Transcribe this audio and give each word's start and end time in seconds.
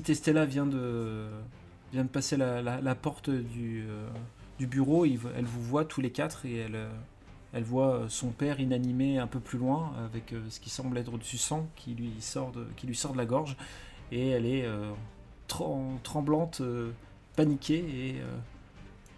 petite 0.00 0.10
Estella 0.16 0.46
vient 0.46 0.64
de, 0.64 1.28
passer 2.10 2.38
la, 2.38 2.94
porte 2.94 3.28
du, 3.28 3.84
euh, 3.86 4.08
bureau. 4.66 5.04
Elle 5.04 5.44
vous 5.44 5.62
voit 5.62 5.84
tous 5.84 6.00
les 6.00 6.10
quatre 6.10 6.46
et 6.46 6.56
elle, 6.56 6.76
euh, 6.76 7.60
voit 7.60 7.94
euh, 7.94 8.08
son 8.08 8.30
père 8.30 8.60
inanimé 8.60 9.18
un 9.18 9.26
peu 9.26 9.40
plus 9.40 9.58
loin 9.58 9.92
avec 10.06 10.34
ce 10.48 10.58
qui 10.58 10.70
semble 10.70 10.96
être 10.96 11.18
du 11.18 11.36
sang 11.36 11.68
qui 11.76 11.94
lui 11.94 12.12
sort 12.20 12.50
de, 12.52 12.66
qui 12.76 12.86
lui 12.86 12.96
sort 12.96 13.12
de 13.12 13.18
la 13.18 13.26
gorge. 13.26 13.58
Et 14.10 14.28
elle 14.28 14.46
est 14.46 14.66
trem- 15.48 15.98
tremblante, 16.02 16.62
paniquée 17.36 18.16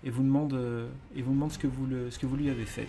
et, 0.04 0.10
vous 0.10 0.24
demande, 0.24 0.52
ce 0.52 1.58
que 1.58 1.68
vous, 2.26 2.36
lui 2.36 2.50
avez 2.50 2.66
fait. 2.66 2.88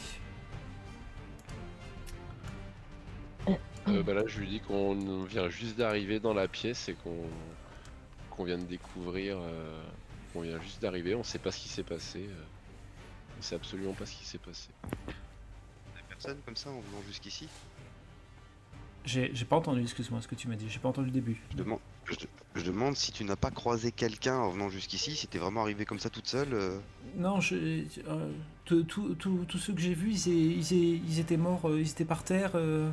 Bah 3.85 4.13
là, 4.13 4.23
je 4.25 4.39
lui 4.39 4.47
dis 4.47 4.59
qu'on 4.61 5.23
vient 5.25 5.49
juste 5.49 5.77
d'arriver 5.77 6.19
dans 6.19 6.33
la 6.33 6.47
pièce 6.47 6.89
et 6.89 6.93
qu'on 6.93 7.27
qu'on 8.35 8.43
vient 8.45 8.57
de 8.57 8.65
découvrir. 8.65 9.37
euh, 9.39 9.83
qu'on 10.33 10.41
vient 10.41 10.59
juste 10.61 10.81
d'arriver. 10.81 11.13
On 11.15 11.23
sait 11.23 11.39
pas 11.39 11.51
ce 11.51 11.59
qui 11.59 11.69
s'est 11.69 11.83
passé. 11.83 12.25
euh, 12.27 12.43
on 13.37 13.41
sait 13.41 13.55
absolument 13.55 13.93
pas 13.93 14.05
ce 14.05 14.15
qui 14.15 14.25
s'est 14.25 14.39
passé. 14.39 14.69
Des 15.07 16.01
personnes 16.09 16.39
comme 16.45 16.55
ça 16.55 16.69
en 16.69 16.79
venant 16.79 17.01
jusqu'ici? 17.07 17.47
J'ai 19.05 19.29
pas 19.45 19.57
entendu, 19.57 19.81
excuse-moi, 19.81 20.21
ce 20.21 20.27
que 20.27 20.35
tu 20.35 20.47
m'as 20.47 20.55
dit. 20.55 20.69
J'ai 20.69 20.79
pas 20.79 20.89
entendu 20.89 21.07
le 21.07 21.13
début. 21.13 21.41
je 21.51 21.57
demande, 21.57 21.79
je, 22.05 22.15
je 22.55 22.63
demande 22.63 22.95
si 22.95 23.11
tu 23.11 23.25
n'as 23.25 23.35
pas 23.35 23.51
croisé 23.51 23.91
quelqu'un 23.91 24.37
en 24.37 24.49
venant 24.49 24.69
jusqu'ici, 24.69 25.15
si 25.15 25.27
t'es 25.27 25.37
vraiment 25.39 25.61
arrivé 25.61 25.83
comme 25.85 25.99
ça 25.99 26.09
toute 26.09 26.27
seule. 26.27 26.53
euh, 26.53 26.79
Non, 27.17 27.41
je, 27.41 27.83
euh, 28.07 28.31
tous 28.65 29.57
ceux 29.57 29.73
que 29.73 29.81
j'ai 29.81 29.93
vus, 29.93 30.25
ils, 30.25 31.19
étaient 31.19 31.35
morts, 31.37 31.69
ils 31.77 31.89
étaient 31.89 32.05
par 32.05 32.23
terre, 32.23 32.51
euh, 32.55 32.89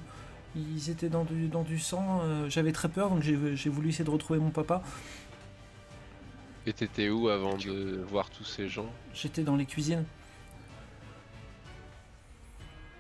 ils 0.57 0.91
étaient 0.91 1.09
dans 1.11 1.25
du, 1.25 1.47
dans 1.47 1.63
du 1.63 1.79
sang. 1.79 2.21
euh, 2.25 2.49
J'avais 2.51 2.73
très 2.73 2.89
peur, 2.89 3.09
donc 3.09 3.23
j'ai 3.23 3.71
voulu 3.71 3.91
essayer 3.91 4.05
de 4.05 4.11
retrouver 4.11 4.41
mon 4.41 4.51
papa. 4.51 4.83
Et 6.67 6.73
t'étais 6.73 7.09
où 7.09 7.29
avant 7.29 7.57
de 7.57 8.05
voir 8.09 8.29
tous 8.31 8.45
ces 8.45 8.69
gens? 8.69 8.91
J'étais 9.15 9.43
dans 9.43 9.57
les 9.57 9.67
cuisines. 9.67 10.05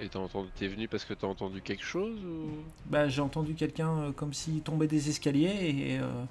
Et 0.00 0.08
t'as 0.08 0.18
entendu, 0.18 0.48
t'es 0.56 0.66
venu 0.66 0.88
parce 0.88 1.04
que 1.04 1.12
t'as 1.12 1.26
entendu 1.26 1.60
quelque 1.60 1.84
chose 1.84 2.24
ou? 2.24 2.50
Bah, 2.86 3.08
j'ai 3.08 3.20
entendu 3.20 3.54
quelqu'un 3.54 3.98
euh, 3.98 4.12
comme 4.12 4.32
s'il 4.32 4.62
tombait 4.62 4.86
des 4.86 5.10
escaliers 5.10 5.48
et, 5.68 5.98
euh, 5.98 6.24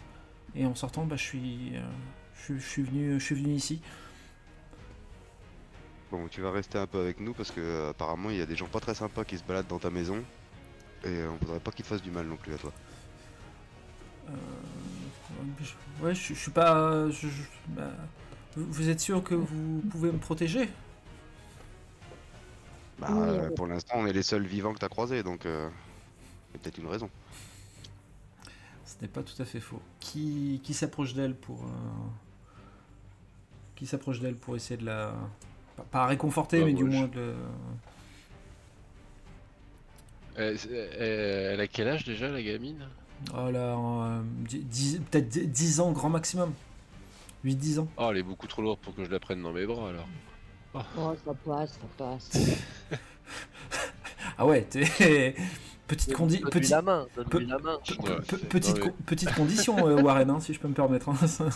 et 0.55 0.66
en 0.66 0.73
sortant, 0.73 1.05
bah, 1.05 1.17
je 1.17 1.23
suis, 1.23 1.75
euh, 1.75 1.81
je, 2.36 2.41
suis- 2.45 2.59
je 2.59 2.67
suis 2.67 2.81
venu, 2.81 3.19
je 3.19 3.23
suis 3.23 3.36
venu 3.36 3.53
ici. 3.53 3.80
Bon, 6.09 6.27
tu 6.30 6.41
vas 6.41 6.49
rester 6.49 6.80
un 6.80 6.88
peu 6.88 6.99
avec 6.99 7.19
nous 7.19 7.36
parce 7.36 7.52
que 7.52 7.61
euh, 7.61 7.89
apparemment 7.91 8.31
il 8.31 8.38
y 8.38 8.41
a 8.41 8.47
des 8.47 8.55
gens 8.55 8.66
pas 8.66 8.80
très 8.80 8.95
sympas 8.95 9.23
qui 9.23 9.38
se 9.38 9.43
baladent 9.43 9.67
dans 9.67 9.77
ta 9.77 9.91
maison. 9.91 10.17
Et 11.05 11.23
on 11.25 11.36
voudrait 11.38 11.59
pas 11.59 11.69
qu'ils 11.71 11.86
te 11.86 11.89
fassent 11.89 12.02
du 12.02 12.09
mal 12.11 12.25
non 12.25 12.38
plus 12.38 12.55
à 12.55 12.58
toi. 12.58 12.71
Je- 15.61 16.04
ouais, 16.05 16.16
je, 16.16 16.33
je 16.33 16.39
suis 16.39 16.52
pas. 16.52 17.10
je- 17.10 17.27
je- 17.27 17.44
bah, 17.70 17.92
vous 18.55 18.89
êtes 18.89 19.00
sûr 19.00 19.23
que 19.23 19.36
vous 19.36 19.82
pouvez 19.92 20.11
me 20.11 20.17
protéger? 20.17 20.70
Bah, 23.00 23.08
Oui, 23.11 23.27
euh, 23.30 23.50
pour 23.55 23.67
l'instant, 23.67 23.95
on 23.98 24.05
est 24.08 24.14
les 24.14 24.23
seuls 24.23 24.45
vivants 24.45 24.73
que 24.73 24.80
t'as 24.80 24.89
croisés, 24.89 25.23
donc 25.23 25.45
euh, 25.45 25.70
il 26.52 26.54
y 26.54 26.55
a 26.58 26.60
peut-être 26.64 26.77
une 26.80 26.88
raison. 26.88 27.10
Ce 28.86 28.95
n'est 29.02 29.08
pas 29.08 29.23
tout 29.23 29.39
à 29.42 29.45
fait 29.45 29.60
faux. 29.61 29.82
Qui, 30.00 30.60
qui 30.64 30.73
s'approche 30.73 31.14
d'elle 31.14 31.36
pour. 31.36 31.64
euh, 31.64 31.67
Qui 33.76 33.86
s'approche 33.86 34.20
d'elle 34.20 34.36
pour 34.36 34.56
essayer 34.58 34.77
de 34.77 34.86
la. 34.86 35.14
Pas, 35.77 35.83
pas 35.92 36.06
réconforter, 36.08 36.60
Bah, 36.60 36.66
mais 36.66 36.73
du 36.73 36.83
je- 36.83 36.89
moins 36.89 37.08
de. 37.08 37.33
le- 40.38 40.58
c'est- 40.58 40.70
euh, 40.71 41.54
Elle 41.54 41.60
a 41.61 41.67
quel 41.67 41.88
âge 41.88 42.04
déjà 42.04 42.27
la 42.30 42.42
gamine? 42.42 42.88
Oh 43.33 43.52
là, 43.52 43.75
euh, 43.77 44.21
peut-être 45.11 45.30
dix- 45.30 45.47
10 45.47 45.80
ans, 45.81 45.91
grand 45.91 46.09
maximum. 46.09 46.53
8-10 47.45 47.80
ans. 47.80 47.87
Oh, 47.97 48.07
elle 48.11 48.17
est 48.17 48.23
beaucoup 48.23 48.47
trop 48.47 48.61
lourde 48.61 48.80
pour 48.81 48.95
que 48.95 49.03
je 49.05 49.09
la 49.11 49.19
prenne 49.19 49.41
dans 49.41 49.52
mes 49.53 49.65
bras 49.65 49.89
alors. 49.89 50.07
Oh, 50.73 51.15
ça 51.25 51.33
passe, 51.45 51.71
ça 51.71 51.87
passe. 51.97 52.29
Ah 54.37 54.45
ouais, 54.45 54.61
t'es. 54.69 55.35
Petite, 55.87 56.13
condi 56.13 56.35
Donne-lui 56.37 56.52
petite, 56.52 56.69
la 56.69 56.81
main, 56.83 57.08
pe- 57.15 57.39
la 57.39 57.58
main. 57.58 57.77
pe- 58.27 58.37
petite, 58.37 58.79
petite 59.08 59.33
condition, 59.33 59.87
euh, 59.87 59.99
Warren, 60.02 60.29
hein, 60.29 60.39
si 60.39 60.53
je 60.53 60.59
peux 60.59 60.67
me 60.67 60.73
permettre. 60.75 61.09
hein. 61.09 61.15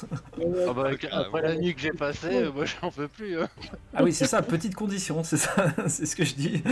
Ah 0.68 0.73
bah, 0.73 0.90
Ah, 1.12 1.19
après 1.19 1.44
la 1.44 1.56
nuit 1.56 1.75
que 1.75 1.81
j'ai 1.81 1.91
passée, 1.91 2.44
euh, 2.46 2.52
moi 2.52 2.66
j'en 2.66 2.90
peux 2.91 3.07
plus. 3.07 3.40
hein. 3.40 3.47
ah 3.94 4.03
oui, 4.03 4.12
c'est 4.12 4.25
ça, 4.25 4.41
petite 4.41 4.73
condition, 4.73 5.23
c'est 5.23 5.38
ça, 5.38 5.68
c'est 5.88 6.07
ce 6.07 6.16
que 6.16 6.25
je 6.25 6.34
dis. 6.34 6.63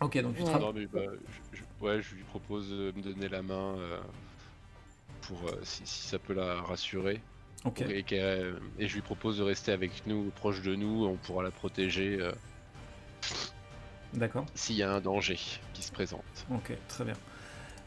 Ok, 0.00 0.18
donc 0.22 0.36
tu 0.36 0.42
Ouais. 0.42 0.50
rapp- 0.52 0.60
Non 0.60 0.72
mais 0.72 0.86
bah, 0.86 1.00
je, 1.52 1.58
je- 1.58 1.84
ouais, 1.84 2.02
je 2.02 2.14
lui 2.14 2.24
propose 2.24 2.68
de 2.70 2.92
me 2.96 3.02
donner 3.02 3.28
la 3.28 3.42
main 3.42 3.76
euh, 3.78 4.00
pour 5.22 5.38
euh, 5.48 5.60
si, 5.62 5.82
si 5.86 6.08
ça 6.08 6.18
peut 6.18 6.34
la 6.34 6.60
rassurer. 6.62 7.20
Ok, 7.64 7.82
Et, 7.82 8.02
qu'elle- 8.04 8.60
et 8.78 8.88
je 8.88 8.94
lui 8.94 9.02
propose 9.02 9.38
de 9.38 9.42
rester 9.42 9.72
avec 9.72 10.06
nous, 10.06 10.30
proche 10.30 10.62
de 10.62 10.74
nous, 10.76 11.04
on 11.06 11.16
pourra 11.16 11.42
la 11.42 11.50
protéger 11.50 12.18
euh, 12.20 12.32
d'accord. 14.14 14.46
s'il 14.54 14.76
y 14.76 14.82
a 14.82 14.92
un 14.92 15.00
danger 15.00 15.38
qui 15.74 15.82
se 15.82 15.92
présente. 15.92 16.46
Ok, 16.50 16.72
très 16.88 17.04
bien. 17.04 17.16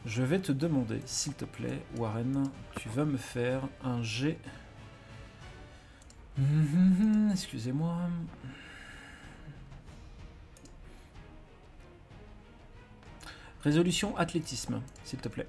Je 0.06 0.24
vais 0.24 0.40
te 0.40 0.52
demander, 0.52 1.02
s'il 1.06 1.34
te 1.34 1.46
plaît, 1.46 1.82
Warren, 1.98 2.50
tu 2.78 2.90
vas 2.90 3.06
me 3.06 3.18
faire 3.18 3.64
un 3.84 4.02
G. 4.04 4.38
Excusez-moi. 7.32 8.10
Résolution 13.64 14.16
athlétisme, 14.18 14.82
s'il 15.04 15.20
te 15.20 15.30
plaît. 15.30 15.48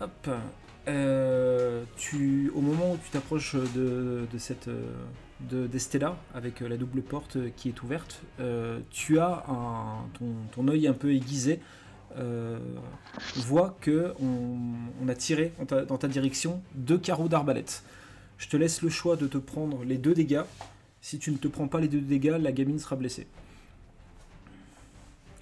Hop. 0.00 0.30
Euh, 0.86 1.84
tu, 1.96 2.50
au 2.54 2.60
moment 2.60 2.92
où 2.92 2.98
tu 2.98 3.10
t'approches 3.10 3.56
de, 3.56 4.26
de 4.32 4.38
cette 4.38 4.70
de 5.40 5.66
d'Estella 5.66 6.16
avec 6.34 6.60
la 6.60 6.76
double 6.76 7.02
porte 7.02 7.38
qui 7.56 7.68
est 7.68 7.82
ouverte, 7.82 8.22
euh, 8.40 8.80
tu 8.90 9.18
as 9.18 9.44
ton, 10.18 10.34
ton 10.52 10.68
œil 10.68 10.86
un 10.86 10.92
peu 10.92 11.12
aiguisé 11.12 11.60
euh, 12.16 12.58
voit 13.36 13.76
que 13.80 14.14
on, 14.20 14.56
on 15.02 15.08
a 15.08 15.14
tiré 15.14 15.52
dans 15.58 15.66
ta, 15.66 15.84
dans 15.84 15.98
ta 15.98 16.08
direction 16.08 16.62
deux 16.74 16.98
carreaux 16.98 17.28
d'arbalète. 17.28 17.82
Je 18.38 18.48
te 18.48 18.56
laisse 18.56 18.82
le 18.82 18.88
choix 18.88 19.16
de 19.16 19.26
te 19.26 19.38
prendre 19.38 19.84
les 19.84 19.98
deux 19.98 20.14
dégâts. 20.14 20.42
Si 21.00 21.18
tu 21.18 21.30
ne 21.30 21.36
te 21.36 21.48
prends 21.48 21.68
pas 21.68 21.80
les 21.80 21.88
deux 21.88 22.00
dégâts, 22.00 22.36
la 22.40 22.52
gamine 22.52 22.78
sera 22.78 22.96
blessée. 22.96 23.26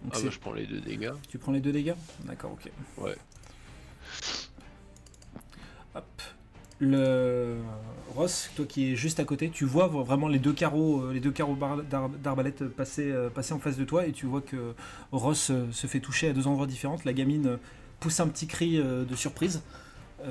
Donc 0.02 0.12
Ah 0.16 0.20
bah 0.22 0.30
je 0.30 0.38
prends 0.38 0.52
les 0.52 0.66
deux 0.66 0.80
dégâts. 0.80 1.12
tu 1.28 1.38
prends 1.38 1.52
les 1.52 1.60
deux 1.60 1.72
dégâts? 1.72 1.94
D'accord, 2.24 2.52
ok. 2.52 2.70
Ouais. 2.98 3.16
Le 6.78 7.56
Ross, 8.14 8.50
toi 8.54 8.66
qui 8.66 8.92
es 8.92 8.96
juste 8.96 9.18
à 9.20 9.24
côté, 9.24 9.50
tu 9.50 9.64
vois 9.64 9.88
vraiment 9.88 10.28
les 10.28 10.38
deux 10.38 10.52
carreaux, 10.52 11.02
euh, 11.02 11.12
les 11.12 11.20
deux 11.20 11.30
carreaux 11.30 11.56
d'arbalète 12.22 12.64
passer, 12.68 13.10
euh, 13.10 13.30
passer 13.30 13.52
en 13.54 13.58
face 13.58 13.76
de 13.76 13.84
toi 13.84 14.06
et 14.06 14.12
tu 14.12 14.26
vois 14.26 14.40
que 14.42 14.74
Ross 15.12 15.50
euh, 15.50 15.66
se 15.72 15.86
fait 15.86 16.00
toucher 16.00 16.28
à 16.28 16.32
deux 16.32 16.46
endroits 16.46 16.66
différents. 16.66 16.98
La 17.04 17.12
gamine 17.12 17.58
pousse 18.00 18.20
un 18.20 18.28
petit 18.28 18.46
cri 18.46 18.76
de 18.78 19.14
surprise. 19.16 19.62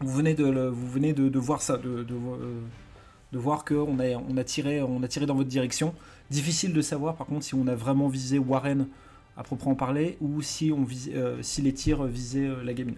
Vous 0.00 0.12
venez 0.12 0.34
de, 0.34 1.38
voir 1.38 1.62
ça, 1.62 1.76
de, 1.76 2.02
de, 2.02 2.14
vo- 2.14 2.38
de 3.32 3.38
voir 3.38 3.64
qu'on 3.64 3.98
a, 4.00 4.08
on 4.16 4.36
a, 4.36 4.44
tiré, 4.44 4.80
dans 4.80 5.34
votre 5.34 5.48
direction. 5.48 5.94
Difficile 6.30 6.72
de 6.72 6.80
savoir 6.82 7.16
par 7.16 7.26
contre 7.26 7.44
si 7.44 7.54
on 7.54 7.66
a 7.66 7.74
vraiment 7.74 8.08
visé 8.08 8.38
Warren 8.38 8.86
à 9.36 9.42
proprement 9.44 9.74
parler 9.74 10.16
ou 10.20 10.42
si, 10.42 10.72
on 10.72 10.86
si 11.42 11.62
les 11.62 11.74
tirs 11.74 12.04
visaient 12.04 12.48
la 12.64 12.72
gamine. 12.72 12.96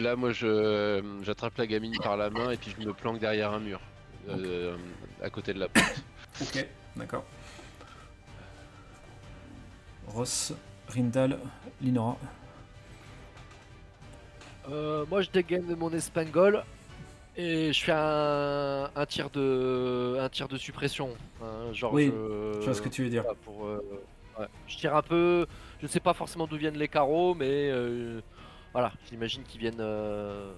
Là 0.00 0.16
moi 0.16 0.32
je 0.32 1.02
j'attrape 1.22 1.56
la 1.58 1.66
gamine 1.66 1.94
par 2.02 2.16
la 2.16 2.30
main 2.30 2.50
et 2.50 2.56
puis 2.56 2.74
je 2.78 2.86
me 2.86 2.92
planque 2.92 3.18
derrière 3.18 3.52
un 3.52 3.60
mur. 3.60 3.80
euh, 4.28 4.76
à 5.22 5.30
côté 5.30 5.52
de 5.54 5.60
la 5.60 5.68
porte. 5.68 6.02
Ok, 6.42 6.66
d'accord. 6.96 7.24
Ross, 10.06 10.52
Rindal, 10.88 11.38
Linora. 11.82 12.16
Euh, 14.70 15.04
moi 15.10 15.20
je 15.22 15.30
dégaine 15.30 15.74
mon 15.76 15.90
espingol 15.92 16.64
et 17.36 17.72
je 17.72 17.84
fais 17.84 17.92
un, 17.94 18.90
un 18.94 19.06
tir 19.06 19.28
de 19.30 20.16
un 20.20 20.28
tir 20.30 20.48
de 20.48 20.56
suppression. 20.56 21.10
hein, 21.42 21.72
genre 21.72 21.92
Oui, 21.92 22.06
je, 22.06 22.60
Je 22.60 22.64
vois 22.64 22.74
ce 22.74 22.82
que 22.82 22.88
tu 22.88 23.02
veux 23.04 23.10
dire. 23.10 23.24
pour, 23.44 23.66
euh, 23.66 23.82
ouais. 24.38 24.46
Je 24.66 24.76
tire 24.76 24.96
un 24.96 25.02
peu. 25.02 25.46
Je 25.82 25.86
sais 25.86 26.00
pas 26.00 26.14
forcément 26.14 26.46
d'où 26.46 26.56
viennent 26.56 26.78
les 26.78 26.88
carreaux, 26.88 27.34
mais 27.34 27.70
euh, 27.70 28.20
voilà, 28.72 28.92
j'imagine 29.08 29.42
qu'ils 29.42 29.60
viennent. 29.60 29.80
Euh, 29.80 30.52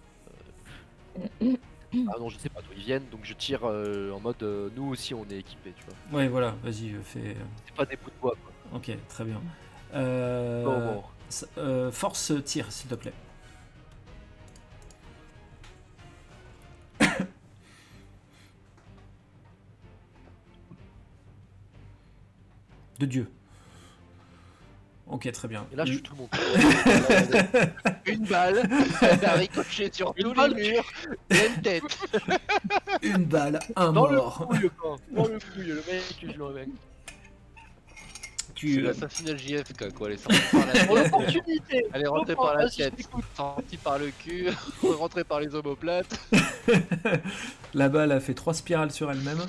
euh, 1.43 1.56
ah 2.09 2.19
non, 2.19 2.29
je 2.29 2.38
sais 2.38 2.50
pas 2.50 2.61
d'où 2.61 2.73
ils 2.76 2.82
viennent, 2.82 3.09
donc 3.11 3.20
je 3.25 3.32
tire 3.35 3.61
euh, 3.64 4.12
en 4.12 4.20
mode 4.20 4.43
nous 4.76 4.88
aussi 4.91 5.14
on 5.14 5.25
est 5.31 5.38
équipés, 5.38 5.73
tu 5.76 5.85
vois. 5.85 5.94
Ouais, 6.19 6.29
voilà, 6.29 6.55
vas-y, 6.62 6.93
fais. 7.03 7.37
C'est 7.67 7.75
pas 7.75 7.87
des 7.87 7.97
bouts 7.97 8.11
de 8.11 8.20
bois, 8.20 8.35
quoi. 8.43 8.53
Ok, 8.75 8.91
très 9.09 9.25
bien. 9.25 9.41
Force 11.91 12.32
tir, 12.44 12.70
s'il 12.70 12.91
te 12.91 12.94
plaît. 12.94 13.14
de 22.99 23.06
Dieu. 23.06 23.26
Ok, 25.25 25.31
très 25.31 25.47
bien. 25.47 25.65
Et 25.73 25.77
là, 25.77 25.85
je 25.85 25.93
suis 25.93 26.03
tout 26.03 26.15
le 26.15 26.21
monde. 26.23 26.31
Une 28.07 28.25
balle, 28.27 28.69
elle 29.03 29.25
a 29.25 29.33
ricoché 29.35 29.89
sur 29.93 30.13
Une 30.17 30.25
tous 30.25 30.35
balle. 30.35 30.55
les 30.55 30.73
murs, 30.73 30.85
et 31.31 31.47
une 31.47 31.63
tête. 31.63 31.99
Une 33.03 33.25
balle, 33.27 33.61
un 33.77 33.93
Dans 33.93 34.07
le 34.09 34.17
mort. 34.17 34.49
couille. 34.49 34.71
Dans 35.13 35.27
le 35.29 35.39
couille, 35.39 35.67
le 35.67 35.77
mec, 35.77 36.03
je 36.21 36.27
le 36.27 36.53
mec. 36.55 36.69
C'est 38.49 38.55
Tu, 38.55 38.81
l'assassinat 38.81 39.37
JFK 39.37 39.93
quoi, 39.95 40.09
elle 40.09 40.15
est 40.15 40.19
sortie 40.19 40.41
par 40.51 40.67
la 40.67 40.85
l'opportunité 41.03 41.87
elle 41.93 42.03
est 42.03 42.07
rentrée 42.09 42.35
par 42.37 42.55
la 42.57 42.69
tête, 42.69 42.95
sortie 43.37 43.77
par 43.77 43.99
le 43.99 44.11
cul, 44.11 44.49
rentrée 44.83 45.25
par 45.25 45.41
les 45.41 45.55
omoplates. 45.55 46.19
La 47.75 47.89
balle 47.89 48.11
a 48.13 48.21
fait 48.21 48.35
trois 48.35 48.55
spirales 48.55 48.91
sur 48.91 49.11
elle-même. 49.11 49.41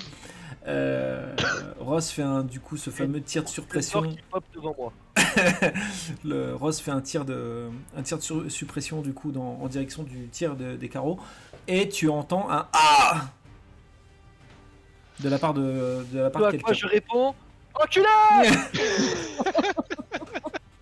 Euh, 0.66 1.34
Ross 1.80 2.10
fait 2.10 2.22
un, 2.22 2.42
du 2.44 2.60
coup 2.60 2.76
ce 2.76 2.90
fameux 2.90 3.20
tir 3.20 3.42
de 3.44 3.48
surpression. 3.48 4.02
qui 4.02 4.18
pop 4.30 4.44
devant 4.54 4.74
moi. 4.78 4.92
Le 6.24 6.54
Ross 6.54 6.80
fait 6.80 6.90
un 6.90 7.00
tir 7.00 7.24
de, 7.24 7.68
un 7.96 8.02
tir 8.02 8.18
de 8.18 8.22
sur- 8.22 8.50
suppression 8.50 9.02
du 9.02 9.12
coup 9.12 9.32
dans, 9.32 9.58
en 9.60 9.68
direction 9.68 10.02
du 10.02 10.28
tir 10.28 10.56
de- 10.56 10.76
des 10.76 10.88
carreaux. 10.88 11.18
Et 11.68 11.88
tu 11.88 12.08
entends 12.08 12.50
un 12.50 12.66
Ah 12.72 13.28
de 15.20 15.28
la 15.28 15.38
part 15.38 15.54
de, 15.54 16.04
de 16.12 16.18
la 16.18 16.30
part 16.30 16.44
à 16.46 16.52
quoi 16.58 16.72
je 16.72 16.80
quelqu'un. 16.80 16.88
réponds 16.88 17.34
Enculé. 17.74 18.06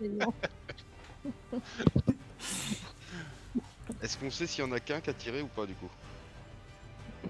Est-ce 4.02 4.16
qu'on 4.18 4.30
sait 4.30 4.46
s'il 4.46 4.64
y 4.64 4.66
en 4.66 4.72
a 4.72 4.80
qu'un 4.80 5.00
qui 5.00 5.10
a 5.10 5.12
tiré 5.12 5.42
ou 5.42 5.46
pas 5.46 5.66
du 5.66 5.74
coup? 5.74 5.88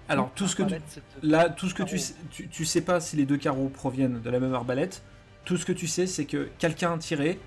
Alors 0.09 0.31
tout 0.35 0.49
ce 0.49 0.57
que 0.57 0.63
tu, 0.63 0.75
Là, 1.23 1.51
tout 1.51 1.69
ce 1.69 1.75
que 1.75 1.83
tu, 1.83 2.01
tu, 2.31 2.49
tu 2.49 2.65
sais 2.65 2.81
pas 2.81 2.99
si 3.01 3.17
les 3.17 3.27
deux 3.27 3.37
carreaux 3.37 3.69
proviennent 3.69 4.21
de 4.23 4.31
la 4.31 4.41
même 4.41 4.55
arbalète. 4.55 5.03
Tout 5.45 5.57
ce 5.57 5.65
que 5.67 5.73
tu 5.73 5.87
sais, 5.87 6.07
c'est 6.07 6.25
que 6.25 6.49
quelqu'un 6.59 6.93
a 6.95 6.99
tiré, 6.99 7.39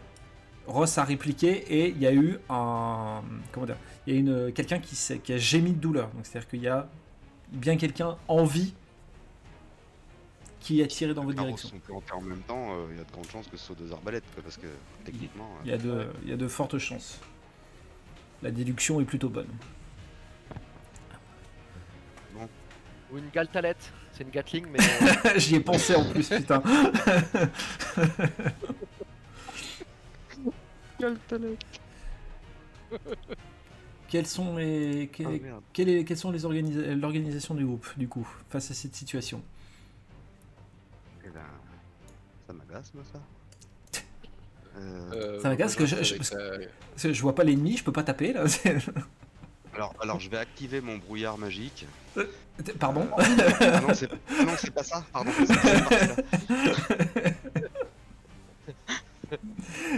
Ross 0.67 0.97
a 0.97 1.03
répliqué 1.03 1.49
et 1.69 1.89
il 1.89 1.99
y 2.01 2.07
a 2.07 2.13
eu 2.13 2.39
un. 2.49 3.21
Comment 3.51 3.65
dire 3.67 3.77
Il 4.07 4.13
y 4.13 4.17
a 4.17 4.19
une, 4.19 4.51
quelqu'un 4.53 4.79
qui, 4.79 4.95
s'est- 4.95 5.19
qui 5.19 5.31
a 5.33 5.37
gémi 5.37 5.71
de 5.71 5.79
douleur. 5.79 6.09
Donc 6.09 6.25
c'est-à-dire 6.25 6.49
qu'il 6.49 6.61
y 6.61 6.67
a 6.67 6.87
bien 7.51 7.77
quelqu'un 7.77 8.17
en 8.27 8.43
vie 8.43 8.73
qui 10.59 10.81
a 10.81 10.87
tiré 10.87 11.13
dans 11.13 11.23
votre 11.23 11.35
carreaux 11.35 11.49
direction. 11.49 11.79
en 12.13 12.21
même 12.21 12.41
temps, 12.41 12.73
euh, 12.73 12.87
il 12.91 12.97
y 12.97 12.99
a 12.99 13.03
de 13.03 13.11
grandes 13.11 13.29
chances 13.29 13.47
que 13.47 13.55
ce 13.55 13.65
soit 13.67 13.75
deux 13.75 13.91
arbalètes 13.93 14.23
quoi, 14.33 14.41
parce 14.41 14.57
que 14.57 14.65
techniquement. 15.05 15.47
Il 15.63 15.69
y, 15.69 15.73
a 15.73 15.77
de, 15.77 16.07
il 16.23 16.29
y 16.29 16.33
a 16.33 16.37
de 16.37 16.47
fortes 16.47 16.79
chances. 16.79 17.19
La 18.41 18.49
déduction 18.49 18.99
est 18.99 19.05
plutôt 19.05 19.29
bonne. 19.29 19.47
Ou 23.11 23.17
une 23.17 23.29
galtalette. 23.29 23.91
C'est 24.13 24.23
une 24.23 24.29
Gatling, 24.31 24.65
mais. 24.71 24.79
euh, 25.25 25.37
J'y 25.39 25.55
ai 25.55 25.59
pensé 25.59 25.93
en 25.95 26.05
plus, 26.05 26.27
putain. 26.29 26.61
Quels 34.07 34.27
sont 34.27 34.55
les, 34.57 35.09
que- 35.11 35.23
Ah, 35.25 35.29
merde. 35.41 35.61
quelle 35.73 35.89
est- 35.89 36.03
quelles 36.05 36.17
sont 36.17 36.31
les 36.31 36.45
organisa- 36.45 36.93
l'organisation 36.95 37.55
du 37.55 37.65
groupe, 37.65 37.87
du 37.97 38.07
coup, 38.07 38.27
face 38.49 38.71
à 38.71 38.73
cette 38.73 38.95
situation? 38.95 39.41
Eh 41.25 41.29
ben, 41.29 41.41
ça 42.47 42.53
m'agace 42.53 42.93
moi 42.93 43.03
ça. 43.11 43.19
Euh, 44.77 45.39
Ça 45.41 45.49
m'agace 45.49 45.75
que 45.75 45.85
je- 45.85 46.03
je- 46.03 46.15
euh, 46.35 46.65
Parce 46.91 47.03
que 47.03 47.13
je 47.13 47.21
vois 47.21 47.33
pas 47.33 47.43
l'ennemi, 47.43 47.77
je 47.77 47.83
peux 47.83 47.91
pas 47.93 48.03
taper 48.03 48.33
là. 48.33 48.43
alors, 49.75 49.93
alors 50.01 50.19
je 50.19 50.29
vais 50.29 50.37
activer 50.37 50.81
mon 50.81 50.97
brouillard 50.97 51.37
magique. 51.37 51.85
Pardon 52.79 53.07
Ah 53.17 53.81
non, 53.81 53.93
c'est 53.93 54.09
ah 54.09 54.71
pas 54.73 54.83
ça, 54.83 55.03
pardon. 55.11 55.31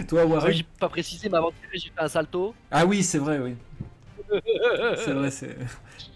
Toi, 0.08 0.24
Warren 0.24 0.52
j'ai 0.52 0.66
pas 0.78 0.88
précisé, 0.88 1.28
mais 1.28 1.36
avant 1.36 1.50
de 1.50 1.54
tirer, 1.54 1.78
j'ai 1.78 1.90
fait 1.90 2.00
un 2.00 2.08
salto. 2.08 2.54
Ah 2.70 2.86
oui, 2.86 3.02
c'est 3.02 3.18
vrai, 3.18 3.38
oui. 3.38 3.54
C'est 5.04 5.12
vrai, 5.12 5.30
c'est. 5.30 5.56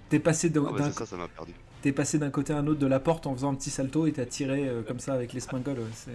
T'es 0.08 0.18
passé 0.18 0.50
d'un 0.50 0.64
Ah 0.66 0.72
ouais, 0.72 0.78
d'un- 0.80 0.86
c'est 0.90 0.98
ça, 0.98 1.06
ça 1.06 1.16
m'a 1.16 1.28
perdu. 1.28 1.52
t'es 1.82 1.92
passé 1.92 2.18
d'un 2.18 2.30
côté 2.30 2.52
à 2.52 2.58
un 2.58 2.66
autre 2.66 2.80
de 2.80 2.86
la 2.86 3.00
porte 3.00 3.26
en 3.26 3.34
faisant 3.34 3.52
un 3.52 3.54
petit 3.54 3.70
salto 3.70 4.06
et 4.06 4.12
t'as 4.12 4.26
tiré 4.26 4.68
euh, 4.68 4.82
comme 4.82 4.98
ça 5.00 5.14
avec 5.14 5.32
l'espingole. 5.32 5.78
ouais, 5.78 5.84
c'est... 5.94 6.10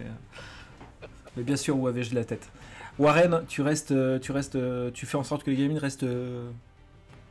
Mais 1.36 1.44
bien 1.44 1.56
sûr, 1.56 1.78
où 1.78 1.88
avais-je 1.88 2.10
de 2.12 2.16
la 2.16 2.26
tête? 2.26 2.50
Warren, 3.00 3.44
tu 3.48 3.62
restes, 3.62 3.92
euh, 3.92 4.20
tu 4.20 4.32
restes, 4.32 4.56
euh, 4.56 4.90
tu 4.92 5.06
fais 5.06 5.18
en 5.18 5.24
sorte 5.24 5.44
que 5.44 5.52
les 5.52 5.58
gamines 5.58 5.78
restent 5.78 6.04
euh, 6.04 6.50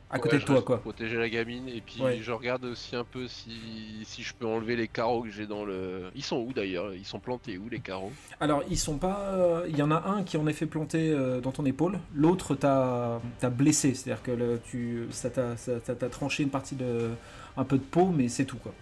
à 0.09 0.19
côté 0.19 0.35
ouais, 0.35 0.39
de 0.39 0.45
toi, 0.45 0.61
quoi. 0.61 0.77
pour 0.77 0.93
Protéger 0.93 1.17
la 1.17 1.29
gamine 1.29 1.67
et 1.67 1.81
puis 1.81 2.01
Ouais. 2.01 2.19
je 2.21 2.31
regarde 2.31 2.63
aussi 2.65 2.95
un 2.95 3.03
peu 3.03 3.27
si, 3.27 4.03
si 4.05 4.23
je 4.23 4.33
peux 4.33 4.45
enlever 4.45 4.75
les 4.75 4.87
carreaux 4.87 5.23
que 5.23 5.29
j'ai 5.29 5.47
dans 5.47 5.65
le. 5.65 6.09
Ils 6.15 6.23
sont 6.23 6.37
où 6.37 6.53
d'ailleurs? 6.53 6.93
Ils 6.93 7.05
sont 7.05 7.19
plantés 7.19 7.57
où 7.57 7.67
les 7.69 7.79
carreaux? 7.79 8.13
Alors, 8.39 8.63
ils 8.69 8.77
sont 8.77 8.97
pas. 8.97 9.19
euh, 9.33 9.65
Il 9.69 9.77
y 9.77 9.81
en 9.81 9.91
a 9.91 10.07
un 10.07 10.23
qui 10.23 10.37
en 10.37 10.47
est 10.47 10.53
fait 10.53 10.65
planter 10.65 11.09
euh, 11.11 11.41
dans 11.41 11.51
ton 11.51 11.65
épaule, 11.65 11.99
l'autre 12.13 12.55
t'a 12.55 13.19
blessé, 13.49 13.93
c'est-à-dire 13.93 14.23
que 14.23 14.31
le- 14.31 14.61
tu, 14.63 15.07
ça 15.11 15.29
t'a 15.29 16.09
tranché 16.09 16.43
une 16.43 16.49
partie 16.49 16.75
de. 16.75 17.09
un 17.57 17.63
peu 17.65 17.77
de 17.77 17.83
peau, 17.83 18.07
mais 18.07 18.29
c'est 18.29 18.45
tout, 18.45 18.57
quoi. 18.57 18.73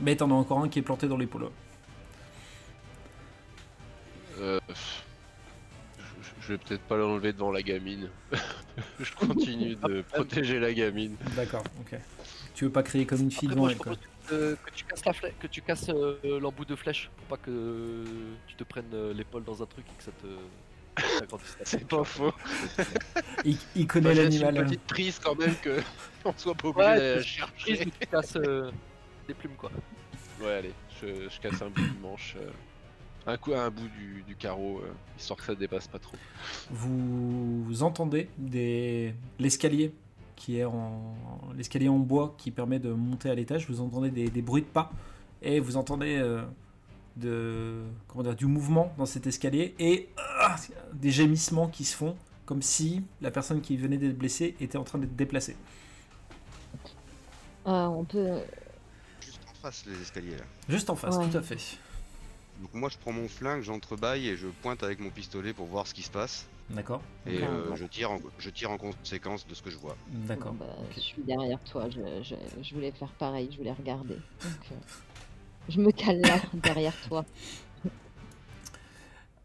Mais 0.00 0.16
t'en 0.16 0.30
as 0.30 0.34
encore 0.34 0.60
un 0.60 0.68
qui 0.68 0.78
est 0.78 0.82
planté 0.82 1.08
dans 1.08 1.16
l'épaule. 1.16 1.48
Euh, 4.40 4.58
je, 6.46 6.52
vais 6.52 6.58
peut-être 6.58 6.82
pas 6.82 6.96
l'enlever 6.96 7.32
devant 7.32 7.50
la 7.50 7.62
gamine. 7.62 8.08
je 9.00 9.12
continue 9.14 9.76
de 9.76 10.02
protéger 10.02 10.58
la 10.60 10.72
gamine. 10.72 11.16
D'accord, 11.36 11.64
ok. 11.80 11.98
Tu 12.54 12.64
veux 12.64 12.70
pas 12.72 12.82
crier 12.82 13.06
comme 13.06 13.20
une 13.20 13.30
fille 13.30 13.48
Après, 13.48 13.54
devant 13.54 13.62
moi, 13.62 13.70
je 13.70 13.74
elle, 13.74 13.78
quoi. 13.80 13.92
propose 13.92 14.08
que, 14.28 14.54
que 14.64 14.70
tu 14.74 14.84
casses 14.84 15.04
la 15.04 15.12
que 15.30 15.46
tu 15.46 15.60
casses 15.62 15.88
euh, 15.90 16.40
l'embout 16.40 16.64
de 16.64 16.76
flèche 16.76 17.10
pour 17.16 17.26
pas 17.26 17.36
que 17.44 18.04
tu 18.46 18.54
te 18.54 18.64
prennes 18.64 18.90
euh, 18.94 19.12
l'épaule 19.12 19.44
dans 19.44 19.62
un 19.62 19.66
truc 19.66 19.84
et 19.92 19.96
que 19.96 20.02
ça 20.04 20.12
te. 20.12 20.26
C'est 21.64 21.86
pas 21.88 22.04
faux. 22.04 22.32
Il, 23.44 23.58
il 23.74 23.86
connaît 23.88 24.14
laisse 24.14 24.40
l'animal. 24.40 24.56
une 24.56 24.64
petite 24.64 24.86
prise 24.86 25.18
quand 25.18 25.34
même 25.36 25.56
que 25.56 25.80
on 26.24 26.32
soit 26.36 26.54
pas 26.54 26.68
obligé 26.68 26.86
Ouais. 26.88 27.14
Prise 27.14 27.24
chercher. 27.26 27.78
tu 28.00 28.06
casses 28.06 28.36
euh, 28.36 28.70
des 29.26 29.34
plumes 29.34 29.56
quoi. 29.56 29.70
Ouais, 30.40 30.52
allez, 30.54 30.72
je, 31.02 31.28
je 31.28 31.40
casse 31.40 31.60
un 31.62 31.68
bout 31.70 31.82
du 31.82 31.98
manche. 32.00 32.36
Euh, 33.26 33.32
un 33.32 33.36
coup 33.36 33.54
un 33.54 33.70
bout 33.70 33.88
du, 33.88 34.22
du 34.26 34.36
carreau, 34.36 34.80
euh, 34.80 34.92
histoire 35.18 35.38
que 35.38 35.44
ça 35.46 35.54
dépasse 35.54 35.86
pas 35.88 35.98
trop. 35.98 36.16
Vous 36.70 37.82
entendez 37.82 38.28
des 38.38 39.14
l'escalier 39.38 39.92
qui 40.36 40.58
est 40.58 40.64
en 40.64 41.14
l'escalier 41.56 41.88
en 41.88 41.98
bois 41.98 42.34
qui 42.38 42.50
permet 42.50 42.78
de 42.78 42.90
monter 42.92 43.30
à 43.30 43.34
l'étage. 43.34 43.68
Vous 43.68 43.80
entendez 43.80 44.10
des, 44.10 44.28
des 44.28 44.42
bruits 44.42 44.62
de 44.62 44.66
pas 44.66 44.90
et 45.42 45.60
vous 45.60 45.76
entendez 45.76 46.16
euh, 46.16 46.42
de 47.16 47.82
comment 48.08 48.24
dire 48.24 48.34
du 48.36 48.46
mouvement 48.46 48.92
dans 48.98 49.06
cet 49.06 49.26
escalier 49.26 49.74
et 49.78 50.08
ah, 50.16 50.56
des 50.92 51.10
gémissements 51.10 51.68
qui 51.68 51.84
se 51.84 51.96
font 51.96 52.16
comme 52.46 52.60
si 52.62 53.02
la 53.22 53.30
personne 53.30 53.60
qui 53.62 53.76
venait 53.76 53.96
d'être 53.96 54.18
blessée 54.18 54.54
était 54.60 54.76
en 54.76 54.84
train 54.84 54.98
d'être 54.98 55.16
déplacée. 55.16 55.56
Ah, 57.64 57.88
on 57.90 58.04
peut. 58.04 58.40
Juste 59.20 59.40
en 59.50 59.54
face 59.54 59.86
les 59.86 60.00
escaliers 60.02 60.36
là. 60.36 60.44
Juste 60.68 60.90
en 60.90 60.96
face, 60.96 61.16
Ouais. 61.16 61.28
tout 61.30 61.38
à 61.38 61.42
fait. 61.42 61.56
Donc 62.64 62.72
moi 62.72 62.88
je 62.88 62.96
prends 62.96 63.12
mon 63.12 63.28
flingue, 63.28 63.62
j'entrebâille 63.62 64.26
et 64.28 64.36
je 64.38 64.46
pointe 64.48 64.82
avec 64.82 64.98
mon 64.98 65.10
pistolet 65.10 65.52
pour 65.52 65.66
voir 65.66 65.86
ce 65.86 65.92
qui 65.92 66.02
se 66.02 66.10
passe. 66.10 66.46
D'accord, 66.70 67.02
Et 67.26 67.42
euh, 67.42 67.76
je, 67.76 67.84
tire 67.84 68.10
en, 68.10 68.18
je 68.38 68.48
tire 68.48 68.70
en 68.70 68.78
conséquence 68.78 69.46
de 69.46 69.54
ce 69.54 69.62
que 69.62 69.68
je 69.68 69.76
vois. 69.76 69.98
d'accord. 70.08 70.54
Bah. 70.54 70.64
Je 70.94 71.00
suis 71.00 71.22
derrière 71.22 71.62
toi. 71.64 71.90
Je, 71.90 72.00
je, 72.22 72.34
je 72.62 72.74
voulais 72.74 72.90
faire 72.90 73.12
pareil. 73.12 73.50
Je 73.52 73.58
voulais 73.58 73.72
regarder. 73.72 74.14
Donc, 74.14 74.72
euh, 74.72 74.76
je 75.68 75.78
me 75.78 75.92
cale 75.92 76.22
là, 76.22 76.40
derrière 76.54 76.98
toi. 77.02 77.26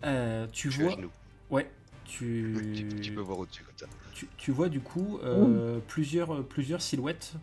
Euh, 0.06 0.48
tu 0.54 0.70
Je 0.70 0.76
suis 0.76 0.86
à 0.86 0.86
vois, 0.88 0.96
genoux. 0.96 1.12
ouais, 1.50 1.70
Tu... 2.06 2.74
tu, 2.74 3.00
tu 3.02 3.12
peux 3.12 3.22
voir 3.22 3.40
au-dessus 3.40 3.64
comme 3.64 3.78
ça. 3.78 3.88
tu, 4.14 4.30
tu 4.38 4.52
vois 4.52 4.70
du 4.70 4.80
coup 4.82 5.20
euh, 5.24 5.80
plusieurs, 5.88 6.46
plusieurs 6.48 6.82
silhouettes 6.82 7.34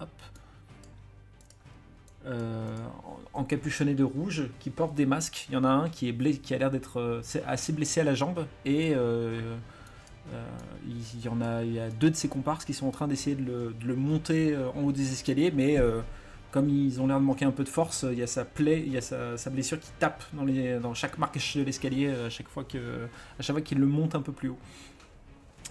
hop, 0.00 0.10
euh, 2.26 2.76
en- 3.34 3.40
encapuchonnées 3.40 3.94
de 3.94 4.04
rouge 4.04 4.48
qui 4.60 4.70
portent 4.70 4.94
des 4.94 5.06
masques. 5.06 5.46
Il 5.48 5.54
y 5.54 5.56
en 5.56 5.64
a 5.64 5.68
un 5.68 5.88
qui, 5.88 6.08
est 6.08 6.12
blessé, 6.12 6.38
qui 6.38 6.54
a 6.54 6.58
l'air 6.58 6.70
d'être 6.70 7.00
euh, 7.00 7.22
assez 7.46 7.72
blessé 7.72 8.00
à 8.00 8.04
la 8.04 8.14
jambe 8.14 8.46
et 8.64 8.94
euh, 8.94 9.56
euh, 10.32 10.44
il 10.86 11.24
y 11.24 11.28
en 11.28 11.40
a, 11.40 11.62
il 11.62 11.72
y 11.74 11.80
a 11.80 11.90
deux 11.90 12.10
de 12.10 12.16
ses 12.16 12.28
comparses 12.28 12.64
qui 12.64 12.74
sont 12.74 12.86
en 12.86 12.90
train 12.90 13.08
d'essayer 13.08 13.36
de 13.36 13.44
le, 13.44 13.74
de 13.80 13.86
le 13.86 13.94
monter 13.96 14.56
en 14.74 14.82
haut 14.82 14.92
des 14.92 15.12
escaliers, 15.12 15.52
mais 15.54 15.78
euh, 15.78 16.00
comme 16.50 16.68
ils 16.68 17.00
ont 17.00 17.06
l'air 17.06 17.18
de 17.20 17.24
manquer 17.24 17.44
un 17.44 17.50
peu 17.52 17.64
de 17.64 17.68
force, 17.68 18.04
il 18.10 18.18
y 18.18 18.22
a 18.22 18.26
sa 18.26 18.44
plaie, 18.44 18.82
il 18.86 18.92
y 18.92 18.96
a 18.96 19.00
sa, 19.00 19.36
sa 19.36 19.50
blessure 19.50 19.78
qui 19.78 19.90
tape 19.98 20.24
dans, 20.32 20.44
les, 20.44 20.78
dans 20.80 20.94
chaque 20.94 21.18
marche 21.18 21.56
de 21.56 21.62
l'escalier 21.62 22.08
à 22.08 22.30
chaque 22.30 22.48
fois 22.48 22.64
que, 22.64 23.08
à 23.38 23.42
chaque 23.42 23.54
fois 23.54 23.62
qu'il 23.62 23.78
le 23.78 23.86
monte 23.86 24.14
un 24.16 24.22
peu 24.22 24.32
plus 24.32 24.48
haut. 24.48 24.58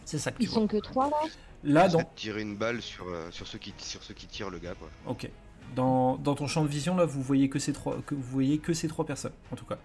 C'est 0.05 0.17
ça 0.19 0.31
que 0.31 0.39
tu 0.39 0.43
Ils 0.43 0.49
vois. 0.49 0.61
sont 0.61 0.67
que 0.67 0.77
trois 0.77 1.09
là? 1.09 1.17
Là, 1.63 1.89
dans, 1.89 2.03
tirer 2.15 2.41
une 2.43 2.57
balle 2.57 2.81
sur, 2.81 3.07
euh, 3.09 3.31
sur, 3.31 3.47
ceux 3.47 3.57
qui, 3.59 3.73
sur 3.79 4.03
ceux 4.03 4.13
qui 4.13 4.27
tirent 4.27 4.49
le 4.49 4.59
gars 4.59 4.75
quoi. 4.75 4.89
ok, 5.05 5.29
dans, 5.73 6.15
dans, 6.17 6.35
ton 6.35 6.47
champ 6.47 6.63
de 6.63 6.69
vision, 6.69 6.95
là, 6.95 7.05
vous 7.05 7.21
voyez 7.21 7.49
que 7.49 7.59
ces 7.59 7.73
trois, 7.73 7.97
que 8.05 8.15
vous 8.15 8.21
voyez 8.21 8.59
que 8.59 8.73
ces 8.73 8.87
trois 8.87 9.05
personnes, 9.05 9.33
en 9.51 9.55
tout 9.55 9.65
cas. 9.65 9.77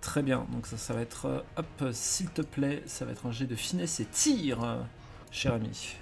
Très 0.00 0.22
bien. 0.22 0.46
Donc 0.50 0.66
ça, 0.66 0.76
ça 0.78 0.94
va 0.94 1.02
être, 1.02 1.26
euh, 1.26 1.40
hop, 1.56 1.92
s'il 1.92 2.30
te 2.30 2.42
plaît, 2.42 2.82
ça 2.86 3.04
va 3.04 3.12
être 3.12 3.26
un 3.26 3.32
jet 3.32 3.46
de 3.46 3.54
finesse 3.54 4.00
et 4.00 4.06
tir, 4.06 4.78
cher 5.30 5.54
ami, 5.54 5.94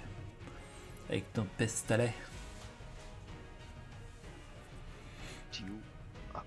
avec 1.09 1.31
ton 1.33 1.45
pestalet. 1.57 2.13
Ah. 6.33 6.43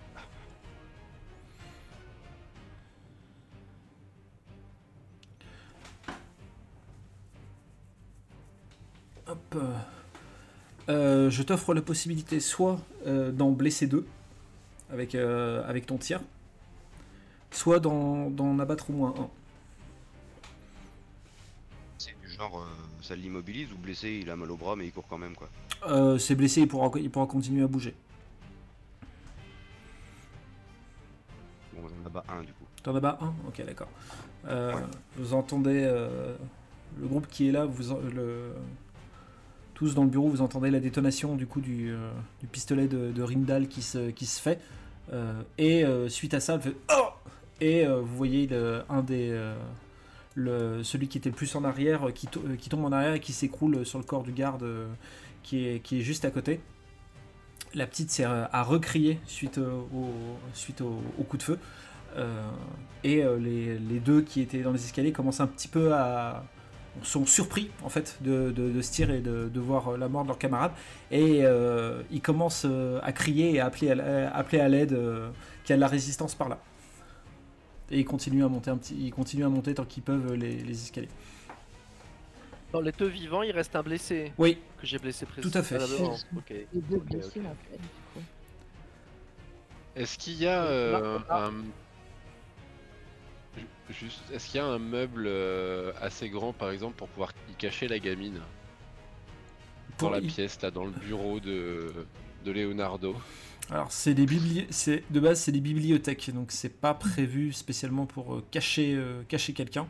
Hop. 9.27 9.39
Euh, 9.55 10.02
euh, 10.89 11.31
je 11.31 11.43
t'offre 11.43 11.75
la 11.75 11.83
possibilité 11.83 12.41
soit 12.41 12.81
euh, 13.07 13.31
d'en 13.31 13.51
blesser 13.51 13.87
deux 13.87 14.07
avec, 14.91 15.15
euh, 15.15 15.67
avec 15.69 15.87
ton 15.87 15.97
tir, 15.97 16.21
soit 17.51 17.79
d'en 17.81 18.59
abattre 18.59 18.91
au 18.91 18.93
moins 18.95 19.15
un. 19.19 19.29
C'est 21.99 22.19
du 22.21 22.29
genre, 22.29 22.67
ça 23.01 23.15
l'immobilise 23.15 23.73
ou 23.73 23.77
blessé, 23.79 24.21
il 24.23 24.31
a 24.31 24.37
mal 24.37 24.51
au 24.51 24.57
bras 24.57 24.75
mais 24.75 24.87
il 24.87 24.93
court 24.93 25.07
quand 25.09 25.19
même 25.19 25.37
quoi. 25.37 25.49
Euh, 25.87 26.19
c'est 26.19 26.35
blessé, 26.35 26.63
il 26.63 26.69
pourra, 26.69 26.91
il 26.99 27.11
pourra 27.11 27.27
continuer 27.27 27.63
à 27.63 27.67
bouger. 27.67 27.95
Bon, 31.75 31.83
on 31.85 32.03
en 32.03 32.07
abat 32.07 32.25
un 32.29 32.43
du 32.43 32.53
coup. 32.53 32.65
T'en 32.83 32.95
abats 32.95 33.19
un? 33.21 33.33
Ok, 33.47 33.65
d'accord. 33.65 33.89
Ouais. 34.45 34.73
Vous 35.17 35.35
entendez 35.35 35.85
euh, 35.85 36.37
le 37.01 37.07
groupe 37.07 37.29
qui 37.29 37.49
est 37.49 37.53
là, 37.53 37.65
vous 37.65 37.95
le, 38.13 38.55
tous 39.83 39.97
dans 39.97 40.05
le 40.05 40.11
bureau, 40.11 40.29
vous 40.29 40.43
entendez 40.43 40.71
la 40.71 40.79
détonation 40.79 41.35
du 41.35 41.49
coup 41.49 41.61
du, 41.61 41.91
euh, 41.91 42.09
pistolet 42.53 42.87
de, 42.87 43.11
de 43.11 43.23
Rindal 43.23 43.67
qui 43.67 43.83
se, 43.83 44.11
qui 44.11 44.27
se 44.27 44.41
fait. 44.41 44.61
Euh, 45.13 45.43
et 45.59 45.85
euh, 45.85 46.09
suite 46.09 46.35
à 46.35 46.41
ça, 46.41 46.61
Oh 46.97 47.09
Et 47.61 47.85
vous 47.85 48.17
voyez 48.17 48.49
un 48.89 49.03
des. 49.03 49.37
celui 50.37 51.09
qui 51.09 51.19
était 51.19 51.31
le 51.31 51.35
plus 51.35 51.57
en 51.57 51.65
arrière, 51.65 52.13
qui, 52.15 52.29
qui 52.59 52.69
tombe 52.69 52.85
en 52.85 52.93
arrière 52.93 53.15
et 53.15 53.21
qui 53.21 53.33
s'écroule 53.33 53.85
sur 53.85 53.99
le 53.99 54.05
corps 54.05 54.23
du 54.23 54.31
garde 54.31 54.65
qui, 55.43 55.67
est, 55.67 55.81
qui 55.81 55.99
est 55.99 56.03
juste 56.03 56.25
à 56.25 56.31
côté. 56.31 56.61
La 57.75 57.89
petite 57.89 58.13
s'est 58.13 58.25
a 58.25 58.63
recrié 58.63 59.19
suite, 59.27 59.59
au, 59.59 60.11
suite 60.55 60.81
au, 60.81 61.25
coup 61.25 61.39
de 61.39 61.43
feu. 61.43 61.59
Et 63.03 63.25
les, 63.41 63.79
les 63.81 63.99
deux 63.99 64.23
qui 64.23 64.43
étaient 64.43 64.63
dans 64.63 64.73
les 64.73 64.85
escaliers 64.85 65.11
commencent 65.11 65.41
un 65.41 65.49
petit 65.49 65.69
peu 65.69 65.93
à 65.93 66.45
sont 67.03 67.25
surpris 67.27 67.71
en 67.83 67.89
fait 67.89 68.19
de, 68.21 68.51
de, 68.51 68.71
de 68.71 68.81
ce 68.83 68.93
tir 68.93 69.11
et 69.11 69.21
de, 69.21 69.49
de 69.49 69.61
voir 69.61 69.89
euh, 69.89 69.97
la 69.97 70.09
mort 70.09 70.23
de 70.25 70.29
leur 70.29 70.39
camarade 70.39 70.73
et 71.11 71.41
euh, 71.43 72.03
ils 72.11 72.21
commencent 72.21 72.67
euh, 72.69 73.01
à 73.03 73.13
crier 73.13 73.55
et 73.55 73.61
à 73.61 73.67
appeler 73.67 73.91
à, 73.91 73.95
la- 73.95 74.29
à 74.31 74.37
appeler 74.39 74.61
à 74.61 74.69
l'aide 74.69 74.93
euh, 74.93 75.31
qu'il 75.65 75.71
y 75.71 75.73
a 75.73 75.77
de 75.77 75.81
la 75.81 75.89
résistance 75.89 76.35
par 76.35 76.49
là 76.51 76.59
et 77.91 77.99
ils 78.01 78.05
continuent 78.05 78.45
à 78.45 78.49
monter 78.49 78.71
un 78.71 78.77
petit 78.77 78.95
ils 78.95 79.11
continuent 79.11 79.47
à 79.47 79.49
monter 79.49 79.75
tant 79.75 79.85
qu'ils 79.87 80.03
peuvent 80.03 80.35
les, 80.35 80.57
les 80.57 80.83
escaliers 80.83 81.09
Dans 82.73 82.81
les 82.83 82.93
deux 82.93 83.09
vivants, 83.09 83.43
il 83.43 83.53
reste 83.53 83.75
un 83.75 83.83
blessé 83.83 84.33
oui 84.39 84.59
que 84.79 84.87
j'ai 84.87 84.99
blessé 84.99 85.27
Tout 85.41 85.51
à 85.55 85.63
fait. 85.63 85.77
précédemment. 85.79 86.17
Ok. 86.37 86.51
Les 86.51 86.81
deux 86.83 86.97
Ok, 86.97 87.05
blessés 87.07 87.41
ok, 87.41 87.47
en 87.47 87.51
ok. 87.51 87.57
fait. 87.71 87.77
du 87.79 87.89
coup. 88.15 88.27
Est-ce 89.97 90.19
qu'il 90.19 90.35
y 90.43 90.47
a 90.47 90.63
euh, 90.65 91.19
Ah. 91.29 91.47
un. 91.49 91.53
Ju- 93.57 93.67
Juste, 93.91 94.23
est-ce 94.33 94.47
qu'il 94.47 94.57
y 94.57 94.61
a 94.61 94.67
un 94.67 94.79
meuble 94.79 95.25
euh, 95.27 95.93
assez 96.01 96.29
grand 96.31 96.53
par 96.53 96.71
exemple 96.71 96.95
pour 96.97 97.09
pouvoir 97.09 97.33
y 97.51 97.55
cacher 97.55 97.89
la 97.89 97.99
gamine? 97.99 98.41
Pour- 99.99 100.09
dans 100.09 100.15
la 100.15 100.21
pièce 100.23 100.61
là, 100.63 100.71
dans 100.71 100.85
le 100.85 100.91
bureau 100.91 101.39
de, 101.41 101.93
de 102.45 102.51
Leonardo. 102.53 103.15
Alors 103.71 103.93
c'est 103.93 104.15
des 104.15 104.27
bibli- 104.27 104.67
c'est 104.71 105.05
de 105.11 105.21
base 105.21 105.41
c'est 105.41 105.53
des 105.53 105.61
bibliothèques 105.61 106.31
donc 106.35 106.51
c'est 106.51 106.69
pas 106.81 106.95
prévu 106.95 107.53
spécialement 107.53 108.07
pour 108.07 108.35
euh, 108.35 108.45
cacher 108.51 108.95
euh, 108.95 109.23
cacher 109.29 109.53
quelqu'un. 109.53 109.87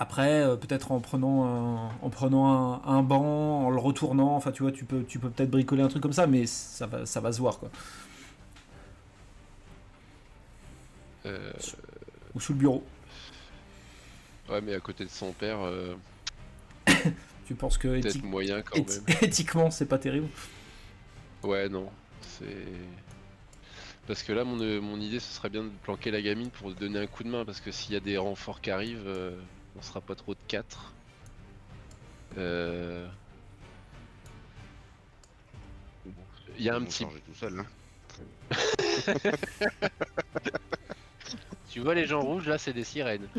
Après, 0.00 0.44
peut-être 0.60 0.92
en 0.92 1.00
prenant, 1.00 1.44
un, 1.44 1.88
en 2.02 2.10
prenant 2.10 2.46
un, 2.46 2.82
un 2.84 3.02
banc, 3.02 3.66
en 3.66 3.70
le 3.70 3.78
retournant, 3.80 4.36
enfin 4.36 4.52
tu 4.52 4.62
vois, 4.62 4.70
tu 4.70 4.84
peux, 4.84 5.02
tu 5.02 5.18
peux 5.18 5.28
peut-être 5.28 5.50
bricoler 5.50 5.82
un 5.82 5.88
truc 5.88 6.02
comme 6.02 6.12
ça, 6.12 6.28
mais 6.28 6.46
ça 6.46 6.86
va, 6.86 7.04
ça 7.04 7.20
va 7.20 7.32
se 7.32 7.40
voir 7.40 7.58
quoi. 7.58 7.68
Euh, 11.28 11.52
Ou 12.34 12.40
sous 12.40 12.52
le 12.54 12.58
bureau. 12.58 12.84
ouais, 14.48 14.60
mais 14.60 14.74
à 14.74 14.80
côté 14.80 15.04
de 15.04 15.10
son 15.10 15.32
père, 15.32 15.60
euh, 15.60 15.94
Tu 17.46 17.54
penses 17.54 17.78
que 17.78 17.88
peut-être 17.88 18.16
éthi- 18.16 18.22
moyen 18.22 18.62
quand 18.62 18.76
éthi- 18.76 19.02
même. 19.06 19.16
éthiquement 19.22 19.70
c'est 19.70 19.86
pas 19.86 19.98
terrible? 19.98 20.28
Ouais, 21.42 21.68
non. 21.68 21.90
C'est. 22.22 22.66
Parce 24.06 24.22
que 24.22 24.32
là, 24.32 24.44
mon, 24.44 24.58
euh, 24.60 24.80
mon 24.80 24.98
idée, 25.00 25.20
ce 25.20 25.32
serait 25.32 25.50
bien 25.50 25.64
de 25.64 25.70
planquer 25.82 26.10
la 26.10 26.20
gamine 26.22 26.50
pour 26.50 26.72
donner 26.74 26.98
un 26.98 27.06
coup 27.06 27.24
de 27.24 27.28
main. 27.28 27.44
Parce 27.44 27.60
que 27.60 27.70
s'il 27.70 27.92
y 27.92 27.96
a 27.96 28.00
des 28.00 28.16
renforts 28.16 28.60
qui 28.60 28.70
arrivent, 28.70 29.06
euh, 29.06 29.38
on 29.78 29.82
sera 29.82 30.00
pas 30.00 30.14
trop 30.14 30.34
de 30.34 30.40
4. 30.48 30.92
Euh... 32.38 33.06
bon, 36.06 36.12
Il 36.58 36.64
y 36.64 36.70
a 36.70 36.74
un 36.74 36.82
petit. 36.84 37.04
tout 37.04 37.34
seul. 37.34 37.60
Hein. 37.60 37.66
Tu 41.70 41.80
vois 41.80 41.94
les 41.94 42.06
gens 42.06 42.20
rouges 42.22 42.48
là, 42.48 42.58
c'est 42.58 42.72
des 42.72 42.84
sirènes. 42.84 43.28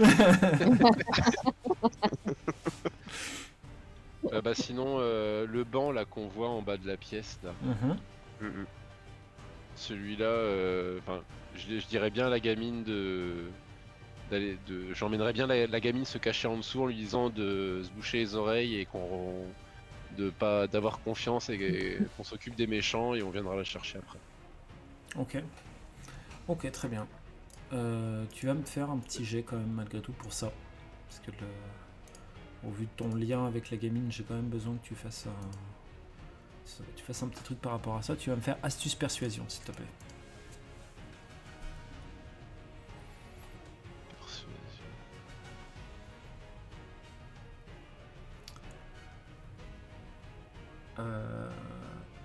Euh, 4.33 4.41
bah 4.41 4.53
sinon, 4.53 4.97
euh, 4.99 5.47
le 5.47 5.63
banc 5.63 5.91
là 5.91 6.03
qu'on 6.05 6.27
voit 6.27 6.49
en 6.49 6.61
bas 6.61 6.75
de 6.77 6.85
la 6.85 6.97
pièce 6.97 7.39
là, 7.43 7.51
Mhm. 7.63 7.97
Mm, 8.41 8.45
mm. 8.61 8.65
celui-là, 9.75 10.25
euh, 10.25 10.99
enfin, 10.99 11.21
je, 11.55 11.79
je 11.79 11.87
dirais 11.87 12.09
bien 12.09 12.27
à 12.27 12.29
la 12.29 12.39
gamine 12.41 12.83
de. 12.83 13.45
j'emmènerais 14.93 15.33
bien 15.33 15.47
la, 15.47 15.65
la 15.67 15.79
gamine 15.79 16.05
se 16.05 16.17
cacher 16.17 16.47
en 16.49 16.57
dessous 16.57 16.83
en 16.83 16.87
lui 16.87 16.95
disant 16.95 17.29
de 17.29 17.81
se 17.83 17.89
boucher 17.91 18.17
les 18.19 18.35
oreilles 18.35 18.75
et 18.79 18.85
qu'on 18.85 19.33
de 20.17 20.29
pas 20.29 20.67
d'avoir 20.67 20.99
confiance 20.99 21.49
et, 21.49 21.53
et 21.55 21.97
qu'on 22.17 22.23
s'occupe 22.23 22.55
des 22.55 22.67
méchants 22.67 23.15
et 23.15 23.23
on 23.23 23.29
viendra 23.29 23.55
la 23.55 23.63
chercher 23.63 23.99
après. 23.99 24.19
Ok. 25.15 25.41
Ok, 26.49 26.69
très 26.71 26.87
bien. 26.89 27.07
Euh, 27.71 28.25
tu 28.31 28.47
vas 28.47 28.53
me 28.55 28.63
faire 28.63 28.89
un 28.89 28.97
petit 28.97 29.23
jet 29.23 29.43
quand 29.43 29.57
même 29.57 29.71
malgré 29.71 30.01
tout 30.01 30.13
pour 30.13 30.33
ça. 30.33 30.51
Parce 31.07 31.19
que 31.19 31.31
au 32.67 32.71
vu 32.71 32.85
de 32.85 32.91
ton 32.97 33.15
lien 33.15 33.45
avec 33.45 33.69
la 33.71 33.77
gamine, 33.77 34.11
j'ai 34.11 34.23
quand 34.23 34.35
même 34.35 34.49
besoin 34.49 34.75
que 34.75 34.85
tu 34.85 34.95
fasses 34.95 35.27
un... 35.27 36.83
tu 36.95 37.03
fasses 37.03 37.23
un 37.23 37.27
petit 37.27 37.43
truc 37.43 37.59
par 37.61 37.71
rapport 37.73 37.95
à 37.95 38.01
ça. 38.01 38.15
Tu 38.15 38.29
vas 38.29 38.35
me 38.35 38.41
faire 38.41 38.57
astuce 38.63 38.95
persuasion 38.95 39.43
s'il 39.47 39.63
te 39.63 39.71
plaît. 39.71 39.85
Persuasion. 44.19 44.85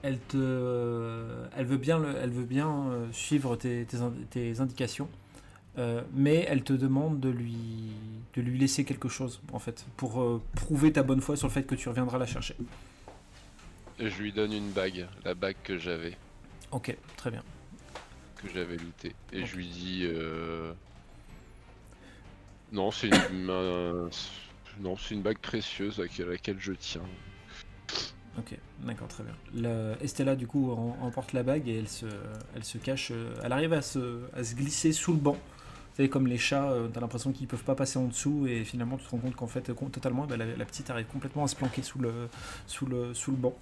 Elle 0.02 0.18
te, 0.18 1.46
elle 1.56 1.64
veut 1.64 1.78
bien, 1.78 1.98
le- 1.98 2.14
elle 2.16 2.30
veut 2.30 2.44
bien 2.44 2.68
euh, 2.90 3.10
suivre 3.12 3.56
tes 3.56 3.86
indications, 4.60 5.08
euh, 5.78 6.02
mais 6.12 6.44
elle 6.48 6.62
te 6.62 6.72
demande 6.72 7.20
de 7.20 7.28
lui, 7.28 7.56
de 8.34 8.40
lui 8.42 8.58
laisser 8.58 8.84
quelque 8.84 9.08
chose 9.08 9.40
en 9.52 9.58
fait 9.58 9.84
pour 9.96 10.20
euh, 10.22 10.40
prouver 10.54 10.92
ta 10.92 11.02
bonne 11.02 11.20
foi 11.20 11.36
sur 11.36 11.48
le 11.48 11.52
fait 11.52 11.64
que 11.64 11.74
tu 11.74 11.88
reviendras 11.88 12.18
la 12.18 12.26
chercher. 12.26 12.56
Je 13.98 14.20
lui 14.22 14.32
donne 14.32 14.52
une 14.52 14.70
bague, 14.70 15.06
la 15.24 15.34
bague 15.34 15.56
que 15.62 15.78
j'avais, 15.78 16.16
Ok, 16.72 16.96
très 17.16 17.30
bien. 17.30 17.42
que 18.36 18.48
j'avais 18.52 18.76
lootée. 18.76 19.14
Et 19.32 19.44
je 19.46 19.56
lui 19.56 19.66
dis. 19.68 20.00
euh, 20.04 20.72
Non, 22.72 22.90
c'est 22.90 23.08
une. 23.08 23.14
un- 23.50 24.10
Non, 24.80 24.96
c'est 24.96 25.14
une 25.14 25.22
bague 25.22 25.38
précieuse 25.38 26.00
à 26.00 26.02
laquelle- 26.24 26.56
je 26.58 26.72
tiens. 26.72 27.02
Ok, 28.36 28.56
d'accord, 28.80 29.06
très 29.06 29.22
bien. 29.22 29.94
Estella, 30.00 30.34
du 30.34 30.48
coup, 30.48 30.72
emporte 31.00 31.32
la 31.32 31.44
bague 31.44 31.68
et 31.68 31.78
elle 31.78 31.88
se, 31.88 32.06
elle 32.56 32.64
se 32.64 32.78
cache. 32.78 33.12
Elle 33.44 33.52
arrive 33.52 33.72
à 33.72 33.80
se, 33.82 34.22
à 34.34 34.42
se 34.42 34.56
glisser 34.56 34.92
sous 34.92 35.12
le 35.12 35.20
banc. 35.20 35.36
Savez, 35.94 36.08
comme 36.08 36.26
les 36.26 36.38
chats, 36.38 36.70
euh, 36.70 36.88
t'as 36.92 37.00
l'impression 37.00 37.32
qu'ils 37.32 37.46
peuvent 37.46 37.64
pas 37.64 37.76
passer 37.76 37.98
en 37.98 38.06
dessous 38.06 38.46
et 38.48 38.64
finalement 38.64 38.96
tu 38.96 39.04
te 39.04 39.10
rends 39.10 39.18
compte 39.18 39.36
qu'en 39.36 39.46
fait, 39.46 39.72
totalement, 39.92 40.26
bah, 40.26 40.36
la, 40.36 40.64
petite 40.64 40.90
arrive 40.90 41.06
complètement 41.06 41.44
à 41.44 41.48
se 41.48 41.54
planquer 41.54 41.82
sous 41.82 42.00
le, 42.00 42.28
sous 42.66 42.86
le, 42.86 43.14
sous 43.14 43.30
le 43.30 43.36
banc. 43.36 43.54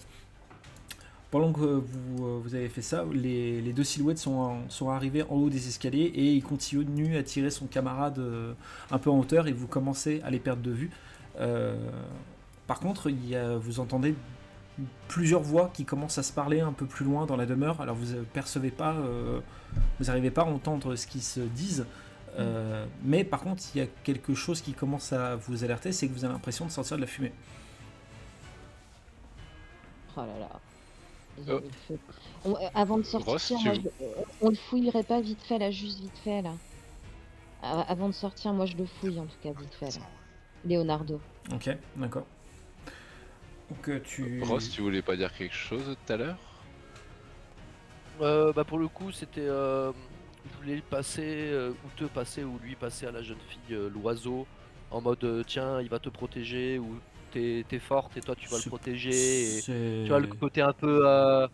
Pendant 1.32 1.50
que 1.50 1.60
vous, 1.60 2.26
euh, 2.26 2.40
vous 2.44 2.54
avez 2.54 2.68
fait 2.68 2.82
ça, 2.82 3.06
les, 3.10 3.62
les 3.62 3.72
deux 3.72 3.84
silhouettes 3.84 4.18
sont, 4.18 4.58
sont 4.68 4.90
arrivées 4.90 5.22
en 5.22 5.36
haut 5.36 5.48
des 5.48 5.66
escaliers 5.66 6.12
et 6.14 6.30
ils 6.34 6.42
continuent 6.42 7.16
à 7.16 7.22
tirer 7.22 7.48
son 7.48 7.66
camarade 7.66 8.18
euh, 8.18 8.52
un 8.90 8.98
peu 8.98 9.08
en 9.08 9.18
hauteur 9.18 9.48
et 9.48 9.52
vous 9.52 9.66
commencez 9.66 10.20
à 10.24 10.30
les 10.30 10.38
perdre 10.38 10.60
de 10.60 10.70
vue. 10.70 10.90
Euh, 11.40 11.74
par 12.66 12.80
contre, 12.80 13.08
il 13.08 13.26
y 13.26 13.34
a, 13.34 13.56
vous 13.56 13.80
entendez 13.80 14.14
plusieurs 15.08 15.40
voix 15.40 15.70
qui 15.72 15.86
commencent 15.86 16.18
à 16.18 16.22
se 16.22 16.34
parler 16.34 16.60
un 16.60 16.72
peu 16.72 16.84
plus 16.84 17.06
loin 17.06 17.24
dans 17.24 17.36
la 17.36 17.46
demeure. 17.46 17.80
Alors 17.80 17.96
vous 17.96 18.14
percevez 18.34 18.70
pas, 18.70 18.94
vous 19.98 20.06
n'arrivez 20.06 20.30
pas 20.30 20.42
à 20.42 20.46
entendre 20.46 20.96
ce 20.96 21.06
qu'ils 21.06 21.22
se 21.22 21.40
disent. 21.40 21.86
Euh, 22.38 22.86
mais 23.02 23.24
par 23.24 23.40
contre, 23.40 23.62
il 23.74 23.78
y 23.78 23.84
a 23.84 23.86
quelque 24.04 24.34
chose 24.34 24.60
qui 24.62 24.72
commence 24.72 25.12
à 25.12 25.36
vous 25.36 25.64
alerter, 25.64 25.92
c'est 25.92 26.08
que 26.08 26.12
vous 26.12 26.24
avez 26.24 26.32
l'impression 26.32 26.64
de 26.64 26.70
sortir 26.70 26.96
de 26.96 27.02
la 27.02 27.06
fumée. 27.06 27.32
Oh 30.16 30.20
là 30.20 30.38
là. 30.38 30.60
Oh. 31.48 31.60
On- 32.44 32.54
euh, 32.56 32.68
avant 32.74 32.98
de 32.98 33.02
sortir, 33.04 33.58
moi, 33.60 33.74
je- 33.74 33.80
euh, 34.04 34.12
on 34.42 34.50
le 34.50 34.54
fouillerait 34.54 35.02
pas 35.02 35.20
vite 35.20 35.42
fait 35.42 35.58
là, 35.58 35.70
juste 35.70 36.00
vite 36.00 36.18
fait 36.24 36.42
là. 36.42 36.52
Avant 37.62 38.08
de 38.08 38.12
sortir, 38.12 38.52
moi 38.52 38.66
je 38.66 38.76
le 38.76 38.84
fouille 38.86 39.20
en 39.20 39.26
tout 39.26 39.36
cas 39.42 39.52
vite 39.52 39.72
fait 39.74 39.98
là. 39.98 40.04
Leonardo. 40.64 41.20
Ok, 41.54 41.70
d'accord. 41.96 42.26
Donc 43.70 43.88
euh, 43.88 44.00
tu... 44.04 44.42
Ross, 44.42 44.68
tu 44.70 44.82
voulais 44.82 45.00
pas 45.00 45.16
dire 45.16 45.32
quelque 45.32 45.54
chose 45.54 45.96
tout 46.06 46.12
à 46.12 46.16
l'heure? 46.16 46.36
Euh, 48.20 48.52
bah 48.52 48.64
pour 48.64 48.78
le 48.78 48.88
coup, 48.88 49.12
c'était. 49.12 49.46
Je 50.44 50.56
voulais 50.56 50.76
le 50.76 50.82
passer, 50.82 51.22
euh, 51.52 51.72
ou 51.84 51.90
te 51.96 52.04
passer, 52.04 52.44
ou 52.44 52.58
lui 52.58 52.76
passer 52.76 53.06
à 53.06 53.12
la 53.12 53.22
jeune 53.22 53.40
fille 53.48 53.74
euh, 53.74 53.88
l'oiseau, 53.90 54.46
en 54.90 55.00
mode 55.00 55.22
euh, 55.24 55.42
tiens, 55.44 55.80
il 55.80 55.88
va 55.88 55.98
te 55.98 56.08
protéger, 56.08 56.78
ou 56.78 57.00
t'es 57.30 57.64
forte 57.80 58.16
et 58.18 58.22
toi 58.22 58.36
tu 58.36 58.48
vas 58.50 58.58
le 58.58 58.64
protéger. 58.64 59.58
Et... 59.58 59.62
Tu 60.04 60.08
vois 60.10 60.20
le 60.20 60.26
côté 60.28 60.60
un 60.62 60.72
peu. 60.74 61.02
euh, 61.08 61.48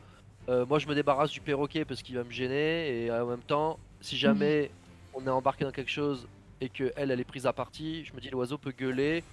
euh, 0.48 0.66
moi 0.66 0.78
je 0.78 0.88
me 0.88 0.94
débarrasse 0.94 1.30
du 1.30 1.40
perroquet 1.40 1.84
parce 1.84 2.02
qu'il 2.02 2.16
va 2.16 2.24
me 2.24 2.30
gêner 2.30 3.04
et 3.04 3.10
euh, 3.10 3.24
en 3.24 3.28
même 3.28 3.42
temps, 3.42 3.78
si 4.00 4.16
jamais 4.16 4.72
on 5.12 5.26
est 5.26 5.30
embarqué 5.30 5.64
dans 5.64 5.70
quelque 5.72 5.90
chose 5.90 6.28
et 6.60 6.68
que 6.68 6.92
elle 6.96 7.10
elle 7.12 7.20
est 7.20 7.24
prise 7.24 7.46
à 7.46 7.52
partie, 7.52 8.04
je 8.04 8.12
me 8.14 8.20
dis 8.20 8.30
l'oiseau 8.30 8.58
peut 8.58 8.72
gueuler, 8.72 9.24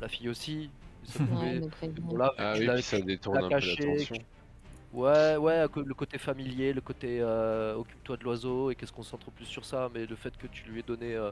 la 0.00 0.08
fille 0.08 0.28
aussi. 0.28 0.70
ça 1.04 1.24
Ouais, 1.30 1.60
pouvait-. 1.60 1.60
Bon, 2.00 2.16
là, 2.16 2.32
Ah 2.38 2.54
tu 2.54 2.68
oui, 2.70 2.82
ça 2.82 3.00
détourne 3.00 3.44
un 3.44 3.50
peu 3.52 3.60
caché, 3.60 3.74
l'attention. 3.74 4.24
Ouais, 4.96 5.36
ouais, 5.36 5.66
le 5.76 5.94
côté 5.94 6.16
familier, 6.18 6.72
le 6.72 6.80
côté 6.80 7.20
euh, 7.20 7.74
occupe-toi 7.76 8.16
de 8.16 8.24
l'oiseau 8.24 8.70
et 8.70 8.76
qu'est-ce 8.76 8.92
qu'on 8.92 9.02
se 9.02 9.10
concentre 9.12 9.30
plus 9.30 9.44
sur 9.44 9.64
ça, 9.66 9.90
mais 9.92 10.06
le 10.06 10.16
fait 10.16 10.36
que 10.38 10.46
tu 10.46 10.64
lui 10.64 10.80
aies 10.80 10.82
donné, 10.82 11.14
euh, 11.14 11.30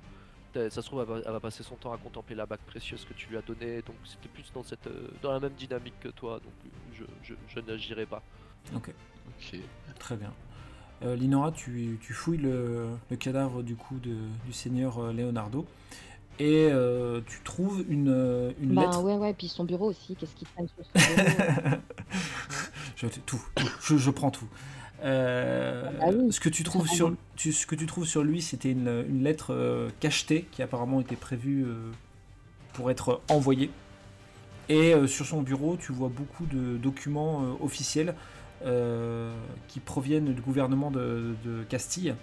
ça 0.55 0.83
se 0.83 0.87
trouve, 0.87 1.01
elle 1.01 1.07
va, 1.09 1.19
elle 1.25 1.33
va 1.33 1.41
passer 1.41 1.63
son 1.63 1.77
temps 1.79 1.93
à 1.93 1.99
contempler 1.99 2.37
la 2.37 2.47
bague 2.47 2.63
précieuse 2.67 3.05
que 3.07 3.15
tu 3.15 3.31
lui 3.31 3.39
as 3.39 3.43
donnée, 3.43 3.83
donc 3.83 3.99
c'était 4.05 4.29
plus 4.29 4.53
dans 4.53 4.65
cette, 4.65 4.87
euh, 4.89 5.09
dans 5.23 5.33
la 5.33 5.41
même 5.41 5.55
dynamique 5.55 5.99
que 6.01 6.09
toi, 6.11 6.41
donc 6.41 6.55
je, 6.93 7.05
je, 7.23 7.35
je 7.47 7.61
n'agirai 7.61 8.07
pas. 8.07 8.25
Ok, 8.75 8.91
Ok. 9.27 9.55
très 9.99 10.17
bien. 10.17 10.35
Euh, 11.03 11.17
Linora, 11.17 11.53
tu, 11.53 11.99
tu 12.03 12.13
fouilles 12.15 12.39
le, 12.39 12.99
le 13.11 13.17
cadavre 13.17 13.63
du 13.63 13.77
coup 13.77 13.99
de, 14.01 14.17
du 14.47 14.53
seigneur 14.53 15.13
Leonardo 15.13 15.67
et 16.39 16.69
euh, 16.73 17.23
tu 17.27 17.43
trouves 17.43 17.85
une, 17.89 18.55
une 18.61 18.75
Bah 18.75 18.79
lettre. 18.79 19.01
ouais, 19.01 19.17
ouais, 19.17 19.33
puis 19.35 19.49
son 19.49 19.65
bureau 19.65 19.89
aussi, 19.91 20.17
qu'est-ce 20.17 20.35
qu'il 20.37 20.49
traîne 20.49 20.69
sur 20.69 20.85
son 20.87 21.01
bureau? 21.01 21.43
je, 22.97 23.07
tout, 23.07 23.41
tout, 23.55 23.71
je, 23.83 23.97
je 23.97 24.11
prends 24.11 24.31
tout. 24.31 24.47
Euh, 25.03 25.91
Ah 26.01 26.07
oui, 26.15 26.33
ce 26.33 26.41
que 26.41 26.49
tu 26.49 26.63
trouves 26.63 26.87
sur, 26.89 27.15
tu- 27.37 27.53
ce 27.53 27.67
que 27.67 27.75
tu 27.75 27.87
trouves 27.87 28.07
sur 28.07 28.23
lui, 28.25 28.41
c'était 28.41 28.71
une, 28.71 29.05
une 29.09 29.23
lettre 29.23 29.53
euh, 29.53 29.91
cachetée 30.01 30.47
qui 30.51 30.63
apparemment 30.63 31.01
était 31.01 31.17
prévue 31.17 31.65
euh, 31.65 31.91
pour 32.73 32.91
être 32.91 33.21
envoyée. 33.29 33.71
Et 34.71 34.95
sur 35.07 35.27
son 35.27 35.43
bureau, 35.43 35.77
tu 35.77 35.93
vois 35.93 36.09
beaucoup 36.09 36.47
de 36.47 36.79
documents 36.79 37.43
officiels 37.61 38.15
qui 39.69 39.81
proviennent 39.81 40.33
du 40.33 40.41
gouvernement 40.41 40.91
de, 40.91 41.35
de 41.45 41.65
Castille, 41.69 42.15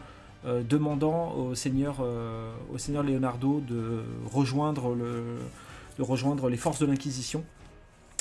demandant 0.44 1.34
au 1.34 1.54
seigneur, 1.54 2.03
au 2.74 2.79
seigneur 2.79 3.03
Leonardo 3.03 3.62
de 3.62 4.01
rejoindre, 4.25 4.96
le, 4.96 5.38
de 6.00 6.01
rejoindre 6.01 6.50
les 6.50 6.58
forces 6.58 6.79
de 6.79 6.88
l'Inquisition, 6.88 7.44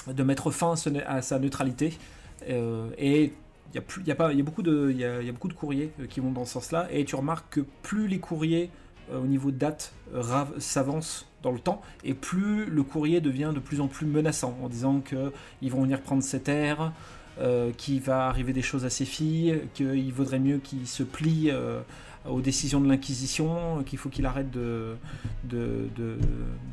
de 0.06 0.22
mettre 0.22 0.50
fin 0.50 0.74
à, 1.06 1.22
sa 1.22 1.38
neutralité. 1.38 1.98
Euh, 2.48 2.88
et 2.98 3.32
il 3.72 3.76
y 3.76 3.78
a, 3.78 3.82
y 4.06 4.10
a 4.10 4.14
pas- 4.14 4.32
y 4.32 4.40
a 4.40 4.44
beaucoup 4.44 4.62
de, 4.62 4.90
y 4.90 5.04
a, 5.04 5.32
beaucoup 5.32 5.48
de 5.48 5.54
courriers 5.54 5.92
euh, 6.00 6.06
qui 6.06 6.20
vont 6.20 6.32
dans 6.32 6.44
ce 6.44 6.54
sens-là, 6.54 6.88
et 6.90 7.04
tu 7.04 7.14
remarques 7.14 7.54
que 7.54 7.60
plus 7.82 8.08
les 8.08 8.18
courriers 8.18 8.70
euh, 9.12 9.20
au 9.20 9.26
niveau 9.26 9.50
de 9.50 9.56
date 9.58 9.92
s'avancent 10.58 11.26
dans 11.42 11.52
le 11.52 11.58
temps, 11.58 11.80
et 12.04 12.14
plus 12.14 12.66
le 12.66 12.82
courrier 12.82 13.20
devient 13.20 13.52
de 13.54 13.60
plus 13.60 13.80
en 13.80 13.88
plus 13.88 14.06
menaçant, 14.06 14.56
en 14.62 14.68
disant 14.68 15.00
que 15.00 15.32
ils 15.62 15.70
vont 15.70 15.82
venir 15.82 16.00
prendre 16.00 16.22
ses 16.22 16.40
terres, 16.40 16.92
euh, 17.40 17.72
qu'il 17.76 18.00
va 18.00 18.26
arriver 18.26 18.52
des 18.52 18.60
choses 18.62 18.84
à 18.84 18.90
ses 18.90 19.06
filles, 19.06 19.62
qu'il 19.74 20.12
vaudrait 20.12 20.40
mieux 20.40 20.58
qu'il 20.58 20.86
se 20.86 21.02
plie 21.02 21.50
euh, 21.50 21.80
aux 22.28 22.40
décisions 22.40 22.80
de 22.80 22.88
l'Inquisition, 22.88 23.82
qu'il 23.84 23.98
faut 23.98 24.10
qu'il 24.10 24.26
arrête 24.26 24.50
de, 24.50 24.96
de, 25.44 25.88
de- 25.96 26.18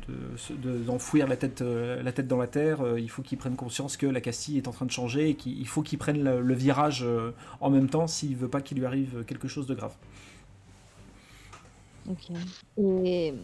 de 0.08 0.36
se- 0.36 0.52
de- 0.52 0.78
d'enfouir 0.78 1.26
la 1.26 1.36
tête, 1.36 1.62
euh, 1.62 2.02
la 2.02 2.12
tête 2.12 2.28
dans 2.28 2.36
la 2.36 2.46
terre, 2.46 2.82
euh, 2.82 3.00
il 3.00 3.08
faut 3.08 3.22
qu'il 3.22 3.38
prenne 3.38 3.56
conscience 3.56 3.96
que 3.96 4.06
la 4.06 4.20
Castille 4.20 4.58
est 4.58 4.68
en 4.68 4.72
train 4.72 4.84
de 4.86 4.90
changer 4.90 5.30
et 5.30 5.34
qu'il 5.34 5.58
il 5.58 5.66
faut 5.66 5.82
qu'il 5.82 5.98
prenne 5.98 6.22
le, 6.22 6.42
le 6.42 6.54
virage 6.54 7.02
euh, 7.02 7.32
en 7.60 7.70
même 7.70 7.88
temps 7.88 8.06
s'il 8.06 8.36
veut 8.36 8.48
pas 8.48 8.60
qu'il 8.60 8.78
lui 8.78 8.86
arrive 8.86 9.24
quelque 9.24 9.48
chose 9.48 9.66
de 9.66 9.74
grave. 9.74 9.94
Ok. 12.10 12.30
Et, 12.78 13.34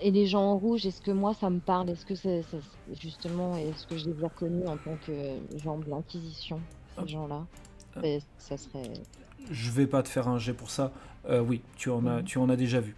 et 0.00 0.10
les 0.10 0.26
gens 0.26 0.42
en 0.42 0.56
rouge, 0.58 0.86
est-ce 0.86 1.00
que 1.00 1.10
moi 1.12 1.34
ça 1.34 1.50
me 1.50 1.60
parle? 1.60 1.90
Est-ce 1.90 2.06
que 2.06 2.14
c'est 2.14 2.44
justement, 3.00 3.56
est-ce 3.56 3.86
que 3.86 3.96
je 3.96 4.08
les 4.08 4.20
ai 4.20 4.24
reconnus 4.24 4.68
en 4.68 4.76
tant 4.76 4.96
que 5.06 5.12
gens 5.58 5.78
de 5.78 5.88
l'Inquisition, 5.88 6.60
ces 6.98 7.08
gens-là? 7.08 7.44
Ah. 7.96 8.00
Ça 8.38 8.56
serait. 8.56 8.92
Je 9.50 9.70
vais 9.70 9.86
pas 9.86 10.02
te 10.02 10.08
faire 10.08 10.28
un 10.28 10.38
jet 10.38 10.52
pour 10.52 10.70
ça. 10.70 10.92
Euh, 11.28 11.40
oui, 11.40 11.62
tu 11.76 11.90
en, 11.90 12.06
as, 12.06 12.18
Mhm. 12.18 12.24
tu 12.24 12.38
en 12.38 12.48
as 12.48 12.56
déjà 12.56 12.80
vu. 12.80 12.94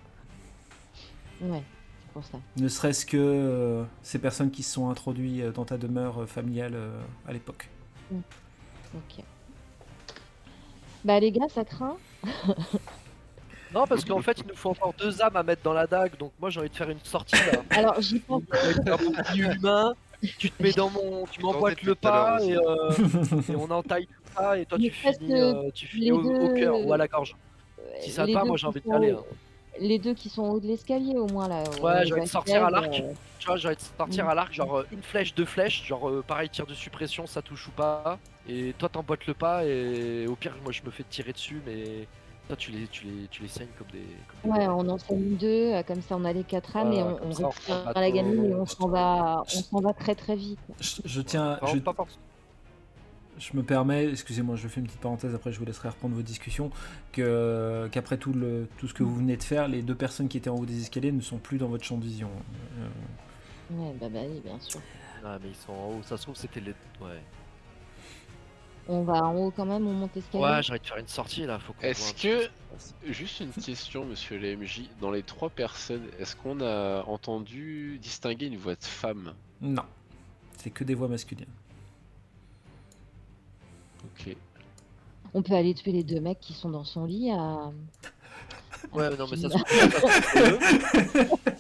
Ouais, 1.41 1.63
c'est 2.01 2.13
pour 2.13 2.25
ça. 2.25 2.39
Ne 2.57 2.69
serait-ce 2.69 3.05
que 3.05 3.17
euh, 3.19 3.85
ces 4.03 4.19
personnes 4.19 4.51
qui 4.51 4.63
se 4.63 4.73
sont 4.73 4.89
introduites 4.91 5.45
dans 5.47 5.65
ta 5.65 5.77
demeure 5.77 6.23
euh, 6.23 6.27
familiale 6.27 6.75
euh, 6.75 7.01
à 7.27 7.33
l'époque. 7.33 7.69
Ok. 8.13 9.25
Bah 11.05 11.19
les 11.19 11.33
gars, 11.33 11.49
ça 11.49 11.65
craint. 11.65 11.97
Non, 13.75 13.87
parce 13.87 14.05
qu'en 14.05 14.21
fait, 14.21 14.39
il 14.39 14.47
nous 14.47 14.55
faut 14.55 14.69
encore 14.71 14.93
deux 14.99 15.23
âmes 15.23 15.37
à 15.37 15.43
mettre 15.43 15.63
dans 15.63 15.73
la 15.73 15.87
dague, 15.87 16.17
donc 16.19 16.33
moi 16.39 16.51
j'ai 16.51 16.61
envie 16.61 16.69
de 16.69 16.75
faire 16.77 16.91
une 16.91 17.01
sortie 17.03 17.37
là. 17.37 17.63
Alors 17.71 18.01
j'y 18.03 18.19
pense. 18.19 18.43
Un 18.53 19.35
humain, 19.35 19.95
tu 20.39 20.51
te 20.51 20.63
mets 20.63 20.73
dans 20.73 20.91
mon. 20.91 21.25
Tu 21.27 21.41
m'emboîtes 21.41 21.83
le 21.83 21.95
pas 21.95 22.39
et, 22.43 22.55
euh, 22.55 22.91
et 23.49 23.57
on 23.57 23.71
entaille 23.71 24.07
tout 24.07 24.33
ça 24.37 24.59
et 24.59 24.67
toi 24.67 24.77
Mais 24.81 24.91
tu 24.91 24.95
finis, 24.95 25.41
euh, 25.41 25.71
tu 25.75 25.87
finis 25.87 26.13
au, 26.13 26.49
cœur 26.55 26.79
ou 26.85 26.93
à 26.93 26.99
la 26.99 27.09
gorge. 27.09 27.35
Si 28.01 28.11
ça 28.11 28.23
te 28.23 28.29
les 28.29 28.35
va, 28.35 28.41
deux 28.43 28.49
moi 28.49 28.57
j'ai 28.57 28.61
qui 28.63 28.67
envie 28.69 28.81
d'y 28.81 28.87
sont- 28.89 28.93
aller. 28.95 29.11
hein. 29.13 29.23
Les 29.81 29.99
deux 29.99 30.13
qui 30.13 30.29
sont 30.29 30.43
au 30.43 30.51
haut 30.57 30.61
de 30.61 30.67
l'escalier 30.67 31.17
au 31.17 31.27
moins 31.29 31.49
là. 31.49 31.63
Ouais, 31.81 31.93
euh, 31.93 32.05
j'ai 32.05 32.13
envie 32.13 32.23
de 32.23 32.27
sortir 32.27 32.65
à 32.67 32.71
l'arc. 32.71 32.93
euh, 32.93 33.13
Tu 33.39 33.47
vois, 33.47 33.57
j'ai 33.57 33.69
envie 33.69 33.77
de 33.77 33.83
partir 33.97 34.25
Mm. 34.25 34.29
à 34.29 34.35
l'arc, 34.35 34.53
genre 34.53 34.79
euh, 34.79 34.87
une 34.93 35.03
flèche, 35.03 35.35
deux 35.35 35.47
flèches, 35.47 35.85
genre 35.87 36.09
euh, 36.11 36.23
pareil, 36.27 36.51
tir 36.51 36.67
de 36.67 36.75
suppression, 36.75 37.27
ça 37.27 37.41
touche 37.41 37.69
ou 37.69 37.71
pas. 37.71 38.19
Et 38.49 38.75
toi 38.79 38.89
t'emboîtes 38.91 39.27
le 39.27 39.35
pas 39.35 39.65
et 39.65 40.27
au 40.27 40.35
pire, 40.37 40.55
moi 40.63 40.73
je 40.73 40.83
me 40.85 40.91
fais 40.91 41.05
tirer 41.05 41.33
dessus, 41.33 41.63
mais 41.65 42.07
toi 42.49 42.57
tu 42.57 42.71
les, 42.71 42.87
tu 42.89 43.07
les, 43.07 43.29
tu 43.29 43.43
les 43.43 43.49
saignes 43.49 43.69
comme 43.79 43.87
des. 43.93 44.05
Comme 44.43 44.53
des- 44.53 44.59
Ouais, 44.59 44.67
on 44.69 44.81
en 44.81 44.89
enseigne 44.91 45.37
deux, 45.37 45.73
euh, 45.73 45.83
comme 45.85 46.03
ça 46.03 46.17
on 46.19 46.25
a 46.27 46.33
les 46.35 46.45
quatre 46.45 46.77
âmes 46.77 46.91
Ouais, 46.91 46.99
et 46.99 47.03
on, 47.03 47.19
on 47.29 47.33
ça, 47.33 47.47
récupère 47.49 47.93
la 47.95 48.11
gamine 48.11 48.45
et 48.45 48.55
on 48.55 48.67
s'en 48.67 48.89
va, 48.89 49.43
on 49.43 49.49
s'en 49.49 49.81
va 49.81 49.93
très 49.95 50.15
très 50.15 50.37
vite. 50.37 50.59
Je, 50.81 50.97
je 51.05 51.21
tiens, 51.23 51.59
Non, 51.63 51.69
je, 51.69 51.79
pas 51.79 51.95
forcément. 51.95 52.21
Je 53.39 53.57
me 53.57 53.63
permets, 53.63 54.09
excusez-moi, 54.09 54.57
je 54.57 54.69
fais 54.69 54.81
une 54.81 54.87
petite 54.87 55.01
parenthèse, 55.01 55.35
après 55.35 55.53
je 55.53 55.59
vous 55.59 55.65
laisserai 55.65 55.89
reprendre 55.89 56.15
vos 56.15 56.23
discussions, 56.23 56.71
que, 57.13 57.89
qu'après 57.93 58.17
tout, 58.17 58.33
le, 58.33 58.69
tout 58.79 58.89
ce 58.89 58.95
que 58.95 59.03
vous 59.03 59.17
venez 59.17 59.37
de 59.37 59.43
faire, 59.43 59.69
les 59.69 59.83
deux 59.83 59.95
personnes 59.95 60.29
qui 60.29 60.37
étaient 60.37 60.51
en 60.51 60.57
haut 60.57 60.67
des 60.67 60.81
escaliers 60.81 61.13
ne 61.13 61.21
sont 61.21 61.39
plus 61.39 61.59
dans 61.59 61.69
votre 61.69 61.85
champ 61.85 61.99
de 61.99 62.05
vision. 62.05 62.31
Euh, 62.79 62.87
Ouais, 63.71 63.95
bah, 64.01 64.09
bah 64.11 64.21
oui, 64.29 64.41
bien 64.45 64.59
sûr. 64.61 64.81
Ah, 65.25 65.39
mais 65.43 65.51
ils 65.51 65.55
sont 65.57 65.73
en 65.73 65.91
haut, 65.93 66.03
ça 66.03 66.17
se 66.17 66.23
trouve 66.25 66.37
c'était 66.37 66.61
les. 66.61 66.73
Ouais. 67.01 67.23
On 68.89 69.03
va 69.05 69.25
en 69.25 69.37
haut 69.37 69.53
quand 69.55 69.65
même, 69.65 69.87
on 69.87 69.93
monte 69.93 70.15
l'escalier. 70.17 70.45
Ouais, 70.45 70.63
j'ai 70.63 70.73
envie 70.73 70.81
de 70.81 70.87
faire 70.87 70.97
une 70.99 71.09
sortie 71.09 71.47
là, 71.47 71.59
faut 71.59 71.73
qu'on 71.73 71.83
Est-ce 71.83 72.15
que-. 72.15 72.51
Juste 73.07 73.41
une 73.41 73.53
question, 73.53 74.05
monsieur 74.05 74.39
l'MJ. 74.39 74.83
Dans 75.01 75.11
les 75.11 75.23
trois 75.23 75.51
personnes, 75.51 76.07
est-ce 76.19 76.35
qu'on 76.35 76.61
a 76.61 77.05
entendu 77.05 77.99
distinguer 78.03 78.47
une 78.47 78.57
voix 78.57 78.75
de 78.75 78.85
femme? 78.85 79.35
Non, 79.61 79.85
c'est 80.59 80.71
que 80.71 80.83
des 80.83 80.95
voix 80.95 81.09
masculines. 81.09 81.47
Ok. 84.27 84.37
On 85.35 85.43
peut 85.43 85.55
aller 85.55 85.75
tuer 85.75 85.93
les 85.93 86.05
deux 86.05 86.21
mecs 86.21 86.41
qui 86.41 86.53
sont 86.53 86.71
dans 86.71 86.85
son 86.85 87.05
lit 87.07 87.31
à. 87.31 87.71
Ouais, 88.93 89.09
mais 89.11 89.17
non, 89.17 89.27
mais 89.31 89.37
ça 89.37 89.49
se 89.49 91.19
trouve. 91.19 91.39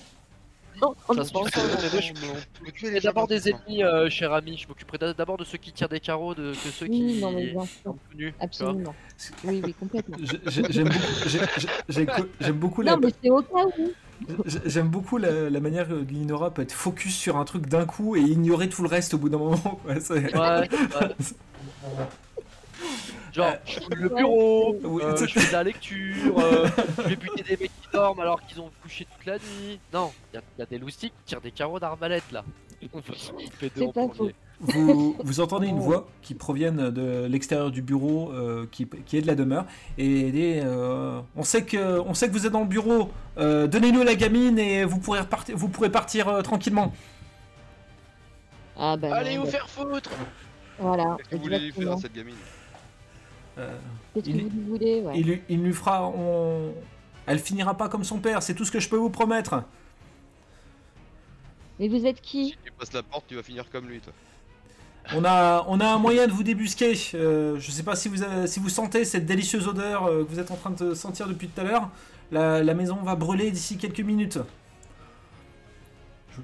Non, 0.80 0.96
on 1.08 1.14
Ça 1.14 1.24
se 1.24 1.32
pense- 1.32 1.48
je 1.54 2.64
m'occuperai 2.64 2.98
d'abord 2.98 3.28
des 3.28 3.48
ennemis, 3.48 3.84
euh, 3.84 4.10
cher 4.10 4.32
ami. 4.32 4.56
Je 4.58 4.66
m'occuperai 4.66 4.98
d'a- 4.98 5.14
d'abord 5.14 5.36
de 5.36 5.44
ceux 5.44 5.56
qui 5.58 5.70
tirent 5.70 5.88
des 5.88 6.00
carreaux, 6.00 6.34
de 6.34 6.50
que 6.54 6.68
ceux 6.70 6.86
qui 6.86 7.04
Oui, 7.04 7.20
non, 7.20 7.30
mais 7.30 7.46
bien 7.52 7.64
sûr, 7.66 7.76
sont 7.84 7.92
tout 7.92 8.16
nus. 8.16 8.32
tu 8.32 8.36
vois. 8.36 8.44
absolument. 8.44 8.94
Oui, 9.44 9.60
oui, 9.64 9.74
complètement. 9.78 10.16
J'ai- 10.22 10.40
j'ai- 10.48 10.64
J'aime 11.88 12.06
beaucoup, 12.06 12.26
j'aime 12.40 12.56
beaucoup 12.58 12.82
la, 12.82 12.92
Non, 12.96 12.98
mais 13.00 13.12
c'est 13.22 13.30
au 13.30 13.42
cas 13.42 13.64
où. 13.78 13.92
j'ai- 14.44 14.58
j'aime 14.64 14.88
beaucoup 14.88 15.18
la, 15.18 15.50
la 15.50 15.60
manière 15.60 15.86
que 15.86 15.94
Linora 15.94 16.50
peut 16.52 16.62
être 16.62 16.72
focus 16.72 17.14
sur 17.16 17.36
un 17.36 17.44
truc 17.44 17.66
d'un 17.68 17.84
coup 17.86 18.16
et 18.16 18.20
ignorer 18.20 18.68
tout 18.68 18.82
le 18.82 18.88
reste 18.88 19.14
au 19.14 19.18
bout 19.18 19.28
d'un 19.28 19.38
moment. 19.38 19.58
quoi. 19.84 20.00
C'est- 20.00 20.34
Ouais, 20.36 20.68
ouais. 20.68 20.68
Genre, 23.32 23.46
Euh, 23.46 23.56
je 23.64 23.80
fouille 23.80 23.96
le 23.96 24.08
bureau, 24.10 24.76
Oui, 24.84 25.02
euh, 25.02 25.16
je 25.16 25.26
fais 25.26 25.46
de 25.48 25.52
la 25.52 25.62
lecture, 25.62 26.38
euh, 26.38 26.66
je 26.98 27.02
vais 27.08 27.16
buter 27.16 27.42
des 27.42 27.56
mecs 27.56 27.70
qui 27.82 27.88
dorment 27.92 28.20
alors 28.20 28.42
qu'ils 28.46 28.60
ont 28.60 28.70
couché 28.82 29.06
toute 29.06 29.24
la 29.26 29.38
nuit. 29.38 29.80
Non, 29.92 30.12
il 30.32 30.36
y, 30.36 30.38
a- 30.38 30.42
y 30.58 30.62
a 30.62 30.66
des 30.66 30.78
loustiques 30.78 31.14
qui 31.20 31.24
tirent 31.30 31.40
des 31.40 31.50
carreaux 31.50 31.80
d'arbalète 31.80 32.30
là. 32.30 32.44
On 32.92 32.98
va 32.98 33.14
s'en 33.16 33.32
occuper 33.34 33.66
d'eux 33.68 33.72
C'est 33.76 33.84
en 33.86 33.92
pas 33.92 34.08
premier. 34.08 34.34
vous, 34.60 35.16
vous 35.24 35.40
entendez 35.40 35.68
une 35.68 35.78
voix 35.78 36.08
qui 36.20 36.34
provient 36.34 36.72
de 36.72 37.26
l'extérieur 37.26 37.70
du 37.70 37.80
bureau, 37.80 38.32
euh, 38.32 38.66
qui, 38.70 38.86
qui 39.06 39.16
est 39.16 39.22
de 39.22 39.26
la 39.28 39.34
demeure, 39.36 39.64
et 39.96 40.28
elle 40.28 40.36
est, 40.36 40.60
euh, 40.64 41.20
on, 41.36 41.44
sait 41.44 41.64
que, 41.64 42.00
on 42.00 42.12
sait 42.12 42.26
que 42.28 42.32
vous 42.32 42.44
êtes 42.44 42.52
dans 42.52 42.60
le 42.60 42.66
bureau, 42.66 43.10
euh, 43.38 43.66
donnez-nous 43.68 44.02
la 44.02 44.14
gamine 44.16 44.58
et 44.58 44.84
vous 44.84 44.98
pourrez, 44.98 45.20
repartir, 45.20 45.56
vous 45.56 45.68
pourrez 45.68 45.90
partir 45.90 46.28
euh, 46.28 46.42
tranquillement. 46.42 46.92
Ah, 48.76 48.96
bah. 48.96 49.14
Allez 49.14 49.38
vous 49.38 49.44
bah, 49.44 49.50
faire 49.50 49.68
foutre 49.70 50.10
Voilà. 50.78 51.16
Qu'est-ce 51.18 51.28
que 51.30 51.36
vous 51.36 51.42
voulez 51.42 51.58
lui 51.60 51.72
faire 51.72 51.82
exactement. 51.82 51.96
à 51.96 52.00
cette 52.00 52.12
gamine? 52.14 52.34
Euh, 53.58 53.76
Qu'est-ce 54.14 54.24
que 54.26 54.30
il- 54.30 54.44
vous 54.44 54.50
lui 54.50 54.64
voulez 54.68 55.00
ouais. 55.02 55.12
il, 55.20 55.26
lui- 55.26 55.42
il 55.48 55.62
lui 55.62 55.72
fera, 55.72 56.08
on... 56.08 56.72
elle 57.26 57.38
finira 57.38 57.76
pas 57.76 57.88
comme 57.88 58.04
son 58.04 58.18
père, 58.18 58.42
c'est 58.42 58.54
tout 58.54 58.64
ce 58.64 58.70
que 58.72 58.80
je 58.80 58.88
peux 58.88 58.96
vous 58.96 59.10
promettre. 59.10 59.62
Mais 61.78 61.88
vous 61.88 62.06
êtes 62.06 62.16
Si 62.18 62.22
qui 62.22 62.58
tu 62.64 62.72
passes 62.72 62.92
la 62.92 63.02
porte, 63.02 63.24
tu 63.28 63.34
vas 63.34 63.42
finir 63.42 63.68
comme 63.70 63.88
lui, 63.88 64.00
toi. 64.00 64.12
On 65.14 65.24
a, 65.24 65.64
on 65.68 65.80
a 65.80 65.86
un 65.86 65.98
moyen 65.98 66.26
de 66.28 66.32
vous 66.32 66.44
débusquer. 66.44 66.94
Euh, 67.14 67.58
je 67.58 67.70
sais 67.72 67.82
pas 67.82 67.96
si 67.96 68.08
vous, 68.08 68.22
avez- 68.22 68.46
si 68.46 68.60
vous 68.60 68.68
sentez 68.68 69.04
cette 69.04 69.26
délicieuse 69.26 69.66
odeur 69.66 70.04
euh, 70.06 70.24
que 70.24 70.30
vous 70.30 70.38
êtes 70.38 70.50
en 70.50 70.56
train 70.56 70.70
de 70.70 70.94
sentir 70.94 71.26
depuis 71.26 71.48
tout 71.48 71.60
à 71.60 71.64
l'heure. 71.64 71.90
La, 72.30 72.62
la 72.62 72.74
maison 72.74 72.96
va 73.02 73.16
brûler 73.16 73.50
d'ici 73.50 73.76
quelques 73.78 74.00
minutes. 74.00 74.38
Je, 76.30 76.40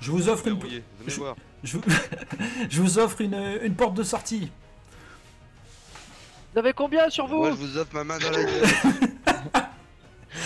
Je 0.00 0.10
vous 0.10 0.28
offre 0.28 0.48
une, 0.48 0.58
je- 1.06 1.16
voir. 1.20 1.36
je 1.62 1.76
vous, 1.76 1.84
je 2.70 2.80
vous 2.80 2.98
offre 2.98 3.20
une, 3.20 3.36
une 3.62 3.74
porte 3.74 3.94
de 3.94 4.02
sortie. 4.02 4.50
Vous 6.52 6.58
avez 6.58 6.72
combien 6.72 7.08
sur 7.10 7.26
vous 7.26 7.38
Moi, 7.38 7.50
je 7.50 7.56
vous 7.56 7.78
offre 7.78 7.94
ma 7.94 8.04
main 8.04 8.18
dans 8.18 8.30
la 8.30 8.44
gueule. 8.44 8.62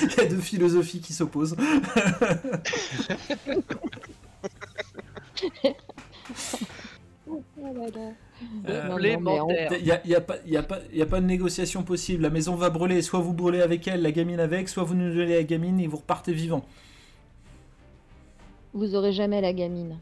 Il 0.02 0.12
y 0.16 0.20
a 0.20 0.26
deux 0.26 0.40
philosophies 0.40 1.00
qui 1.00 1.12
s'opposent. 1.12 1.56
Oh. 7.28 7.42
Euh, 8.68 9.18
menteur. 9.18 9.72
Il 9.78 9.84
n'y 9.84 9.90
a, 9.90 10.06
y 10.06 10.14
a 10.14 10.20
pas- 10.20 10.36
y 10.46 10.56
a 10.56 10.62
pas- 10.62 10.80
y 10.92 11.02
a 11.02 11.06
pas 11.06 11.20
de 11.20 11.26
négociation 11.26 11.82
possible. 11.82 12.22
La 12.22 12.30
maison 12.30 12.54
va 12.54 12.70
brûler. 12.70 13.02
Soit 13.02 13.20
vous 13.20 13.32
brûlez 13.32 13.62
avec 13.62 13.88
elle, 13.88 14.02
la 14.02 14.12
gamine 14.12 14.38
avec, 14.38 14.68
soit 14.68 14.84
vous 14.84 14.94
nous 14.94 15.12
donnez 15.12 15.34
la 15.36 15.42
gamine 15.42 15.80
et 15.80 15.86
vous 15.86 15.96
repartez 15.96 16.32
vivant. 16.32 16.64
Vous 18.74 18.94
aurez 18.94 19.12
jamais 19.12 19.40
la 19.40 19.52
gamine. 19.52 19.98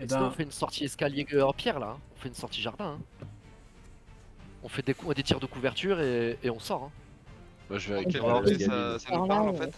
Eh 0.00 0.06
Sinon, 0.06 0.20
ben, 0.20 0.26
on 0.26 0.30
fait 0.30 0.42
une 0.44 0.52
sortie 0.52 0.84
escalier 0.84 1.26
euh, 1.32 1.42
en 1.42 1.52
pierre 1.52 1.80
là. 1.80 1.96
On 2.16 2.20
fait 2.20 2.28
une 2.28 2.34
sortie 2.34 2.60
jardin. 2.60 2.98
hein. 3.22 3.26
On 4.62 4.68
fait 4.68 4.84
des, 4.84 4.94
cou- 4.94 5.12
des 5.14 5.22
tirs 5.22 5.40
de 5.40 5.46
couverture 5.46 6.00
et, 6.00 6.38
et 6.42 6.50
on 6.50 6.58
sort. 6.58 6.84
hein. 6.84 6.90
Moi, 7.70 7.78
je 7.78 7.92
vais 7.92 8.02
la 8.04 8.98
ça- 8.98 9.16
nous 9.16 9.26
parle, 9.26 9.48
en 9.50 9.54
fait. 9.54 9.72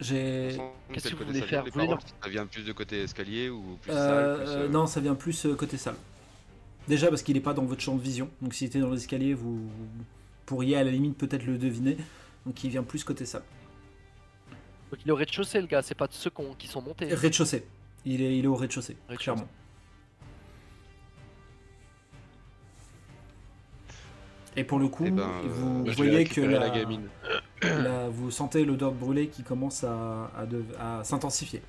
j'ai. 0.00 0.58
Qu'est-ce 0.92 1.08
que 1.10 1.16
vous 1.16 1.24
voulez 1.24 1.42
faire? 1.42 1.64
Vous 1.64 1.70
paroles 1.70 1.98
Ça 2.22 2.28
vient 2.28 2.46
plus 2.46 2.64
de 2.64 2.72
côté 2.72 3.02
escalier 3.02 3.48
ou 3.48 3.78
plus 3.80 3.90
Euh, 3.92 4.36
salle 4.36 4.44
plus, 4.44 4.52
euh, 4.64 4.68
Non, 4.68 4.86
ça 4.86 5.00
vient 5.00 5.14
plus 5.14 5.46
euh, 5.46 5.54
côté 5.54 5.76
salle. 5.76 5.96
Déjà 6.88 7.08
parce 7.08 7.22
qu'il 7.22 7.34
n'est 7.34 7.40
pas 7.40 7.54
dans 7.54 7.64
votre 7.64 7.80
champ 7.80 7.94
de 7.94 8.02
vision. 8.02 8.28
Donc 8.40 8.54
s'il 8.54 8.66
était 8.66 8.80
dans 8.80 8.90
l'escalier, 8.90 9.34
vous, 9.34 9.56
vous 9.68 10.04
pourriez 10.46 10.76
à 10.76 10.84
la 10.84 10.90
limite 10.90 11.16
peut-être 11.16 11.44
le 11.44 11.56
deviner. 11.58 11.96
Donc 12.44 12.62
il 12.64 12.70
vient 12.70 12.82
plus 12.82 13.04
côté 13.04 13.24
salle. 13.24 13.44
Donc 14.90 15.00
il 15.04 15.08
est 15.08 15.12
au 15.12 15.16
rez-de-chaussée 15.16 15.60
le 15.60 15.66
gars, 15.68 15.80
c'est 15.82 15.94
pas 15.94 16.06
de 16.08 16.12
ceux 16.12 16.30
qui 16.58 16.66
sont 16.66 16.82
montés. 16.82 17.14
Rez-de-chaussée. 17.14 17.64
Il 18.04 18.20
est, 18.20 18.36
il 18.38 18.44
est 18.44 18.48
au 18.48 18.56
rez-de-chaussée, 18.56 18.96
Rez-de-chaussée. 19.08 19.22
clairement. 19.24 19.48
Et 24.56 24.64
pour 24.64 24.78
le 24.78 24.88
coup, 24.88 25.04
Eh 25.06 25.10
ben, 25.10 25.22
euh, 25.22 25.42
vous 25.48 25.84
vais 25.84 25.92
voyez 25.92 26.24
que 26.24 26.40
la, 26.42 26.58
la 26.58 26.70
gamine. 26.70 27.08
la- 27.62 28.08
vous 28.08 28.30
sentez 28.30 28.64
l'odeur 28.64 28.92
de 28.92 28.96
brûlé 28.98 29.28
qui 29.28 29.42
commence 29.42 29.82
à, 29.84 30.30
à 30.36 30.44
de- 30.46 30.64
à 30.78 31.02
s'intensifier. 31.04 31.62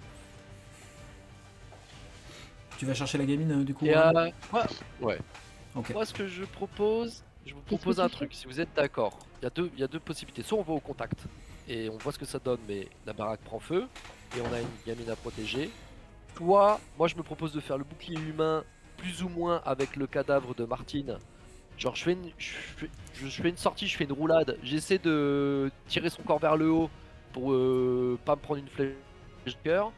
Tu 2.77 2.85
vas 2.85 2.93
chercher 2.93 3.17
la 3.17 3.25
gamine 3.25 3.51
euh, 3.61 3.63
du 3.63 3.73
coup 3.73 3.85
Et 3.85 3.95
euh, 3.95 4.29
moi, 4.51 4.65
Ok. 5.75 5.91
moi, 5.93 6.05
ce 6.05 6.13
que 6.13 6.27
je 6.27 6.43
propose, 6.43 7.23
je 7.45 7.53
vous 7.53 7.61
propose 7.61 7.99
un 7.99 8.09
truc, 8.09 8.33
si 8.33 8.45
vous 8.47 8.59
êtes 8.59 8.73
d'accord. 8.75 9.17
Il 9.41 9.45
y, 9.45 9.47
a 9.47 9.49
deux- 9.49 9.71
il 9.75 9.79
y 9.79 9.83
a 9.83 9.87
deux 9.87 9.99
possibilités. 9.99 10.43
Soit 10.43 10.57
on 10.57 10.63
va 10.63 10.73
au 10.73 10.79
contact 10.79 11.19
et 11.67 11.89
on 11.89 11.97
voit 11.97 12.11
ce 12.11 12.19
que 12.19 12.25
ça 12.25 12.39
donne, 12.39 12.59
mais 12.67 12.87
la 13.05 13.13
baraque 13.13 13.41
prend 13.41 13.59
feu 13.59 13.85
et 14.37 14.41
on 14.41 14.53
a 14.53 14.59
une 14.59 14.67
gamine 14.85 15.09
à 15.09 15.15
protéger. 15.15 15.69
Soit, 16.37 16.79
moi 16.97 17.07
je 17.07 17.15
me 17.15 17.23
propose 17.23 17.53
de 17.53 17.59
faire 17.61 17.77
le 17.77 17.83
bouclier 17.85 18.19
humain 18.19 18.63
plus 18.97 19.23
ou 19.23 19.29
moins 19.29 19.61
avec 19.65 19.95
le 19.95 20.07
cadavre 20.07 20.53
de 20.55 20.65
Martine. 20.65 21.17
Genre 21.77 21.95
je 21.95 22.03
fais 22.03 22.13
une, 22.13 22.29
je 22.37 22.49
fais, 22.51 22.89
je- 23.15 23.27
je 23.27 23.41
fais 23.41 23.49
une 23.49 23.57
sortie, 23.57 23.87
je 23.87 23.97
fais 23.97 24.03
une 24.05 24.11
roulade, 24.13 24.57
j'essaie 24.63 24.99
de 24.99 25.71
tirer 25.87 26.09
son 26.09 26.21
corps 26.23 26.39
vers 26.39 26.55
le 26.55 26.69
haut 26.69 26.89
pour 27.33 27.51
euh, 27.51 28.17
pas 28.25 28.35
me 28.35 28.41
prendre 28.41 28.59
une 28.59 28.67
flèche 28.67 28.93
de 29.45 29.51
cœur. 29.63 29.91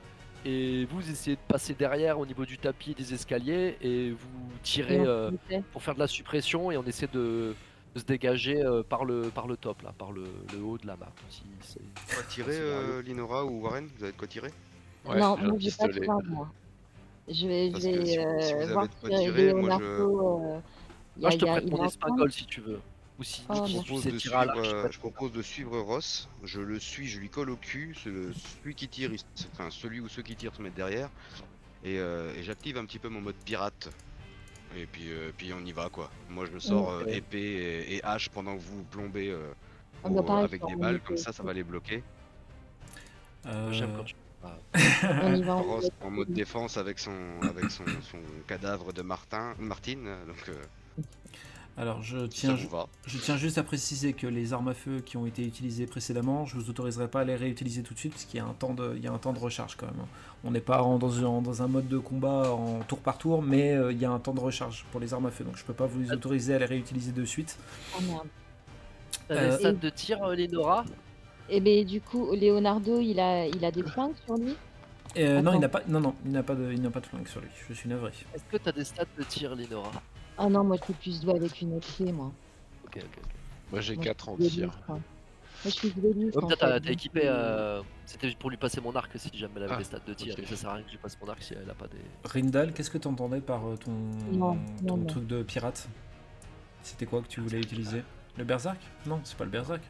Et 0.47 0.85
vous 0.85 1.09
essayez 1.09 1.35
de 1.35 1.41
passer 1.47 1.73
derrière 1.73 2.19
au 2.19 2.25
niveau 2.25 2.45
du 2.45 2.57
tapis 2.59 2.91
et 2.91 2.93
des 2.93 3.13
escaliers 3.15 3.77
et 3.81 4.11
vous 4.11 4.17
tirez 4.61 4.99
euh, 5.07 5.31
pour 5.73 5.81
faire 5.81 5.95
de 5.95 5.99
la 5.99 6.07
suppression 6.07 6.71
et 6.71 6.77
on 6.77 6.83
essaie 6.83 7.07
de, 7.11 7.55
de 7.95 7.99
se 7.99 8.05
dégager 8.05 8.63
euh, 8.63 8.83
par, 8.83 9.05
le, 9.05 9.23
par 9.33 9.47
le 9.47 9.57
top 9.57 9.81
là, 9.81 9.91
par 9.97 10.11
le, 10.11 10.23
le 10.53 10.61
haut 10.63 10.77
de 10.77 10.85
la 10.85 10.95
map. 10.97 11.11
Si 11.29 11.41
c'est- 11.61 11.79
Quoi 12.13 12.23
tirer, 12.29 12.51
euh, 12.59 13.01
Linora 13.01 13.43
ou 13.43 13.59
Warren 13.63 13.87
Vous 13.97 14.03
avez 14.03 14.13
de 14.13 14.17
quoi 14.17 14.27
tirer? 14.27 14.51
Ouais, 15.03 15.19
non, 15.19 15.35
moi 15.37 15.55
j'ai 15.59 15.71
pas 15.71 15.87
de 15.87 16.05
moi. 16.29 16.51
Je 17.27 17.47
vais, 17.47 17.71
je 17.71 17.73
vais 17.73 18.05
si- 18.05 18.47
si 18.47 18.53
vous 18.53 18.59
euh, 18.59 18.73
voir 18.73 18.87
tirer, 19.19 19.49
je- 19.79 19.81
euh, 19.81 20.59
Moi 21.17 21.29
je 21.31 21.37
te 21.37 21.45
y 21.45 21.49
a- 21.49 21.51
prête 21.53 21.69
mon 21.69 21.85
espingole 21.85 22.31
si 22.31 22.45
tu 22.45 22.61
veux. 22.61 22.79
Ou 23.17 23.23
si 23.23 23.43
Oh. 23.47 23.65
Je 23.65 23.77
tu 23.79 23.85
propose, 23.85 24.05
de 24.05 24.17
suivre, 24.19 24.35
l'arc, 24.45 24.57
je 24.63 24.69
euh, 24.69 24.81
prête 24.81 24.91
je 24.91 24.99
mon 24.99 25.09
propose 25.11 25.31
de 25.31 25.41
suivre 25.41 25.79
Ross, 25.79 26.27
je 26.43 26.59
le 26.59 26.79
suis, 26.79 27.07
je 27.07 27.19
lui 27.19 27.29
colle 27.29 27.49
au 27.49 27.55
cul, 27.55 27.95
celui 27.95 28.75
qui 28.75 28.87
tire, 28.89 29.09
enfin 29.53 29.69
celui 29.71 30.01
ou 30.01 30.09
ceux 30.09 30.21
qui 30.21 30.35
tirent 30.35 30.53
se 30.53 30.61
mettent 30.61 30.75
derrière, 30.75 31.09
et, 31.85 31.97
euh, 31.99 32.33
et 32.35 32.43
j'active 32.43 32.77
un 32.77 32.85
petit 32.85 32.99
peu 32.99 33.07
mon 33.09 33.21
mode 33.21 33.35
pirate. 33.45 33.89
Et 34.75 34.85
puis, 34.87 35.09
euh, 35.09 35.31
puis 35.37 35.53
on 35.53 35.63
y 35.65 35.71
va 35.71 35.87
quoi. 35.89 36.09
Moi 36.29 36.45
je 36.45 36.51
me 36.51 36.59
sors 36.59 36.89
euh, 36.91 37.05
épée 37.05 37.37
et, 37.39 37.95
et 37.95 38.03
hache 38.03 38.27
pendant 38.27 38.57
que 38.57 38.61
vous 38.61 38.83
plombez 38.83 39.29
euh, 39.29 39.49
au- 40.03 40.21
pas 40.21 40.39
avec 40.41 40.65
des 40.67 40.75
balles, 40.75 40.99
comme 40.99 41.15
ça 41.15 41.31
ça 41.31 41.41
va 41.43 41.53
les 41.53 41.63
bloquer. 41.63 42.03
Euh, 43.45 43.71
J'aime 43.71 43.93
quand 43.95 44.03
tu. 44.03 44.15
On 45.23 45.33
y 45.33 45.41
va 45.41 45.55
en 45.55 45.63
Ross 45.63 45.89
en 46.01 46.11
mode 46.11 46.31
défense 46.33 46.75
avec 46.77 46.99
son 46.99 47.13
avec 47.43 47.71
son, 47.71 47.85
son 48.11 48.19
cadavre 48.47 48.91
de 48.91 49.01
Martin, 49.01 49.55
Martine, 49.57 50.03
donc 50.27 50.49
euh, 50.49 50.53
Alors 51.77 52.01
je 52.01 52.19
ça 52.19 52.27
tiens, 52.29 52.55
je 53.05 53.17
tiens 53.17 53.35
juste 53.35 53.57
à 53.57 53.63
préciser 53.63 54.13
que 54.13 54.27
les 54.27 54.53
armes 54.53 54.69
à 54.69 54.73
feu 54.73 55.01
qui 55.05 55.17
ont 55.17 55.25
été 55.25 55.45
utilisées 55.45 55.85
précédemment, 55.87 56.45
je 56.45 56.55
vous 56.55 56.69
autoriserai 56.69 57.09
pas 57.09 57.19
à 57.21 57.23
les 57.25 57.35
réutiliser 57.35 57.83
tout 57.83 57.93
de 57.93 57.99
suite 57.99 58.13
parce 58.13 58.23
qu'il 58.23 58.37
y 58.37 58.41
a 58.41 58.45
un 58.45 58.53
temps 58.53 58.73
de, 58.73 58.93
il 58.95 59.03
y 59.03 59.07
a 59.07 59.11
un 59.11 59.17
temps 59.17 59.33
de 59.33 59.39
recharge 59.39 59.75
quand 59.75 59.85
même. 59.87 59.99
hein. 60.01 60.07
On 60.45 60.51
n'est 60.51 60.61
pas 60.61 60.81
en- 60.83 60.97
dans, 60.99 61.17
un, 61.37 61.41
dans 61.41 61.61
un 61.63 61.67
mode 61.67 61.89
de 61.89 61.97
combat 61.97 62.49
en 62.51 62.79
tour 62.83 62.99
par 62.99 63.17
tour, 63.17 63.41
mais 63.41 63.73
euh, 63.73 63.91
il 63.91 63.99
y 63.99 64.05
a 64.05 64.11
un 64.11 64.19
temps 64.19 64.33
de 64.33 64.39
recharge 64.39 64.85
pour 64.91 65.01
les 65.01 65.13
armes 65.13 65.25
à 65.25 65.31
feu, 65.31 65.43
donc 65.43 65.57
je 65.57 65.65
peux 65.65 65.73
pas 65.73 65.85
vous 65.85 65.99
les 65.99 66.11
autoriser 66.13 66.53
à 66.55 66.59
les 66.59 66.65
réutiliser 66.65 67.11
de 67.11 67.25
suite. 67.25 67.57
Oh, 67.97 68.01
merde. 68.07 68.27
T'as 69.27 69.35
Euh, 69.35 69.49
des 69.51 69.57
stats 69.57 69.71
de 69.73 69.89
tir, 69.89 70.23
euh, 70.23 70.35
Lénora 70.35 70.85
Et 71.49 71.59
ben 71.59 71.83
du 71.85 71.99
coup, 71.99 72.33
Leonardo, 72.35 73.01
il 73.01 73.19
a, 73.19 73.47
il 73.47 73.65
a 73.65 73.71
des 73.71 73.83
flingues 73.83 74.15
sur 74.25 74.37
lui? 74.37 74.55
Euh, 75.17 75.41
non, 75.41 75.53
il 75.53 75.59
n'a 75.59 75.69
pas, 75.69 75.81
non, 75.87 75.99
non, 75.99 76.15
il 76.25 76.31
n'a 76.31 76.43
pas 76.43 76.55
de, 76.55 76.71
il 76.71 76.81
n'a 76.81 76.89
pas 76.91 77.01
de 77.01 77.05
flingue 77.07 77.27
sur 77.27 77.41
lui. 77.41 77.49
Je 77.67 77.73
suis 77.73 77.89
navré. 77.89 78.11
Est-ce 78.33 78.43
que 78.45 78.57
t'as 78.57 78.71
des 78.71 78.83
stats 78.85 79.05
de 79.17 79.23
tir, 79.23 79.55
Lénora 79.55 79.91
Ah 80.37 80.47
non, 80.49 80.63
moi 80.63 80.77
je 80.79 80.85
fais 80.85 80.93
plus 80.93 81.21
doué 81.21 81.35
avec 81.35 81.61
une 81.61 81.77
épée, 81.77 82.11
moi. 82.11 82.31
Ok, 82.85 82.97
ok. 82.97 83.03
ok. 83.17 83.29
Moi, 83.71 83.81
j'ai 83.81 83.95
Moi, 83.95 84.03
4 84.03 84.29
en 84.29 84.37
tir. 84.37 84.79
Moi 84.87 84.99
je 85.63 85.69
suis 85.69 85.89
dueliste. 85.91 86.39
Peut-être 86.39 86.59
t'as 86.59 86.91
équipé. 86.91 87.21
euh, 87.25 87.81
C'était 88.05 88.31
pour 88.35 88.49
lui 88.49 88.57
passer 88.57 88.81
mon 88.81 88.93
arc 88.95 89.11
si 89.15 89.29
jamais 89.37 89.53
elle 89.57 89.63
avait 89.63 89.73
Ah, 89.75 89.77
des 89.77 89.83
stats 89.85 89.99
de 90.05 90.13
tir. 90.13 90.33
ok. 90.33 90.39
Mais 90.41 90.45
ça 90.47 90.55
sert 90.55 90.69
à 90.69 90.73
rien 90.73 90.83
que 90.83 90.89
je 90.89 90.93
lui 90.93 90.99
passe 91.01 91.17
mon 91.21 91.27
arc 91.29 91.41
si 91.41 91.53
elle 91.53 91.69
a 91.69 91.73
pas 91.73 91.87
des. 91.87 91.97
Rindal, 92.23 92.73
qu'est-ce 92.73 92.91
que 92.91 92.97
tu 92.97 93.07
entendais 93.07 93.41
par 93.41 93.65
euh, 93.67 93.75
ton, 93.77 93.91
Non, 93.91 94.55
ton 94.55 94.83
non, 94.83 94.97
non. 94.97 95.05
truc 95.05 95.25
de 95.27 95.41
pirate? 95.43 95.87
C'était 96.83 97.05
quoi 97.07 97.21
que 97.21 97.27
tu 97.27 97.39
voulais 97.41 97.59
utiliser? 97.59 98.03
Le 98.37 98.43
berserk? 98.43 98.77
Non, 99.07 99.19
c'est 99.23 99.37
pas 99.37 99.45
le 99.45 99.49
berserk. 99.49 99.81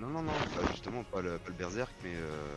Non 0.00 0.08
non 0.08 0.22
non, 0.22 0.32
pas- 0.32 0.66
justement 0.72 1.04
pas 1.04 1.20
le, 1.22 1.38
pas 1.38 1.50
le 1.50 1.54
berserk 1.54 1.92
mais 2.02 2.14
euh, 2.16 2.56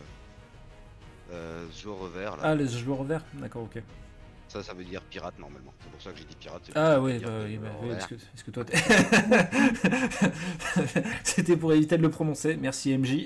euh, 1.34 1.68
ce 1.72 1.88
revers 1.88 2.36
là. 2.38 2.44
Ah, 2.44 2.56
les 2.56 2.68
joueurs 2.68 3.04
verts 3.04 3.24
D'accord, 3.34 3.64
ok. 3.64 3.84
Ça, 4.48 4.64
ça 4.64 4.74
veut 4.74 4.84
dire 4.84 5.02
pirate 5.02 5.38
normalement. 5.40 5.74
C'est 5.80 5.92
pour 5.92 6.02
ça 6.02 6.12
que 6.12 6.18
j'ai 6.18 6.24
dit 6.24 6.36
pirate. 6.40 6.62
Ah 6.76 7.00
oui, 7.02 7.20
bah, 7.20 7.30
oui, 7.46 7.58
bah, 7.58 7.68
oui, 7.82 7.90
revers. 7.90 8.08
est-ce 8.34 8.44
que, 8.44 8.52
toi 8.52 8.64
t'es... 8.64 8.78
C'était 11.24 11.58
pour 11.58 11.74
éviter 11.74 11.98
de 11.98 12.02
le 12.02 12.10
prononcer, 12.10 12.56
merci 12.56 12.98
MJ. 12.98 13.26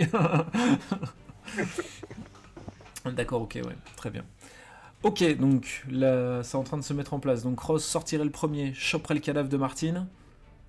D'accord, 3.06 3.44
ok, 3.44 3.60
ouais, 3.64 3.76
très 3.96 4.10
bien. 4.10 4.24
Ok, 5.04 5.24
donc 5.38 5.84
là, 5.90 6.44
c'est 6.44 6.58
en 6.58 6.64
train 6.64 6.78
de 6.78 6.84
se 6.84 6.94
mettre 6.94 7.14
en 7.14 7.20
place. 7.20 7.44
Donc 7.44 7.60
Ross 7.60 7.84
sortirait 7.84 8.24
le 8.24 8.32
premier, 8.32 8.74
choperait 8.74 9.16
le 9.16 9.20
cadavre 9.20 9.50
de 9.50 9.58
Martine, 9.58 10.08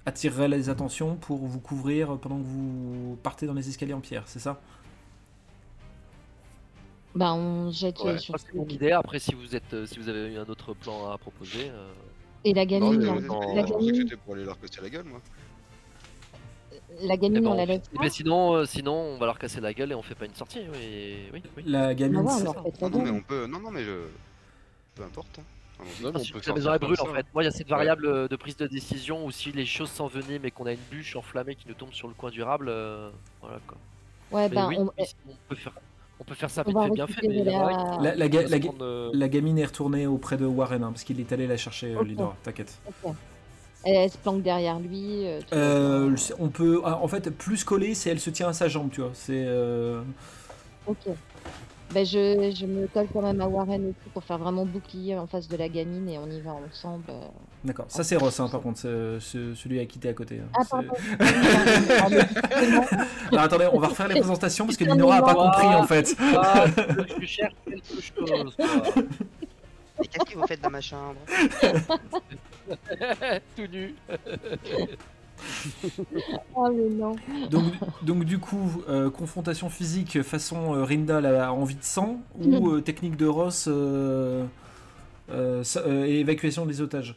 attirerait 0.07 0.49
les 0.49 0.69
attentions 0.71 1.17
pour 1.17 1.47
vous 1.47 1.61
couvrir 1.61 2.19
pendant 2.19 2.39
que 2.39 2.45
vous 2.45 3.19
partez 3.23 3.47
dans 3.47 3.55
les 3.55 3.69
escaliers 3.69 3.93
en 3.95 4.01
pierre, 4.01 4.25
c'est 4.27 4.39
ça? 4.39 4.61
Bah 7.15 7.35
on 7.35 7.71
jette 7.71 8.01
Ouais, 8.01 8.13
euh, 8.13 8.19
sur 8.19 8.35
C'est 8.39 8.55
mon 8.55 8.67
idée. 8.67 8.93
Après, 8.93 9.19
si 9.19 9.35
vous 9.35 9.55
êtes, 9.55 9.75
euh, 9.75 9.87
si 9.87 9.99
vous 9.99 10.09
avez 10.09 10.37
un 10.37 10.47
autre 10.47 10.73
plan 10.75 11.11
à 11.11 11.19
proposer. 11.19 11.69
euh, 11.71 11.93
Et 12.45 12.55
la 12.55 12.65
Non, 12.65 12.71
gamine, 12.91 12.99
mais 13.01 13.29
on- 13.31 13.55
la 13.55 13.63
gamine, 13.63 13.95
c'était 13.95 14.17
pour 14.17 14.35
aller 14.35 14.45
leur 14.45 14.59
casser 14.59 14.81
la 14.81 14.89
gueule 14.91 15.05
moi. 15.05 15.21
la 17.01 17.15
eh 17.15 17.19
gamine, 17.19 17.41
ben, 17.41 17.47
on 17.49 17.53
on 17.53 17.57
la 17.57 17.67
laisse 17.67 17.83
eh 17.93 17.97
pas. 17.97 18.03
ben, 18.05 18.11
sinon, 18.11 18.55
euh, 18.55 18.65
sinon, 18.65 18.95
on 18.95 19.19
va 19.19 19.27
leur 19.27 19.39
casser 19.39 19.61
la 19.61 19.73
gueule 19.75 19.93
et 19.93 19.95
on 19.95 20.03
fait 20.03 20.15
pas 20.15 20.25
une 20.27 20.35
sortie. 20.35 20.61
Oui, 20.73 21.29
oui, 21.33 21.43
oui. 21.57 21.63
La 21.67 21.89
Ah 21.89 21.95
gamine, 21.95 22.21
ouais, 22.21 22.33
c'est- 22.33 22.45
leur 22.45 22.55
fait 22.55 22.81
Non, 22.83 22.89
la 22.89 22.89
non 22.99 23.03
mais 23.05 23.11
on 23.11 23.23
peut. 23.23 23.47
Non 23.47 23.61
non 23.61 23.71
mais 23.71 23.85
je. 23.85 24.07
Peu 24.95 25.03
importe. 25.05 25.39
hein. 25.39 25.43
Non, 25.81 26.13
mais 26.13 26.21
Ah, 26.21 26.21
on 26.21 26.33
peut 26.33 26.41
comme 26.41 26.79
brûle 26.79 26.97
ça, 26.97 27.03
en 27.11 27.15
fait. 27.15 27.27
Moi, 27.35 27.43
il 27.43 27.47
y 27.47 27.49
a 27.49 27.51
cette 27.51 27.67
Ouais. 27.67 27.71
variable 27.77 28.07
euh, 28.07 28.29
de 28.29 28.37
prise 28.37 28.57
de 28.57 28.67
décision 28.69 29.25
où 29.27 29.31
si 29.33 29.51
les 29.53 29.67
choses 29.67 29.91
s'enveniment 29.91 30.45
et 30.45 30.51
qu'on 30.53 30.67
a 30.67 30.73
une 30.73 30.79
bûche 30.91 31.17
enflammée 31.17 31.57
qui 31.57 31.67
nous 31.67 31.75
tombe 31.75 31.93
sur 31.93 32.07
le 32.09 32.15
coin 32.15 32.31
durable, 32.31 32.69
euh, 32.69 33.11
voilà 33.41 33.59
quoi. 33.67 33.79
Ouais, 34.31 34.49
Mais 34.49 34.55
ben 34.57 34.69
oui, 34.69 34.77
on, 34.79 34.85
oui, 34.97 35.07
on 35.29 35.33
peut 35.49 35.55
faire, 35.57 35.73
on 36.23 36.25
peut 36.25 36.35
faire 36.35 36.51
ça 36.51 36.63
vite 36.63 36.77
fait 36.81 36.91
bien 36.91 37.07
fait. 37.09 37.27
Mais 37.29 37.43
la... 37.43 37.99
La, 38.01 38.15
la 38.15 38.29
ga- 38.29 38.43
va 38.43 38.47
se 38.47 38.53
la 38.53 38.59
ga- 38.61 38.69
prendre, 38.69 38.85
euh, 38.85 39.11
la 39.13 39.29
gamine 39.29 39.59
est 39.59 39.65
retournée 39.65 40.07
auprès 40.07 40.37
de 40.37 40.47
Warren, 40.47 40.85
hein, 40.85 40.93
parce 40.93 41.03
qu'il 41.03 41.19
est 41.19 41.33
allé 41.33 41.49
la 41.49 41.57
chercher, 41.57 41.95
euh, 41.95 42.01
Ok. 42.01 42.07
Lidora, 42.07 42.37
t'inquiète. 42.45 42.79
Elle, 43.85 43.95
elle 43.97 44.11
se 44.11 44.17
planque 44.19 44.43
derrière 44.43 44.79
lui. 44.79 45.27
euh, 45.27 45.41
Euh, 45.53 46.15
on 46.39 46.49
peut, 46.49 46.81
ah, 46.85 46.99
en 47.03 47.09
fait, 47.09 47.31
plus 47.31 47.65
coller, 47.65 47.95
c'est 47.97 48.11
elle 48.11 48.21
se 48.21 48.31
tient 48.31 48.49
à 48.49 48.53
sa 48.53 48.69
jambe, 48.69 48.91
tu 48.93 49.01
vois. 49.01 49.11
C'est, 49.15 49.43
euh, 49.45 50.03
Ok. 50.87 51.09
Ben, 51.93 52.07
je, 52.07 52.53
je 52.55 52.65
me 52.67 52.87
colle 52.87 53.07
quand 53.13 53.21
même 53.23 53.41
à 53.41 53.47
Warren 53.49 53.93
pour 54.15 54.25
faire 54.25 54.39
vraiment 54.39 54.65
bouclier 54.65 55.17
en 55.17 55.27
face 55.27 55.47
de 55.49 55.57
la 55.57 55.69
gamine 55.69 56.09
et 56.09 56.17
on 56.19 56.27
y 56.31 56.41
va 56.41 56.53
ensemble. 56.53 57.05
euh. 57.11 57.21
D'accord. 57.65 57.85
Ça, 57.89 58.03
c'est 58.03 58.17
Ross, 58.17 58.41
hein, 58.41 58.49
par 58.49 58.61
contre, 58.63 58.81
celui 58.81 59.79
à 59.81 59.85
qui 59.87 59.99
t'es 59.99 60.09
à 60.09 60.15
côté. 60.15 60.41
hein. 60.41 60.49
Ah, 60.55 60.63
pardon. 60.71 60.89
Ah, 61.21 63.05
Alors, 63.31 63.45
attendez, 63.45 63.69
on 63.73 63.79
va 63.79 63.89
refaire 63.89 64.09
les 64.09 64.19
présentations 64.19 64.65
parce 64.67 64.77
que 64.77 64.85
Nino 64.85 65.11
a 65.13 65.23
pas 65.23 65.35
compris 65.35 65.67
en 65.67 65.85
fait. 65.87 66.17
Ah, 66.21 66.65
je 67.21 67.27
cherche 67.27 67.55
quelque 67.69 68.01
chose. 68.01 68.57
qu'est-ce 70.11 70.25
que 70.33 70.39
vous 70.39 70.47
faites 70.47 70.61
dans 70.63 70.71
ma 70.71 70.81
chambre? 70.81 71.17
Tout 73.57 73.67
nu. 73.71 73.95
Ah, 76.57 76.69
mais 76.73 76.89
non. 76.91 77.17
Donc, 77.51 77.65
donc 78.03 78.25
du 78.25 78.39
coup, 78.39 78.83
euh, 78.89 79.11
confrontation 79.11 79.69
physique 79.71 80.23
façon 80.23 80.75
euh, 80.75 80.85
Rindal 80.85 81.27
a 81.27 81.53
envie 81.53 81.75
de 81.77 81.83
sang 81.85 82.21
ou 82.39 82.71
euh, 82.71 82.81
technique 82.81 83.17
de 83.17 83.27
Ross 83.27 83.67
euh, 83.69 84.45
euh, 85.31 85.63
euh, 85.77 86.05
et 86.05 86.21
évacuation 86.21 86.67
des 86.67 86.81
otages? 86.81 87.15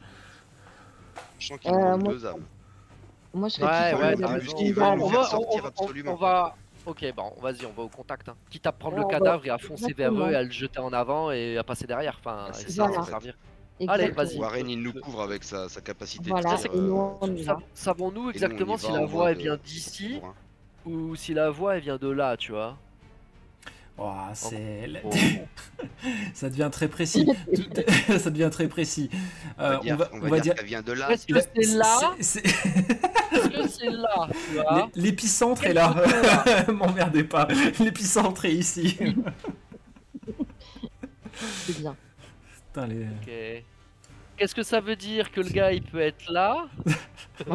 Je 1.39 1.47
sens 1.47 1.59
qu'il 1.59 1.71
Euh, 1.71 1.77
manque 1.91 2.03
moi- 2.03 2.13
deux 2.13 2.25
âmes. 2.25 2.43
Moi, 3.33 3.49
je 3.49 3.55
serais 3.55 3.65
Ouais, 3.65 4.01
ouais, 4.01 4.15
veulent 4.71 4.85
On 5.01 5.07
va, 5.07 5.23
sortir 5.25 5.63
on, 5.63 5.65
on- 5.65 5.67
absolument. 5.67 6.11
on 6.13 6.15
va. 6.15 6.55
Ok, 6.85 7.03
bon, 7.17 7.33
vas-y, 7.41 7.65
on 7.65 7.71
va 7.75 7.83
au 7.83 7.89
contact. 7.89 8.29
Hein. 8.29 8.35
Quitte 8.49 8.67
à 8.67 8.71
prendre 8.71 8.95
le 8.95 9.01
Ouais, 9.03 9.11
va- 9.11 9.19
cadavre 9.19 9.45
et 9.45 9.49
à 9.49 9.57
foncer 9.57 9.91
vers 9.93 10.13
eux 10.13 10.31
et 10.31 10.35
à 10.35 10.43
le 10.43 10.51
jeter 10.51 10.79
en 10.79 10.93
avant 10.93 11.31
et 11.31 11.57
à 11.57 11.63
passer 11.63 11.87
derrière. 11.87 12.15
Enfin, 12.19 12.45
Ah, 12.49 12.53
ça, 12.53 12.61
fait. 13.03 13.09
servir. 13.09 13.33
Allez, 13.87 14.09
vas-y. 14.11 14.37
Warren, 14.37 14.69
il 14.69 14.81
nous 14.81 14.93
couvre 14.93 15.21
avec 15.21 15.43
sa, 15.43 15.67
sa 15.67 15.81
capacité 15.81 16.29
Voilà, 16.29 16.55
de 16.55 16.67
euh. 16.77 17.53
Savons-nous 17.73 18.29
exactement 18.29 18.77
si 18.77 18.91
la 18.91 19.05
voix 19.05 19.31
elle 19.31 19.37
vient 19.37 19.53
euh, 19.53 19.57
d'ici 19.63 20.19
ou 20.85 21.15
si 21.15 21.33
la 21.33 21.49
voix 21.49 21.75
elle 21.75 21.81
vient 21.83 21.97
de 21.97 22.07
là, 22.09 22.37
tu 22.37 22.51
vois 22.53 22.77
Oh, 23.97 24.11
c'est... 24.33 24.89
Ça 26.33 26.49
devient 26.49 26.67
très 26.69 26.89
précis. 26.89 27.25
Tout- 27.53 28.17
Ça 28.19 28.29
devient 28.29 28.49
très 28.51 28.67
précis. 28.67 29.09
On 29.57 29.63
Euh, 29.63 29.69
va 29.69 29.77
dire, 29.79 29.97
on 30.11 30.19
va 30.19 30.39
dire 30.41 30.53
qu'elle 30.55 30.65
vient 30.65 30.81
de 30.81 30.91
là. 30.91 31.11
Est-ce 31.11 31.25
que 31.27 31.39
c'est 31.39 31.77
là 31.77 32.13
Est-ce 32.19 32.39
que 33.49 33.67
c'est 33.69 33.89
là 33.89 34.89
L'épicentre 34.95 35.63
est 35.65 35.73
là. 35.73 35.95
M'emmerdez 36.67 37.23
pas. 37.23 37.47
L'épicentre 37.79 38.43
est 38.45 38.53
ici. 38.53 38.97
C'est 41.65 41.79
bien. 41.79 41.95
Putain, 42.75 42.87
les... 42.87 43.05
Ok. 43.05 43.63
Qu'est-ce 44.37 44.53
que 44.53 44.63
ça 44.63 44.81
veut 44.81 44.97
dire 44.97 45.31
que 45.31 45.39
le 45.39 45.47
gars 45.49 45.71
il 45.71 45.81
peut 45.81 46.01
être 46.01 46.29
là 46.29 46.67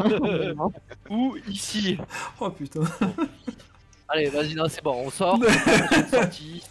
ou 1.11 1.37
ici 1.47 1.99
Oh 2.41 2.49
putain. 2.51 2.81
Allez, 4.09 4.31
vas-y, 4.31 4.55
non, 4.55 4.65
c'est 4.67 4.83
bon, 4.83 5.05
on 5.07 5.11
sort. 5.11 5.39
on 5.39 6.07
sorti, 6.11 6.63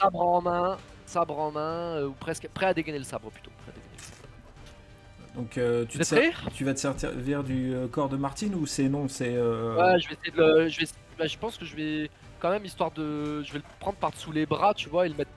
sabre 0.00 0.20
en 0.20 0.40
main, 0.40 0.78
sabre 1.04 1.36
en 1.38 1.50
main, 1.50 1.96
euh, 1.96 2.06
ou 2.08 2.12
presque 2.12 2.46
prêt 2.48 2.66
à 2.66 2.74
dégainer 2.74 2.98
le 2.98 3.04
sabre 3.04 3.28
plutôt. 3.30 3.50
prêt 3.64 3.72
à 3.72 3.74
dégainer 3.74 3.96
le 3.96 4.02
sabre. 4.02 5.34
Donc 5.34 5.58
euh, 5.58 5.84
tu, 5.84 5.98
Vous 5.98 6.04
te 6.04 6.14
êtes 6.14 6.22
ser- 6.24 6.30
prêts 6.30 6.52
tu 6.54 6.64
vas 6.64 6.74
te 6.74 6.78
servir 6.78 7.42
du 7.42 7.74
euh, 7.74 7.88
corps 7.88 8.08
de 8.08 8.16
Martine 8.16 8.54
ou 8.54 8.66
c'est 8.66 8.88
non 8.88 9.08
c'est 9.08 9.34
euh, 9.34 9.74
Ouais, 9.76 10.00
je 10.00 10.08
vais 10.08 10.14
essayer 10.14 10.30
de 10.30 10.36
le. 10.40 10.68
Je, 10.68 10.80
vais... 10.80 10.86
bah, 11.18 11.26
je 11.26 11.36
pense 11.36 11.56
que 11.58 11.64
je 11.64 11.74
vais 11.74 12.10
quand 12.38 12.50
même, 12.50 12.64
histoire 12.64 12.92
de. 12.92 13.42
Je 13.42 13.52
vais 13.52 13.58
le 13.58 13.64
prendre 13.80 13.98
par-dessous 13.98 14.30
les 14.30 14.46
bras, 14.46 14.74
tu 14.74 14.88
vois, 14.88 15.06
et 15.06 15.08
le 15.08 15.16
mettre 15.16 15.30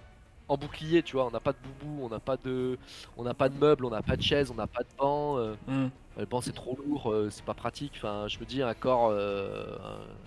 en 0.53 0.57
bouclier, 0.57 1.03
tu 1.03 1.15
vois. 1.15 1.25
On 1.25 1.31
n'a 1.31 1.39
pas 1.39 1.51
de 1.53 1.57
boubou, 1.57 2.05
on 2.05 2.09
n'a 2.09 2.19
pas 2.19 2.37
de. 2.37 2.77
On 3.17 3.23
n'a 3.23 3.33
pas 3.33 3.49
de 3.49 3.57
meubles, 3.57 3.85
on 3.85 3.89
n'a 3.89 4.01
pas 4.01 4.15
de 4.15 4.21
chaise, 4.21 4.51
on 4.51 4.55
n'a 4.55 4.67
pas 4.67 4.81
de 4.83 4.87
banc. 4.97 5.37
euh, 5.37 5.55
hmm. 5.67 5.89
Le 6.17 6.25
banc 6.25 6.41
c'est 6.41 6.53
trop 6.53 6.77
lourd, 6.85 7.11
euh, 7.11 7.29
c'est 7.31 7.43
pas 7.43 7.55
pratique. 7.55 7.93
Enfin, 7.97 8.27
je 8.27 8.37
me 8.39 8.45
dis 8.45 8.61
un 8.61 8.73
corps. 8.75 9.09
Euh, 9.11 9.75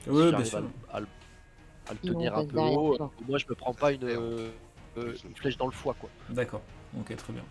un- 0.09 0.11
Ouais, 0.11 0.25
si 0.25 0.29
bien 0.29 0.31
j'arrive 0.31 0.47
sûr. 0.47 0.59
à, 0.59 0.61
le- 0.61 0.67
à 0.93 1.01
le- 1.01 1.07
à 1.89 1.93
le 1.93 1.99
Sinon, 2.03 2.15
tenir 2.15 2.33
on 2.35 2.41
un 2.41 2.45
peu 2.45 2.53
derrière 2.57 2.79
haut, 2.79 2.99
moi 3.29 3.39
je 3.39 3.47
me 3.49 3.55
prends 3.55 3.73
pas 3.75 3.93
une, 3.93 4.03
euh, 4.05 4.49
euh, 4.99 5.15
une 5.25 5.37
flèche 5.37 5.57
dans 5.57 5.67
le 5.67 5.73
foie 5.73 5.95
quoi. 6.01 6.11
D'accord. 6.31 6.61
Ok, 6.99 7.15
très 7.17 7.33
bien. 7.33 7.43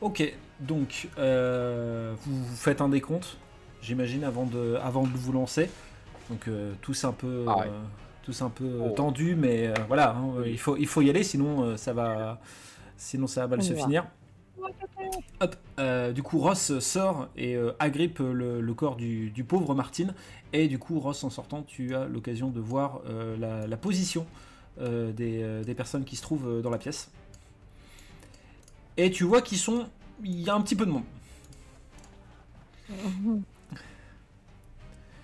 Ok, 0.00 0.32
donc 0.60 1.08
euh, 1.18 2.14
vous, 2.20 2.44
vous 2.44 2.56
faites 2.56 2.80
un 2.80 2.88
décompte, 2.88 3.36
j'imagine, 3.82 4.22
avant 4.22 4.44
de, 4.46 4.76
avant 4.80 5.02
de 5.02 5.08
vous 5.16 5.32
lancer. 5.32 5.68
Donc 6.30 6.46
euh, 6.46 6.74
tous 6.82 7.02
un 7.04 7.12
peu, 7.12 7.44
Ah 7.48 7.58
ouais. 7.58 7.70
Euh, 8.28 8.32
tous 8.32 8.42
un 8.42 8.50
peu 8.50 8.64
euh, 8.64 8.88
Oh. 8.90 8.94
tendus, 8.94 9.34
mais 9.36 9.68
euh, 9.68 9.74
voilà, 9.86 10.10
hein, 10.10 10.30
Oui. 10.38 10.50
il 10.52 10.58
faut, 10.58 10.76
il 10.76 10.86
faut 10.86 11.02
y 11.02 11.10
aller, 11.10 11.22
sinon 11.22 11.62
euh, 11.62 11.76
ça 11.76 11.92
va, 11.92 12.40
sinon 12.96 13.26
ça 13.26 13.46
va 13.46 13.56
mal 13.56 13.62
se 13.62 13.72
va. 13.72 13.80
finir. 13.80 14.06
Hop, 15.40 15.56
euh, 15.78 16.12
du 16.12 16.22
coup 16.22 16.38
Ross 16.40 16.78
sort 16.80 17.28
et 17.36 17.54
euh, 17.56 17.72
agrippe 17.78 18.18
le, 18.18 18.60
le 18.60 18.74
corps 18.74 18.96
du, 18.96 19.30
du 19.30 19.44
pauvre 19.44 19.74
Martine. 19.74 20.14
Et 20.52 20.68
du 20.68 20.78
coup 20.78 20.98
Ross 21.00 21.22
en 21.24 21.30
sortant, 21.30 21.62
tu 21.62 21.94
as 21.94 22.06
l'occasion 22.06 22.48
de 22.48 22.60
voir 22.60 23.00
euh, 23.08 23.36
la, 23.38 23.66
la 23.66 23.76
position 23.76 24.26
euh, 24.80 25.12
des, 25.12 25.42
euh, 25.42 25.62
des 25.64 25.74
personnes 25.74 26.04
qui 26.04 26.16
se 26.16 26.22
trouvent 26.22 26.48
euh, 26.48 26.62
dans 26.62 26.70
la 26.70 26.78
pièce. 26.78 27.10
Et 28.96 29.10
tu 29.10 29.24
vois 29.24 29.42
qu'ils 29.42 29.58
sont, 29.58 29.86
il 30.24 30.40
y 30.40 30.50
a 30.50 30.54
un 30.54 30.60
petit 30.60 30.76
peu 30.76 30.84
de 30.86 30.90
monde. 30.90 31.04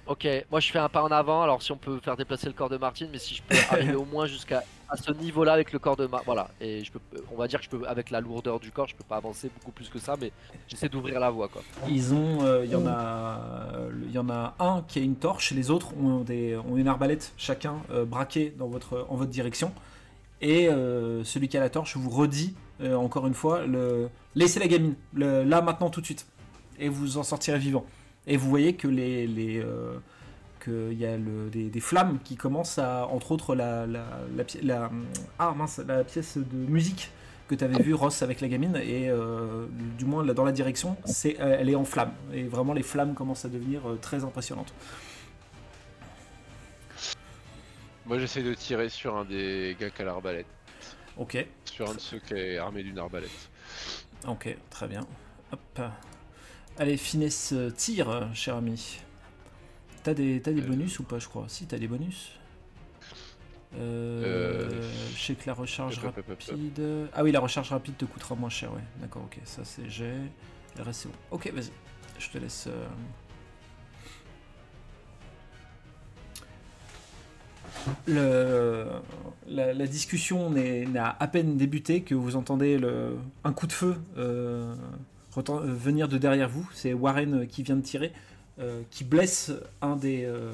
Ok, 0.07 0.29
moi 0.51 0.61
je 0.61 0.71
fais 0.71 0.79
un 0.79 0.91
pas 0.91 1.03
en 1.03 1.11
avant, 1.11 1.43
alors 1.43 1.63
si 1.63 1.73
on 1.73 1.79
peut 1.79 1.99
faire 1.99 2.17
déplacer 2.17 2.47
le 2.47 2.53
corps 2.53 2.69
de 2.69 2.77
Martine, 2.77 3.09
mais 3.11 3.19
si 3.19 3.35
je 3.37 3.43
peux 3.43 3.57
arriver 3.71 3.95
au 3.95 4.05
moins 4.05 4.27
jusqu'à 4.27 4.63
à 4.91 4.99
ce 4.99 5.11
niveau-là 5.13 5.55
avec 5.55 5.73
le 5.73 5.79
corps 5.79 5.97
de 5.97 6.07
Martine, 6.07 6.27
voilà, 6.27 6.49
et 6.61 6.85
je 6.85 6.93
peux, 6.93 7.01
on 7.33 7.37
va 7.37 7.49
dire 7.49 7.59
que 7.59 7.65
je 7.65 7.71
peux, 7.71 7.87
avec 7.89 8.11
la 8.11 8.21
lourdeur 8.21 8.61
du 8.61 8.71
corps, 8.71 8.87
je 8.87 8.95
peux 8.95 9.03
pas 9.05 9.17
avancer 9.17 9.51
beaucoup 9.59 9.73
plus 9.73 9.89
que 9.89 9.99
ça, 9.99 10.17
mais 10.21 10.31
j'essaie 10.69 10.91
d'ouvrir 10.91 11.19
la 11.21 11.31
voie 11.31 11.49
quoi. 11.49 11.63
Ils 11.89 12.13
ont, 12.13 12.45
euh, 12.45 12.67
il 12.67 12.71
y 12.71 12.77
en 12.77 12.87
a, 12.87 13.41
il 14.05 14.13
y 14.13 14.19
en 14.19 14.29
a 14.29 14.55
un 14.59 14.83
qui 14.87 14.99
a 14.99 15.03
une 15.03 15.17
torche, 15.17 15.53
les 15.53 15.71
autres 15.71 15.97
ont 15.97 16.21
des, 16.21 16.55
ont 16.57 16.77
une 16.77 16.87
arbalète, 16.87 17.33
chacun 17.39 17.77
euh, 17.91 18.05
braqué 18.05 18.55
dans 18.59 18.69
votre, 18.69 19.07
en 19.09 19.17
votre 19.17 19.31
direction. 19.31 19.73
Et 20.43 20.69
euh, 20.69 21.25
celui 21.25 21.49
qui 21.49 21.57
a 21.57 21.61
la 21.61 21.71
torche 21.71 21.97
vous 21.97 22.11
redit 22.11 22.55
encore 22.83 23.27
une 23.27 23.35
fois, 23.35 23.65
le, 23.65 24.11
laissez 24.35 24.61
la 24.61 24.67
gamine, 24.67 24.97
le- 25.15 25.45
là 25.45 25.63
maintenant 25.63 25.89
tout 25.89 26.01
de 26.03 26.07
suite, 26.07 26.27
et 26.79 26.89
vous 26.91 27.17
en 27.17 27.23
sortirez 27.23 27.59
vivant. 27.59 27.87
Et 28.27 28.37
vous 28.37 28.49
voyez 28.49 28.75
que 28.75 28.89
les, 28.89 29.27
les 29.27 29.61
euh, 29.63 29.99
qu'il 30.65 30.99
y 30.99 31.05
a 31.05 31.17
le- 31.17 31.51
des, 31.51 31.69
des 31.69 31.81
flammes 31.81 32.19
qui 32.25 32.37
commencent 32.37 32.79
à, 32.79 33.07
entre 33.07 33.33
autres 33.33 33.55
la, 33.55 33.87
la, 33.87 34.05
la, 34.35 34.45
la- 34.63 34.91
ah 35.39 35.53
mince, 35.57 35.79
la 35.87 36.05
pièce 36.05 36.39
de 36.39 36.57
musique 36.57 37.11
que 37.49 37.55
tu 37.55 37.63
avais 37.65 37.83
vu 37.83 37.93
Ross 37.93 38.23
avec 38.23 38.41
la 38.41 38.49
gamine 38.49 38.77
et 38.77 39.11
euh, 39.11 39.67
du 39.99 40.07
moins 40.07 40.25
là, 40.25 40.33
dans 40.33 40.45
la 40.45 40.53
direction, 40.53 40.97
c'est 41.05 41.39
euh, 41.41 41.59
elle 41.61 41.69
est 41.69 41.75
en 41.75 41.85
flammes 41.85 42.15
et 42.33 42.45
vraiment 42.45 42.73
les 42.73 42.83
flammes 42.83 43.13
commencent 43.15 43.45
à 43.45 43.51
devenir 43.51 43.83
très 44.01 44.25
impressionnantes. 44.25 44.73
Moi 48.07 48.19
j'essaie 48.19 48.43
de 48.43 48.55
tirer 48.55 48.89
sur 48.89 49.17
un 49.17 49.25
des 49.25 49.77
gars 49.79 49.91
qui 49.91 50.03
a 50.03 50.05
l'arbalète. 50.07 50.47
Ok, 51.17 51.47
Sur 51.65 51.91
un 51.91 51.95
de 51.95 52.01
ceux 52.01 52.19
qui 52.19 52.35
est 52.35 52.59
armé 52.59 52.83
d'une 52.83 52.99
arbalète. 52.99 53.31
ok, 54.27 54.57
très 54.71 54.89
bien. 54.89 55.07
Hop. 55.53 55.81
Allez, 56.79 56.97
finesse 56.97 57.53
euh, 57.53 57.71
tire, 57.71 58.09
euh, 58.11 58.25
cher 58.35 58.57
ami. 58.57 58.99
T'as 60.03 60.15
des, 60.15 60.41
t'as 60.43 60.53
des 60.53 60.61
Euh. 60.63 60.67
bonus 60.67 60.99
ou 60.99 61.05
pas, 61.05 61.19
je 61.19 61.29
crois? 61.29 61.45
Si, 61.49 61.67
t'as 61.67 61.79
des 61.79 61.89
bonus. 61.89 62.33
Euh, 63.77 64.25
Euh, 64.81 64.91
Je 65.17 65.21
sais 65.21 65.35
que 65.35 65.47
la 65.47 65.55
recharge 65.55 65.99
hop, 65.99 66.05
hop, 66.07 66.19
hop, 66.19 66.31
hop. 66.31 66.43
rapide. 66.51 66.83
Ah 67.13 67.23
oui, 67.25 67.33
la 67.33 67.41
recharge 67.41 67.71
rapide 67.71 67.97
te 67.97 68.05
coûtera 68.05 68.35
moins 68.35 68.51
cher, 68.51 68.73
ouais. 68.73 68.83
D'accord, 69.01 69.23
ok, 69.25 69.39
ça 69.45 69.65
c'est 69.65 69.89
j'ai. 69.89 70.13
Le 70.77 70.83
reste 70.83 71.03
c'est 71.03 71.09
bon. 71.09 71.15
Ok, 71.31 71.51
vas-y. 71.53 71.71
Je 72.19 72.29
te 72.31 72.39
laisse. 72.39 72.67
euh, 72.69 72.87
Le, 78.07 78.87
la, 79.49 79.75
la 79.75 79.87
discussion 79.87 80.51
n'est- 80.51 80.87
n'a 80.87 81.17
à 81.21 81.27
peine 81.29 81.57
débuté 81.57 82.03
que 82.03 82.15
vous 82.15 82.37
entendez 82.37 82.79
le, 82.79 83.17
un 83.45 83.53
coup 83.53 83.67
de 83.67 83.73
feu 83.73 83.97
euh, 84.17 84.75
venir 85.43 86.09
de 86.09 86.19
derrière 86.19 86.49
vous. 86.49 86.69
C'est 86.75 86.93
Warren 86.93 87.35
euh, 87.43 87.47
qui 87.47 87.63
vient 87.63 87.77
de 87.77 87.83
tirer, 87.83 88.13
euh, 88.59 88.83
qui 88.91 89.05
blesse 89.05 89.53
un 89.83 89.97
des, 89.97 90.25
euh, 90.25 90.53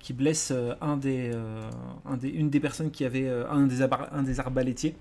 qui 0.00 0.12
blesse 0.12 0.50
euh, 0.50 0.74
un 0.80 0.96
des, 0.96 1.30
euh, 1.32 1.70
un 2.04 2.16
des- 2.16 2.28
une 2.30 2.50
des 2.50 2.60
personnes 2.60 2.90
qui 2.90 3.04
avait 3.04 3.28
euh, 3.28 3.48
un 3.50 3.66
des, 3.66 3.82
un 3.82 4.22
des 4.22 4.40
arbalétiers. 4.40 4.94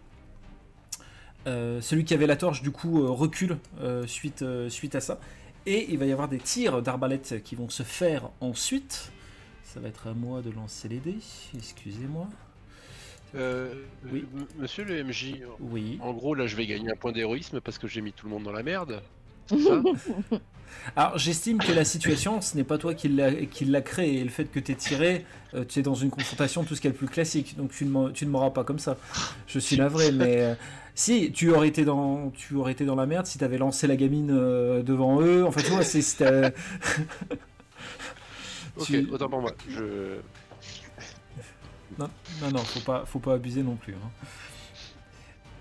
Euh, 1.46 1.82
celui 1.82 2.06
qui 2.06 2.13
avait 2.13 2.28
la 2.28 2.38
torche 2.38 2.62
du 2.62 2.72
coup 2.72 3.04
euh, 3.04 3.10
recule 3.10 3.58
euh, 3.82 4.08
suite, 4.08 4.44
euh, 4.44 4.70
suite 4.70 4.96
à 4.96 5.02
ça. 5.02 5.20
Et 5.66 5.92
il 5.92 5.98
va 5.98 6.06
y 6.06 6.12
avoir 6.12 6.28
des 6.30 6.38
tirs 6.39 6.82
d'arbalète 6.82 7.42
qui 7.44 7.56
vont 7.56 7.70
se 7.70 7.84
faire 7.84 8.30
ensuite. 8.42 9.12
Ça 9.63 9.80
va 9.80 9.88
être 9.88 10.08
à 10.08 10.13
moi 10.13 10.42
de 10.42 10.52
lancer 10.52 10.88
les 10.88 11.00
dés, 11.00 11.18
excusez-moi. 11.56 12.28
Euh, 13.36 13.74
Oui. 14.12 14.26
Monsieur 14.60 14.84
le 14.84 15.04
MJ, 15.04 15.36
Oui. 15.60 15.98
en 16.02 16.13
gros 16.13 16.36
là 16.36 16.46
je 16.48 16.56
vais 16.56 16.65
gagner 16.67 16.91
un 16.91 16.96
point 16.96 17.12
d'héroïsme 17.12 17.62
parce 17.62 17.78
que 17.78 17.88
j'ai 17.88 18.02
mis 18.02 18.13
tout 18.13 18.26
le 18.28 18.32
monde 18.32 18.43
dans 18.43 18.52
la 18.52 18.63
merde. 18.63 19.02
C'est 19.48 19.60
ça 19.60 19.82
Alors 20.96 21.17
j'estime 21.17 21.58
que 21.58 21.72
la 21.72 21.84
situation, 21.86 22.39
ce 22.41 22.56
n'est 22.56 22.63
pas 22.63 22.78
toi 22.78 22.93
qui 22.93 23.10
l'a 23.10 23.82
créée. 23.82 24.19
Et 24.19 24.24
le 24.24 24.30
fait 24.30 24.46
que 24.46 24.60
tu 24.60 24.72
es 24.72 24.76
tiré, 24.76 25.26
euh, 25.54 25.65
tu 25.65 25.80
es 25.80 25.82
dans 25.82 25.96
une 25.96 26.10
confrontation, 26.10 26.63
tout 26.63 26.76
ce 26.76 26.82
qui 26.82 26.88
est 26.88 26.91
le 26.91 26.96
plus 26.96 27.08
classique. 27.08 27.56
Donc 27.58 27.72
tu 27.72 27.86
ne 27.86 27.89
m'en- 27.89 28.10
tu 28.12 28.26
ne 28.26 28.32
m'auras 28.32 28.52
pas 28.52 28.63
comme 28.63 28.80
ça. 28.80 28.98
Je 29.48 29.60
suis 29.60 29.78
navré, 29.78 30.12
mais 30.13 30.41
euh, 30.41 30.56
si 30.96 31.32
tu 31.32 31.50
aurais 31.52 31.67
été 31.67 31.86
dans, 31.86 32.30
tu 32.32 32.56
aurais 32.56 32.72
été 32.74 32.86
dans 32.86 32.96
la 32.96 33.06
merde 33.06 33.26
si 33.26 33.38
tu 33.39 33.43
avais 33.43 33.58
lancé 33.58 33.88
la 33.88 33.96
gamine 33.96 34.30
euh, 34.32 34.82
devant 34.84 35.22
eux. 35.22 35.43
Enfin 35.46 35.62
tu 35.62 35.72
vois, 35.72 35.84
c'est 35.84 36.02
Ok, 38.76 38.86
Tu- 38.88 39.08
autant 39.12 39.30
pour 39.30 39.41
moi. 39.41 39.52
Je... 39.69 40.17
Non, 41.97 42.10
non, 42.41 42.51
non, 42.51 42.60
faut 42.60 42.79
pas, 42.79 43.06
faut 43.06 43.19
pas 43.19 43.34
abuser 43.36 43.63
non 43.63 43.75
plus. 43.75 43.93
hein. 43.95 44.12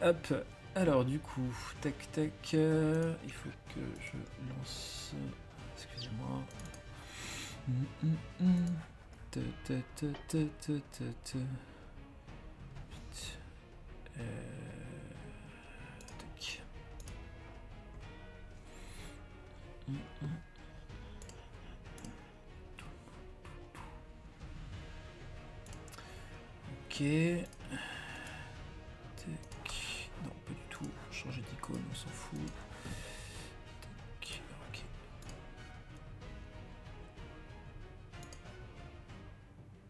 Hop, 0.08 0.34
alors 0.74 1.04
du 1.04 1.18
coup, 1.18 1.54
tac 1.80 1.94
tac, 2.12 2.32
euh, 2.54 3.14
il 3.24 3.32
faut 3.32 3.50
que 3.74 3.80
je 4.00 4.12
lance. 4.48 5.12
Excusez-moi. 5.76 6.42
Ok. 26.92 27.00
Non, 30.24 30.30
pas 30.44 30.52
du 30.52 30.62
tout. 30.68 30.84
Changer 31.10 31.40
d'icône, 31.50 31.82
on 31.90 31.94
s'en 31.94 32.08
fout. 32.08 32.38
Ok. 34.20 34.40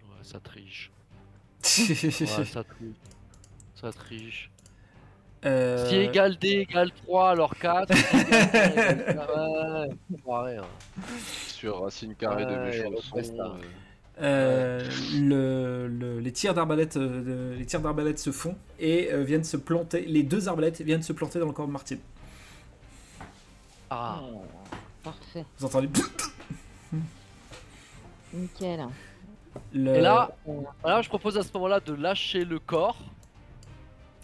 Ouais, 0.04 0.22
ça 0.22 0.38
triche. 0.40 0.90
Ouais, 1.64 2.44
ça 2.44 2.64
triche. 2.64 2.96
Ça 3.74 3.92
triche. 3.92 4.50
Euh, 5.44 5.88
Si 5.88 5.96
égale 5.96 6.36
D 6.38 6.48
égale 6.68 6.92
3 6.92 7.30
alors 7.30 7.56
4. 7.56 7.92
ouais. 10.26 10.56
Sur 11.48 11.82
racine 11.82 12.14
carrée 12.14 12.44
de 12.46 12.50
Ouais, 12.52 12.70
mes 12.70 12.78
chansons. 13.10 13.58
Euh, 14.20 14.84
le- 15.14 15.88
le- 15.88 16.20
les 16.20 16.32
tirs 16.32 16.52
d'arbalète 16.52 16.98
euh, 16.98 17.56
les 17.56 17.64
tirs 17.64 17.80
d'arbalète 17.80 18.18
se 18.18 18.30
font 18.30 18.56
et 18.78 19.10
euh, 19.10 19.22
viennent 19.24 19.42
se 19.42 19.56
planter 19.56 20.02
les 20.02 20.22
deux 20.22 20.48
arbalètes 20.48 20.82
viennent 20.82 21.02
se 21.02 21.14
planter 21.14 21.38
dans 21.38 21.46
le 21.46 21.52
corps 21.52 21.66
de 21.66 21.72
Martine 21.72 21.98
Ah, 23.88 24.20
Oh, 24.22 24.42
parfait, 25.02 25.46
vous 25.58 25.64
entendez 25.66 25.88
nickel. 28.34 28.86
le... 29.72 29.94
Et 29.96 30.00
là, 30.00 30.30
alors 30.84 31.02
je 31.02 31.08
propose 31.08 31.36
à 31.38 31.42
ce 31.42 31.52
moment-là 31.54 31.80
de 31.80 31.94
lâcher 31.94 32.44
le 32.44 32.58
corps. 32.58 32.98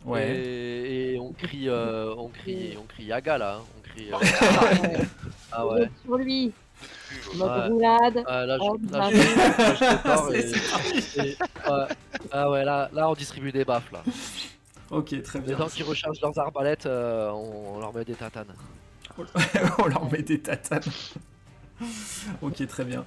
ouais 0.05 0.37
Et, 0.37 1.15
et 1.15 1.19
on 1.19 1.33
crie, 1.33 1.69
euh, 1.69 2.15
on 2.17 2.29
crie, 2.29 2.77
on 2.81 2.85
crie 2.85 3.05
Yaga 3.05 3.39
là. 3.39 3.57
hein. 3.57 3.63
On 3.77 3.81
crie. 3.89 4.11
euh, 4.13 4.17
Ouais. 4.19 5.07
ah 5.53 5.67
ouais. 5.67 5.91
Sur 6.05 6.17
lui, 6.17 6.53
mode 7.37 7.51
Ouais. 7.51 7.67
roulade. 7.69 8.25
Ah, 8.27 8.47
là, 8.47 8.59
je, 8.59 8.93
là, 8.93 9.11
je- 9.11 9.19
ouais. 11.21 11.87
Ah 12.33 12.51
ouais, 12.51 12.65
là, 12.65 12.89
là 12.93 13.09
on 13.11 13.15
distribue 13.15 13.53
des 13.53 13.65
baffes 13.65 13.91
là. 13.93 14.03
ok 14.91 15.23
très 15.23 15.39
Les 15.41 15.45
bien 15.47 15.59
gens 15.59 15.67
qui 15.69 15.83
rechargent 15.83 16.21
leurs 16.21 16.39
arbalètes, 16.39 16.87
euh, 16.87 17.31
on, 17.31 17.77
on 17.77 17.81
leur 17.81 17.95
met 17.95 18.05
des 18.05 18.15
tatanes. 18.15 18.55
on 19.79 19.87
leur 19.89 20.11
met 20.11 20.23
des 20.23 20.41
tatanes 20.41 20.83
ok 22.43 22.67
très 22.67 22.85
bien 22.85 23.05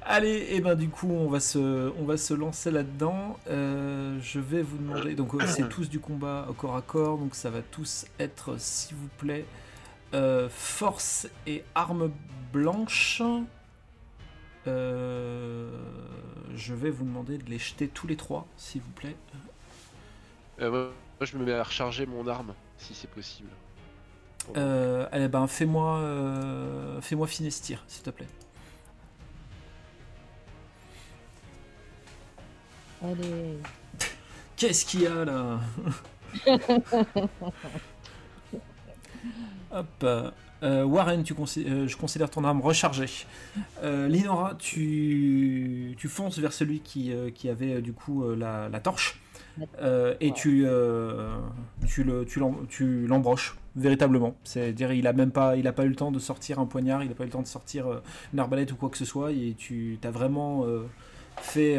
allez 0.00 0.46
et 0.52 0.60
ben 0.62 0.74
du 0.74 0.88
coup 0.88 1.10
on 1.10 1.28
va 1.28 1.40
se 1.40 1.92
on 2.00 2.04
va 2.06 2.16
se 2.16 2.32
lancer 2.32 2.70
là 2.70 2.82
dedans 2.82 3.38
je 3.46 4.38
vais 4.40 4.62
vous 4.62 4.78
demander 4.78 5.14
donc 5.14 5.34
euh, 5.34 5.40
c'est 5.46 5.68
tous 5.68 5.90
du 5.90 6.00
combat 6.00 6.46
au 6.48 6.54
corps 6.54 6.76
à 6.76 6.80
corps 6.80 7.18
donc 7.18 7.34
ça 7.34 7.50
va 7.50 7.60
tous 7.60 8.06
être 8.18 8.58
s'il 8.58 8.96
vous 8.96 9.08
plaît 9.18 9.44
euh, 10.14 10.48
force 10.50 11.28
et 11.46 11.64
arme 11.74 12.10
blanche 12.52 13.22
Euh, 14.66 15.68
je 16.54 16.72
vais 16.74 16.90
vous 16.90 17.04
demander 17.04 17.36
de 17.38 17.50
les 17.50 17.58
jeter 17.58 17.88
tous 17.88 18.06
les 18.06 18.16
trois 18.16 18.46
s'il 18.56 18.80
vous 18.82 18.92
plaît 18.92 19.16
euh, 20.60 20.70
moi, 20.70 20.80
moi, 21.20 21.26
je 21.26 21.36
me 21.36 21.44
mets 21.44 21.52
à 21.52 21.62
recharger 21.62 22.06
mon 22.06 22.26
arme, 22.28 22.54
si 22.78 22.94
c'est 22.94 23.10
possible. 23.10 23.50
euh, 24.56 25.08
allez 25.12 25.28
ben 25.28 25.46
fais-moi 25.46 25.98
euh, 25.98 27.00
fais-moi 27.00 27.26
finestir 27.26 27.84
s'il 27.88 28.02
te 28.02 28.10
plaît 28.10 28.28
Allez. 33.02 33.64
Qu'est-ce 34.56 34.84
qu'il 34.86 35.02
y 35.02 35.06
a 35.06 35.24
là? 35.24 35.60
Hop. 39.72 40.04
euh, 40.62 40.84
Warren, 40.84 41.22
tu 41.24 41.34
euh, 41.58 41.86
je 41.88 41.96
considère 41.96 42.30
ton 42.30 42.44
arme 42.44 42.60
rechargée. 42.60 43.26
Euh, 43.82 44.08
Linora, 44.08 44.54
tu, 44.58 45.94
tu 45.98 46.08
fonces 46.08 46.38
vers 46.38 46.52
celui 46.52 46.80
qui, 46.80 47.12
qui 47.34 47.48
avait 47.48 47.82
du 47.82 47.92
coup 47.92 48.24
la, 48.34 48.68
la 48.68 48.80
torche. 48.80 49.20
Et 50.20 50.32
tu, 50.32 50.66
tu 51.86 52.04
le- 52.04 52.24
tu 52.24 52.40
l'em- 52.40 52.66
tu 52.68 53.06
l'embroches 53.06 53.56
véritablement. 53.76 54.36
C'est-à-dire 54.44 54.92
il 54.92 55.06
a 55.06 55.12
même 55.12 55.30
pas, 55.32 55.56
il 55.56 55.66
a 55.68 55.72
pas 55.72 55.84
eu 55.84 55.88
le 55.88 55.96
temps 55.96 56.10
de 56.12 56.18
sortir 56.18 56.58
un 56.60 56.66
poignard, 56.66 57.02
il 57.04 57.10
a 57.10 57.14
pas 57.14 57.24
eu 57.24 57.26
le 57.26 57.32
temps 57.32 57.42
de 57.42 57.46
sortir 57.46 57.86
une 58.32 58.38
arbalète 58.40 58.72
ou 58.72 58.76
quoi 58.76 58.88
que 58.88 58.96
ce 58.98 59.04
soit. 59.04 59.32
Et 59.32 59.54
tu 59.58 59.98
as 60.02 60.10
vraiment 60.10 60.64
fait 61.40 61.78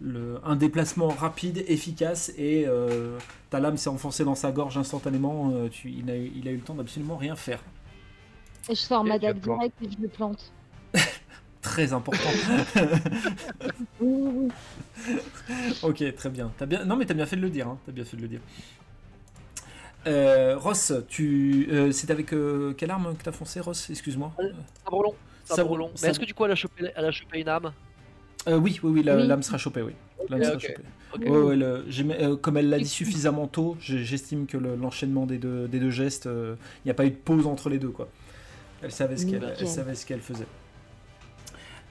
le- 0.00 0.40
un 0.44 0.56
déplacement 0.56 1.08
rapide, 1.08 1.64
efficace, 1.68 2.32
et 2.38 2.64
euh, 2.66 3.18
ta 3.50 3.60
lame 3.60 3.76
s'est 3.76 3.90
enfoncée 3.90 4.24
dans 4.24 4.34
sa 4.34 4.50
gorge 4.52 4.78
instantanément. 4.78 5.52
euh, 5.54 5.68
tu- 5.68 5.90
il, 5.90 6.10
a 6.10 6.16
eu, 6.16 6.30
il 6.34 6.48
a 6.48 6.52
eu 6.52 6.56
le 6.56 6.62
temps 6.62 6.74
d'absolument 6.74 7.16
rien 7.16 7.36
faire. 7.36 7.60
Et 8.68 8.74
je 8.74 8.80
sors 8.80 9.04
Et 9.04 9.08
ma 9.08 9.18
dague 9.18 9.40
planter. 9.40 9.72
direct 9.78 9.82
et 9.82 9.96
je 9.96 10.02
le 10.02 10.08
plante. 10.08 10.52
Très 11.62 11.92
important. 11.92 12.30
Ok, 15.82 16.14
très 16.14 16.30
bien. 16.30 16.52
Non, 16.86 16.96
mais 16.96 17.06
t'as 17.06 17.14
bien 17.14 17.26
fait 17.26 17.36
de 17.36 17.40
le 17.42 17.50
dire. 17.50 17.68
Hein. 17.68 17.78
T'as 17.86 17.92
bien 17.92 18.04
fait 18.04 18.16
de 18.16 18.22
le 18.22 18.28
dire. 18.28 18.40
Euh, 20.06 20.56
Ross, 20.56 20.92
tu, 21.08 21.68
euh, 21.70 21.92
c'est 21.92 22.10
avec 22.10 22.32
euh, 22.32 22.72
quelle 22.74 22.90
arme 22.90 23.14
que 23.16 23.22
t'as 23.22 23.32
foncé, 23.32 23.60
Ross? 23.60 23.90
Excuse-moi. 23.90 24.32
Sabre 24.84 25.02
long. 25.02 25.14
Sabre 25.44 25.76
long. 25.76 25.90
Mais 26.02 26.08
est-ce 26.08 26.20
que 26.20 26.24
du 26.24 26.32
coup 26.34 26.44
elle 26.44 26.52
a 26.52 26.54
chopé, 26.54 26.90
elle 26.94 27.04
a 27.04 27.10
chopé 27.10 27.40
une 27.40 27.48
âme 27.48 27.72
Euh, 28.48 28.56
oui, 28.56 28.80
oui, 28.82 28.90
oui, 28.90 29.02
la 29.02 29.16
Oui. 29.16 29.26
lame 29.26 29.42
sera 29.42 29.58
chopée, 29.58 29.82
oui. 29.82 29.92
Sera 30.28 30.58
chopée. 30.58 30.76
Ouais, 31.18 31.28
ouais, 31.28 31.56
le- 31.56 31.84
euh, 32.22 32.36
comme 32.36 32.56
elle 32.56 32.68
l'a 32.70 32.78
dit 32.78 32.88
suffisamment 32.88 33.46
tôt, 33.48 33.76
j'estime 33.80 34.46
que 34.46 34.56
le- 34.56 34.76
l'enchaînement 34.76 35.26
des 35.26 35.38
deux, 35.38 35.66
des 35.68 35.78
deux 35.80 35.90
gestes, 35.90 36.26
il 36.26 36.56
n'y 36.86 36.90
a 36.90 36.94
pas 36.94 37.04
eu 37.06 37.10
de 37.10 37.16
pause 37.16 37.46
entre 37.46 37.68
les 37.68 37.78
deux, 37.78 37.88
quoi. 37.90 38.08
Elle 38.82 38.92
savait 38.92 39.16
ce 39.16 40.06
qu'elle 40.06 40.20
faisait. 40.20 40.46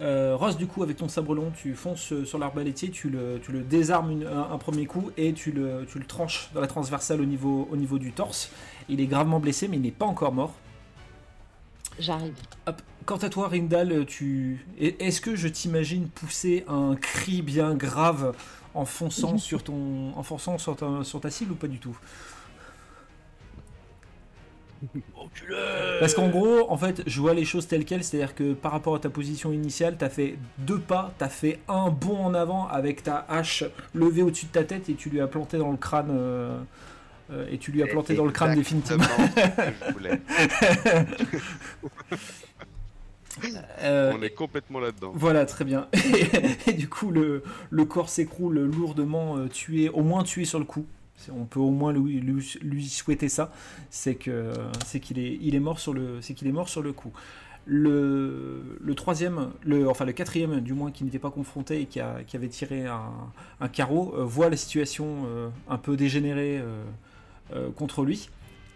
Euh, 0.01 0.37
Ross, 0.37 0.55
du 0.57 0.65
coup, 0.65 0.81
avec 0.81 0.95
ton 0.95 1.09
sabre 1.09 1.35
long, 1.35 1.51
tu 1.51 1.73
fonces 1.75 2.13
euh, 2.13 2.23
sur 2.23 2.39
l'arbalétier, 2.39 2.89
tu 2.89 3.09
le, 3.09 3.37
tu 3.43 3.51
le 3.51 3.59
désarmes 3.59 4.11
une- 4.11 4.27
un, 4.27 4.49
un 4.49 4.57
premier 4.57 4.85
coup 4.85 5.11
et 5.17 5.33
tu 5.33 5.51
le, 5.51 5.85
tu 5.91 5.99
le 5.99 6.05
tranches 6.05 6.49
dans 6.53 6.61
la 6.61 6.67
transversale 6.67 7.19
au 7.19 7.25
niveau, 7.25 7.67
au 7.69 7.75
niveau 7.75 7.99
du 7.99 8.13
torse. 8.13 8.49
Il 8.87 9.01
est 9.01 9.07
gravement 9.07 9.41
blessé, 9.41 9.67
mais 9.67 9.75
il 9.75 9.81
n'est 9.81 9.91
pas 9.91 10.05
encore 10.05 10.31
mort. 10.31 10.53
J'arrive. 11.99 12.33
Hop. 12.65 12.81
Quant 13.09 13.17
à 13.17 13.29
toi, 13.29 13.47
Rindal, 13.47 14.05
tu... 14.05 14.63
est- 14.79 15.01
est-ce 15.01 15.19
que 15.19 15.35
je 15.35 15.47
t'imagine 15.47 16.07
pousser 16.09 16.63
un 16.67 16.95
cri 16.95 17.41
bien 17.41 17.73
grave 17.73 18.35
en 18.75 18.85
fonçant 18.85 19.39
sur 19.39 19.63
ton, 19.63 20.13
en 20.15 20.21
fonçant 20.21 20.59
sur 20.59 20.75
ta, 20.75 21.03
sur 21.03 21.19
ta 21.19 21.31
cible 21.31 21.53
ou 21.53 21.55
pas 21.55 21.67
du 21.67 21.79
tout? 21.79 21.97
Parce 25.99 26.13
qu'en 26.13 26.29
gros, 26.29 26.71
en 26.71 26.77
fait, 26.77 27.03
je 27.07 27.19
vois 27.19 27.33
les 27.33 27.45
choses 27.45 27.67
telles 27.67 27.85
quelles, 27.85 28.03
c'est-à-dire 28.03 28.35
que 28.35 28.53
par 28.53 28.71
rapport 28.71 28.95
à 28.95 28.99
ta 28.99 29.09
position 29.09 29.51
initiale, 29.51 29.95
t'as 29.97 30.09
fait 30.09 30.37
deux 30.57 30.79
pas, 30.79 31.13
t'as 31.17 31.29
fait 31.29 31.59
un 31.67 31.89
bond 31.89 32.17
en 32.25 32.33
avant 32.33 32.67
avec 32.67 33.03
ta 33.03 33.25
hache 33.29 33.63
levée 33.93 34.21
au-dessus 34.23 34.45
de 34.47 34.51
ta 34.51 34.63
tête 34.63 34.89
et 34.89 34.95
tu 34.95 35.09
lui 35.09 35.19
as 35.21 35.27
planté 35.27 35.57
dans 35.57 35.71
le 35.71 35.77
crâne. 35.77 36.09
euh, 36.11 36.59
euh, 37.31 37.47
et 37.51 37.59
tu 37.59 37.71
lui 37.71 37.83
as 37.83 37.87
planté 37.87 38.15
dans 38.15 38.25
le 38.25 38.31
crâne 38.31 38.53
définitivement. 38.53 39.05
Exactement 39.29 39.67
ce 39.67 39.81
que 39.81 39.87
je 39.87 39.93
voulais. 39.93 40.21
Euh, 43.81 44.13
On 44.15 44.21
est 44.21 44.29
complètement 44.31 44.79
là-dedans. 44.79 45.11
Voilà, 45.15 45.45
très 45.45 45.65
bien. 45.65 45.87
Et, 45.93 46.71
et 46.71 46.73
du 46.73 46.89
coup, 46.89 47.11
le, 47.11 47.43
le 47.69 47.85
corps 47.85 48.09
s'écroule 48.09 48.59
lourdement 48.59 49.37
euh, 49.37 49.47
tué, 49.47 49.89
au 49.89 50.01
moins 50.03 50.23
tué 50.23 50.45
sur 50.45 50.59
le 50.59 50.65
coup. 50.65 50.85
On 51.33 51.45
peut 51.45 51.59
au 51.59 51.71
moins 51.71 51.91
lui, 51.91 52.19
lui, 52.21 52.57
lui 52.61 52.87
souhaiter 52.87 53.27
ça. 53.29 53.51
C'est 53.89 54.15
que 54.15 54.53
c'est 54.85 54.99
qu'il 55.01 55.19
est, 55.19 55.37
il 55.41 55.53
est 55.53 55.59
mort 55.59 55.79
sur 55.79 55.93
le, 55.93 56.21
c'est 56.21 56.33
qu'il 56.33 56.47
est 56.47 56.51
mort 56.53 56.69
sur 56.69 56.81
le 56.81 56.93
coup. 56.93 57.11
Le, 57.65 58.77
le 58.81 58.95
troisième, 58.95 59.49
le, 59.63 59.87
enfin 59.89 60.05
le 60.05 60.13
quatrième 60.13 60.59
du 60.61 60.73
moins 60.73 60.91
qui 60.91 61.03
n'était 61.03 61.19
pas 61.19 61.29
confronté 61.29 61.81
et 61.81 61.85
qui, 61.85 61.99
a, 61.99 62.23
qui 62.25 62.35
avait 62.37 62.47
tiré 62.47 62.85
un, 62.87 63.11
un 63.59 63.67
carreau, 63.67 64.15
euh, 64.17 64.23
voit 64.23 64.49
la 64.49 64.57
situation 64.57 65.25
euh, 65.27 65.49
un 65.69 65.77
peu 65.77 65.95
dégénérée 65.97 66.61
euh, 67.53 67.69
contre 67.75 68.03
lui 68.03 68.29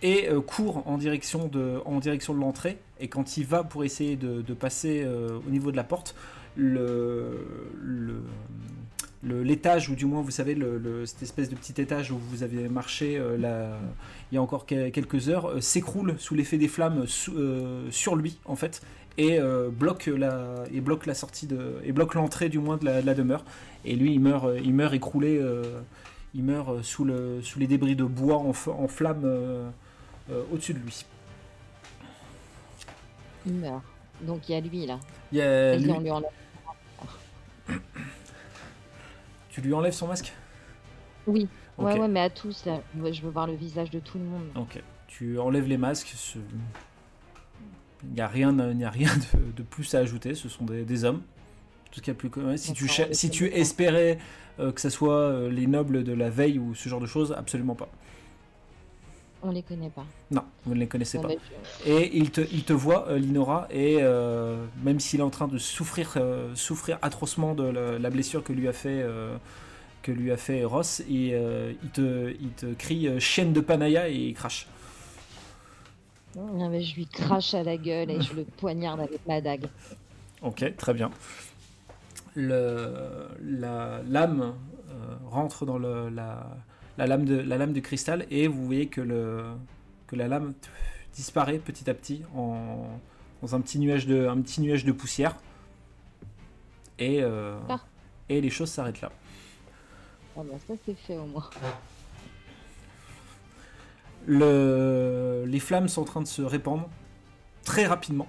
et 0.04 0.30
euh, 0.30 0.42
court 0.42 0.84
en 0.86 0.98
direction 1.00 1.48
de, 1.48 1.80
en 1.86 1.98
direction 2.00 2.36
de 2.36 2.40
l'entrée. 2.40 2.78
Et 3.00 3.08
quand 3.08 3.38
il 3.38 3.46
va 3.48 3.64
pour 3.64 3.84
essayer 3.84 4.16
de, 4.16 4.54
passer 4.54 5.02
euh, 5.04 5.40
au 5.48 5.50
niveau 5.50 5.72
de 5.72 5.78
la 5.78 5.84
porte, 5.84 6.16
le, 6.56 7.48
le- 7.82 9.42
l'étage, 9.42 9.90
ou 9.90 9.96
du 9.96 10.06
moins, 10.06 10.22
vous 10.22 10.32
savez, 10.32 10.58
cette 11.06 11.24
espèce 11.24 11.50
de 11.50 11.56
petit 11.56 11.82
étage 11.82 12.12
où 12.12 12.18
vous 12.18 12.44
avez 12.44 12.68
marché 12.68 13.18
euh, 13.18 13.38
il 14.32 14.36
y 14.36 14.38
a 14.38 14.42
encore 14.42 14.66
que- 14.66 14.90
quelques 14.90 15.30
heures, 15.30 15.64
s'écroule 15.64 16.16
sous 16.18 16.36
l'effet 16.36 16.58
des 16.58 16.68
flammes 16.68 17.06
sur 17.08 18.16
lui, 18.18 18.38
en 18.44 18.58
fait, 18.58 18.82
et 19.18 19.40
bloque 19.72 20.08
la, 20.08 20.66
et 20.74 20.82
bloque 20.82 21.06
la 21.06 21.14
sortie 21.14 21.48
de, 21.48 21.76
et 21.86 21.94
bloque 21.94 22.16
l'entrée 22.16 22.50
du 22.50 22.60
moins 22.60 22.76
de 22.76 22.84
la, 22.84 23.02
de 23.02 23.06
la 23.06 23.14
demeure. 23.14 23.46
Et 23.86 23.96
lui, 23.96 24.14
il 24.14 24.20
meurt, 24.20 24.46
il 24.62 24.74
meurt 24.74 24.94
écroulé, 24.94 25.42
il 26.36 26.44
meurt 26.44 26.82
sous, 26.84 27.06
le, 27.06 27.42
sous 27.42 27.60
les 27.60 27.68
débris 27.68 27.96
de 27.96 28.04
bois 28.04 28.38
en, 28.38 28.52
flammes 28.90 29.26
au-dessus 30.52 30.74
de 30.74 30.80
lui. 30.80 31.06
Il 33.46 33.54
meurt. 33.56 33.82
Donc 34.22 34.48
il 34.48 34.54
y 34.54 34.56
a 34.56 34.62
lui 34.62 34.86
là. 34.86 35.00
Il 35.32 35.38
y 35.40 35.42
a 35.42 35.76
lui- 35.76 35.84
lui 35.92 36.12
enlève. 36.12 36.30
tu 39.50 39.62
lui 39.62 39.74
enlèves 39.74 39.94
son 39.94 40.08
masque? 40.08 40.34
Oui. 41.28 41.48
Ouais, 41.78 42.00
ouais, 42.00 42.08
mais 42.08 42.20
à 42.22 42.30
tous 42.30 42.66
là. 42.66 42.82
Je 43.12 43.22
veux 43.22 43.30
voir 43.32 43.48
le 43.48 43.56
visage 43.56 43.90
de 43.90 44.00
tout 44.00 44.18
le 44.18 44.24
monde. 44.26 44.46
Ok. 44.56 44.82
Tu 45.08 45.40
enlèves 45.40 45.68
les 45.68 45.78
masques. 45.78 46.14
ce- 46.16 46.38
Il 48.04 48.14
n'y 48.14 48.22
a 48.22 48.28
rien, 48.28 48.52
il 48.70 48.78
n'y 48.78 48.84
a 48.86 48.90
rien 48.90 49.10
de, 49.34 49.52
de 49.52 49.64
plus 49.64 49.94
à 49.96 50.00
ajouter. 50.00 50.36
Ce 50.36 50.50
sont 50.50 50.66
des, 50.66 50.84
des 50.84 51.04
hommes. 51.04 51.22
Tout 51.92 52.00
ce 52.00 52.02
qu'il 52.02 52.14
y 52.14 52.16
a 52.16 52.20
plus. 52.20 52.30
Si 52.58 52.74
tu, 52.74 52.88
si 53.12 53.30
tu 53.30 53.48
espérais 53.48 54.18
euh, 54.60 54.72
que 54.72 54.82
ce 54.82 54.90
soit 54.90 55.14
euh, 55.16 55.50
les 55.50 55.68
nobles 55.68 56.04
de 56.04 56.14
la 56.14 56.30
veille 56.30 56.60
ou 56.60 56.76
ce 56.76 56.90
genre 56.90 57.00
de 57.00 57.06
choses, 57.06 57.32
absolument 57.38 57.76
pas. 57.76 57.90
On 59.46 59.52
les 59.52 59.62
connaît 59.62 59.90
pas. 59.90 60.06
Non, 60.32 60.44
vous 60.66 60.74
ne 60.74 60.80
les 60.80 60.88
connaissez 60.88 61.18
Bon, 61.18 61.28
pas. 61.28 61.34
je- 61.86 61.90
Et 61.92 62.18
il 62.18 62.32
te, 62.32 62.42
il 62.52 62.64
te 62.64 62.72
voit, 62.74 63.10
euh, 63.10 63.18
Linora, 63.18 63.68
et 63.72 63.98
euh, 64.02 64.66
même 64.84 65.00
s'il 65.02 65.20
est 65.20 65.24
en 65.24 65.30
train 65.30 65.48
de 65.50 65.58
souffrir, 65.58 66.14
euh, 66.16 66.56
souffrir 66.56 66.98
atrocement 67.02 67.54
de 67.54 67.64
la, 67.64 68.00
la 68.00 68.10
blessure 68.10 68.42
que 68.44 68.54
lui 68.54 68.68
a 68.70 68.74
fait, 68.74 69.02
euh, 69.02 69.36
que 70.02 70.12
lui 70.14 70.32
a 70.32 70.38
fait 70.38 70.64
Ross, 70.64 71.02
et, 71.10 71.36
il, 71.84 71.90
te, 71.92 72.32
il 72.40 72.50
te 72.52 72.74
crie 72.74 73.20
chienne 73.20 73.52
de 73.54 73.60
Panaya 73.62 74.08
et 74.10 74.16
il 74.16 74.34
crache. 74.34 74.68
Non, 76.36 76.70
mais 76.70 76.82
je 76.82 76.96
lui 76.96 77.06
crache 77.06 77.54
à 77.54 77.64
la 77.64 77.78
gueule 77.78 78.12
et 78.12 78.22
je 78.22 78.34
le 78.34 78.44
poignarde 78.58 79.02
avec 79.02 79.20
ma 79.28 79.40
dague. 79.42 79.68
Ok, 80.42 80.74
très 80.78 80.94
bien. 80.94 81.12
Le, 82.36 83.28
la 83.42 84.02
lame 84.08 84.56
rentre 85.30 85.66
dans 85.66 85.78
le, 85.78 86.10
la, 86.10 86.48
la, 86.98 87.08
lame 87.08 87.26
de, 87.26 87.36
la 87.36 87.58
lame 87.58 87.74
de 87.74 87.80
cristal 87.80 88.26
et 88.30 88.48
vous 88.48 88.66
voyez 88.66 88.88
que, 88.88 89.02
le, 89.02 89.46
que 90.08 90.16
la 90.16 90.28
lame 90.28 90.54
disparaît 91.14 91.60
petit 91.60 91.90
à 91.90 91.94
petit 91.94 92.24
en, 92.36 92.88
dans 93.42 93.56
un 93.56 93.62
petit 93.62 93.80
nuage 93.80 94.08
de, 94.08 94.28
un 94.28 94.42
petit 94.42 94.62
nuage 94.62 94.86
de 94.86 94.92
poussière. 94.92 95.36
Et, 97.00 97.22
euh, 97.22 97.58
Ah. 97.70 97.80
et 98.30 98.40
les 98.42 98.50
choses 98.50 98.70
s'arrêtent 98.70 99.02
là. 99.02 99.12
Ah 100.36 100.42
bah 100.44 100.58
ça 100.68 100.74
c'est 100.86 100.96
fait 100.96 101.18
au 101.18 101.26
moins. 101.26 101.50
Le, 104.26 105.44
les 105.48 105.60
flammes 105.60 105.88
sont 105.88 106.02
en 106.02 106.06
train 106.06 106.22
de 106.22 106.28
se 106.28 106.42
répandre 106.42 106.90
très 107.64 107.86
rapidement. 107.86 108.28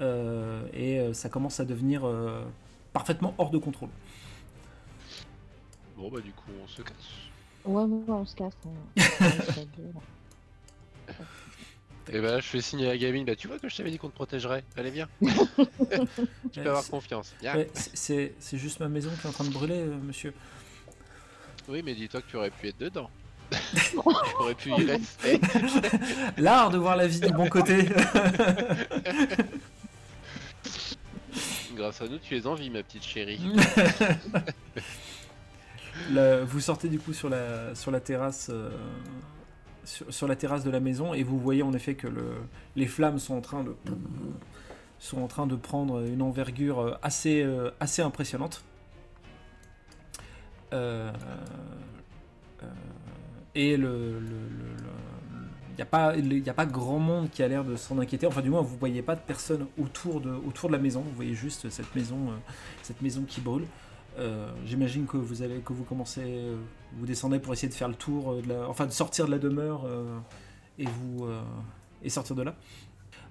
Euh, 0.00 0.66
et 0.72 0.98
euh, 0.98 1.12
ça 1.12 1.28
commence 1.28 1.60
à 1.60 1.64
devenir 1.64 2.04
euh, 2.06 2.44
parfaitement 2.92 3.34
hors 3.38 3.50
de 3.50 3.58
contrôle. 3.58 3.90
Bon 5.96 6.10
bah 6.10 6.20
du 6.20 6.32
coup 6.32 6.50
on 6.62 6.66
se 6.66 6.82
casse. 6.82 7.30
Ouais, 7.64 7.82
ouais, 7.82 8.00
on 8.08 8.26
se 8.26 8.34
casse. 8.36 8.52
hein. 8.66 8.70
On 8.96 9.02
se 9.02 9.46
casse, 9.46 9.56
là. 9.94 11.14
Et 12.12 12.20
bah 12.20 12.38
je 12.38 12.46
fais 12.46 12.60
signe 12.60 12.84
à 12.84 12.88
la 12.88 12.98
gamine, 12.98 13.24
bah 13.24 13.34
tu 13.34 13.48
vois 13.48 13.58
que 13.58 13.66
je 13.66 13.74
t'avais 13.76 13.90
dit 13.90 13.96
qu'on 13.96 14.10
te 14.10 14.14
protégerait. 14.14 14.62
Allez 14.76 14.90
viens, 14.90 15.08
tu 15.22 16.60
peux 16.60 16.68
avoir 16.68 16.86
confiance. 16.86 17.34
Ouais, 17.42 17.70
c'est 17.72 18.34
juste 18.52 18.80
ma 18.80 18.88
maison 18.88 19.10
qui 19.18 19.26
est 19.26 19.30
en 19.30 19.32
train 19.32 19.44
de 19.44 19.50
brûler, 19.52 19.80
euh, 19.80 19.96
monsieur. 20.02 20.34
Oui 21.66 21.80
mais 21.82 21.94
dis-toi 21.94 22.20
que 22.20 22.26
tu 22.26 22.36
aurais 22.36 22.50
pu 22.50 22.68
être 22.68 22.78
dedans. 22.78 23.08
tu 23.90 23.96
aurais 24.38 24.54
pu 24.54 24.70
y 24.70 24.84
rester. 24.84 25.40
L'art 26.36 26.68
de 26.70 26.76
voir 26.76 26.96
la 26.96 27.06
vie 27.06 27.20
du 27.20 27.32
bon 27.32 27.48
côté. 27.48 27.88
Grâce 31.74 32.02
à 32.02 32.06
nous 32.08 32.18
tu 32.18 32.36
es 32.36 32.46
en 32.46 32.54
vie 32.54 32.68
ma 32.68 32.82
petite 32.82 33.04
chérie. 33.04 33.40
Vous 36.46 36.60
sortez 36.60 36.88
du 36.88 36.98
coup 36.98 37.12
sur 37.12 37.28
la, 37.28 38.00
terrasse. 38.00 38.50
euh, 38.50 38.70
sur, 39.84 40.28
la 40.28 40.36
terrasse 40.36 40.64
de 40.64 40.70
la 40.70 40.80
maison 40.80 41.14
et 41.14 41.22
vous 41.22 41.38
voyez 41.38 41.62
en 41.62 41.72
effet 41.72 41.94
que 41.94 42.08
le, 42.08 42.24
les 42.76 42.86
flammes 42.86 43.18
sont 43.18 43.34
en 43.34 43.40
train 43.40 43.64
de 43.64 43.74
sont 44.98 45.20
en 45.20 45.26
train 45.26 45.46
de 45.46 45.56
prendre 45.56 46.02
une 46.06 46.22
envergure 46.22 46.80
euh, 46.80 46.94
assez 47.02 47.42
euh, 47.42 47.70
assez 47.80 48.02
impressionnante. 48.02 48.64
Et 53.54 53.74
il 53.74 53.80
n'y 53.80 55.82
a, 55.82 55.86
pas- 55.86 56.66
grand 56.66 56.98
monde 56.98 57.30
qui 57.30 57.44
a 57.44 57.48
l'air 57.48 57.64
de 57.64 57.76
s'en 57.76 58.00
inquiéter. 58.00 58.26
Enfin, 58.26 58.40
du 58.40 58.50
moins, 58.50 58.62
vous 58.62 58.76
voyez 58.76 59.00
pas 59.00 59.14
de 59.14 59.20
personne 59.20 59.66
autour 59.78 60.20
de, 60.20 60.36
la 60.68 60.78
maison. 60.78 61.02
Vous 61.02 61.14
voyez 61.14 61.34
juste 61.34 61.70
cette 61.70 61.94
maison, 61.94 62.32
cette 62.82 63.00
maison 63.02 63.22
qui 63.22 63.40
brûle. 63.40 63.66
Euh, 64.18 64.48
J'imagine 64.64 65.06
que 65.06 65.16
vous 65.16 65.42
allez, 65.42 65.58
que 65.58 65.72
vous 65.72 65.84
commencez, 65.84 66.22
euh, 66.24 66.56
vous 66.96 67.06
descendez 67.06 67.38
pour 67.38 67.52
essayer 67.52 67.68
de 67.68 67.74
faire 67.74 67.88
le 67.88 67.94
tour, 67.94 68.32
euh, 68.32 68.66
enfin 68.68 68.86
de 68.86 68.92
sortir 68.92 69.26
de 69.26 69.32
la 69.32 69.38
demeure 69.38 69.86
et 70.78 70.84
vous 70.84 71.26
et 72.02 72.10
sortir 72.10 72.36
de 72.36 72.42
là. 72.42 72.54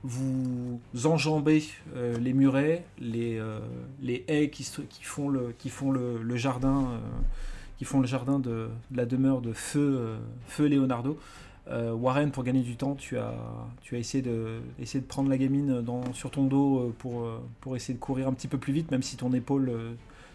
Vous 0.03 0.79
enjambez 1.05 1.63
les 1.95 2.33
murets, 2.33 2.85
les, 2.99 3.41
les 4.01 4.25
haies 4.27 4.49
qui, 4.49 4.63
font 5.01 5.29
le, 5.29 5.53
qui 5.57 5.69
font 5.69 5.91
le, 5.91 6.35
jardin, 6.35 6.99
qui 7.77 7.85
font 7.85 8.01
le 8.01 8.07
jardin 8.07 8.39
de, 8.39 8.69
la 8.93 9.05
demeure 9.05 9.41
de 9.41 9.53
feu, 9.53 10.17
feu 10.47 10.67
Leonardo. 10.67 11.17
Warren, 11.69 12.31
pour 12.31 12.43
gagner 12.43 12.61
du 12.61 12.75
temps, 12.75 12.95
tu 12.95 13.17
as, 13.17 13.33
tu 13.81 13.95
as 13.95 13.99
essayé, 13.99 14.21
de, 14.21 14.59
essayé 14.79 15.01
de 15.01 15.07
prendre 15.07 15.29
la 15.29 15.37
gamine 15.37 15.81
dans, 15.81 16.11
sur 16.13 16.31
ton 16.31 16.45
dos 16.45 16.93
pour, 16.99 17.25
pour 17.61 17.75
essayer 17.77 17.93
de 17.93 17.99
courir 17.99 18.27
un 18.27 18.33
petit 18.33 18.49
peu 18.49 18.57
plus 18.57 18.73
vite, 18.73 18.91
même 18.91 19.03
si 19.03 19.15
ton 19.15 19.31
épaule 19.31 19.71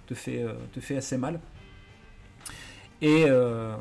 te 0.09 0.15
fait, 0.15 0.43
euh, 0.43 0.55
te 0.73 0.81
fait 0.81 0.97
assez 0.97 1.17
mal. 1.17 1.41
Et, 3.01 3.27
euh, 3.29 3.77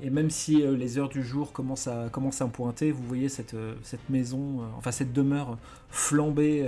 et 0.00 0.10
même 0.10 0.30
si 0.30 0.62
euh, 0.62 0.76
les 0.76 0.98
heures 0.98 1.08
du 1.08 1.24
jour 1.24 1.52
commencent 1.52 1.88
à, 1.88 2.08
commencent 2.10 2.42
à 2.42 2.46
pointer, 2.46 2.92
vous 2.92 3.02
voyez 3.02 3.28
cette, 3.28 3.56
cette 3.82 4.08
maison, 4.08 4.60
enfin 4.78 4.92
cette 4.92 5.12
demeure 5.12 5.58
flambée, 5.88 6.64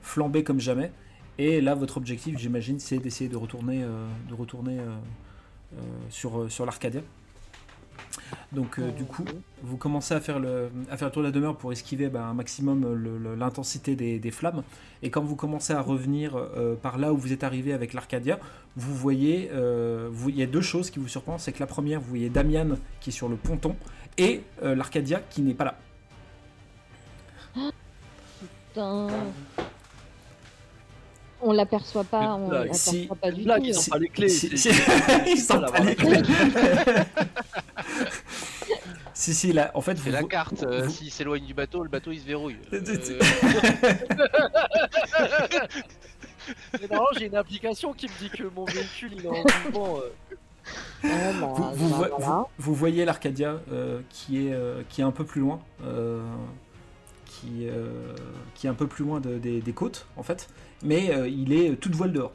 flambée 0.00 0.42
comme 0.42 0.60
jamais. 0.60 0.90
Et 1.38 1.60
là, 1.60 1.74
votre 1.74 1.96
objectif, 1.96 2.38
j'imagine, 2.38 2.78
c'est 2.80 2.98
d'essayer 2.98 3.28
de 3.28 3.36
retourner, 3.36 3.84
de 4.28 4.34
retourner 4.34 4.78
sur, 6.10 6.50
sur 6.50 6.64
l'Arcadia. 6.64 7.02
Donc, 8.52 8.78
euh, 8.78 8.90
du 8.90 9.04
coup, 9.04 9.24
vous 9.62 9.76
commencez 9.76 10.14
à 10.14 10.20
faire, 10.20 10.38
le, 10.38 10.70
à 10.90 10.96
faire 10.96 11.08
le 11.08 11.12
tour 11.12 11.22
de 11.22 11.28
la 11.28 11.32
demeure 11.32 11.56
pour 11.56 11.72
esquiver 11.72 12.08
bah, 12.08 12.24
un 12.24 12.34
maximum 12.34 12.84
euh, 12.84 13.36
l'intensité 13.36 13.96
des, 13.96 14.18
des 14.18 14.30
flammes. 14.30 14.62
Et 15.02 15.10
quand 15.10 15.22
vous 15.22 15.36
commencez 15.36 15.72
à 15.72 15.80
revenir 15.80 16.36
euh, 16.36 16.74
par 16.76 16.98
là 16.98 17.12
où 17.12 17.16
vous 17.16 17.32
êtes 17.32 17.42
arrivé 17.44 17.72
avec 17.72 17.92
l'Arcadia, 17.94 18.38
vous 18.76 18.94
voyez, 18.94 19.50
euh, 19.52 20.08
vous- 20.12 20.30
il 20.30 20.36
y 20.38 20.42
a 20.42 20.46
deux 20.46 20.60
choses 20.60 20.90
qui 20.90 20.98
vous 20.98 21.08
surprennent. 21.08 21.38
C'est 21.38 21.52
que 21.52 21.60
la 21.60 21.66
première, 21.66 22.00
vous 22.00 22.08
voyez 22.08 22.28
Damian 22.28 22.76
qui 23.00 23.10
est 23.10 23.12
sur 23.12 23.28
le 23.28 23.36
ponton 23.36 23.74
et 24.18 24.42
euh, 24.62 24.74
l'Arcadia 24.74 25.20
qui 25.30 25.42
n'est 25.42 25.54
pas 25.54 25.64
là. 25.64 25.74
Putain. 28.68 29.08
On 31.46 31.52
l'aperçoit 31.52 32.04
pas, 32.04 32.34
on 32.36 32.50
l'aperçoit 32.50 32.92
Si- 32.92 33.08
pas 33.20 33.30
du 33.30 33.36
tout. 33.36 33.40
ils 33.42 33.46
là. 33.46 33.78
ont 33.78 33.90
pas 33.90 33.98
les 33.98 34.08
clés. 34.08 34.28
Si- 34.30 34.56
si- 34.56 34.68
Ils 35.26 35.46
pas 35.46 35.80
les 35.80 35.94
clés. 35.94 36.22
si, 39.14 39.32
si, 39.34 39.52
là, 39.52 39.70
en 39.74 39.80
fait, 39.80 39.96
C'est 39.96 40.10
vous, 40.10 40.12
la 40.12 40.22
carte, 40.24 40.62
euh, 40.64 40.82
vous- 40.84 40.90
s'il 40.90 41.10
s'éloigne 41.10 41.44
du 41.46 41.54
bateau, 41.54 41.82
le 41.82 41.88
bateau 41.88 42.10
il 42.12 42.20
se 42.20 42.26
verrouille. 42.26 42.56
Euh, 45.20 46.78
Mais 46.80 46.94
non, 46.94 47.04
j'ai 47.16 47.26
une 47.26 47.36
application 47.36 47.92
qui 47.94 48.06
me 48.06 48.18
dit 48.18 48.28
que 48.28 48.42
mon 48.54 48.64
véhicule 48.66 49.12
il 49.16 49.24
est 49.24 49.28
en 49.28 49.32
mouvement. 49.72 49.98
bah, 51.02 51.08
vous, 51.40 51.72
vous 51.74 51.88
vo- 51.88 51.94
voilà. 51.94 52.16
vous- 52.18 52.46
vous 52.58 52.74
voyez 52.74 53.04
l'Arcadia 53.06 53.60
euh, 53.72 54.00
qui, 54.10 54.46
est, 54.48 54.52
euh, 54.52 54.82
qui 54.90 55.00
est 55.00 55.04
un 55.04 55.10
peu 55.10 55.24
plus 55.24 55.40
loin, 55.40 55.60
euh, 55.86 56.20
qui, 57.24 57.66
euh, 57.68 58.14
qui 58.54 58.66
est 58.66 58.70
un 58.70 58.74
peu 58.74 58.86
plus 58.86 59.04
loin 59.04 59.20
de- 59.20 59.38
des, 59.38 59.60
des 59.62 59.72
côtes 59.72 60.06
en 60.16 60.22
fait, 60.22 60.48
mais 60.82 61.14
euh, 61.14 61.28
il 61.28 61.52
est 61.54 61.76
toute 61.76 61.94
voile 61.94 62.12
dehors. 62.12 62.32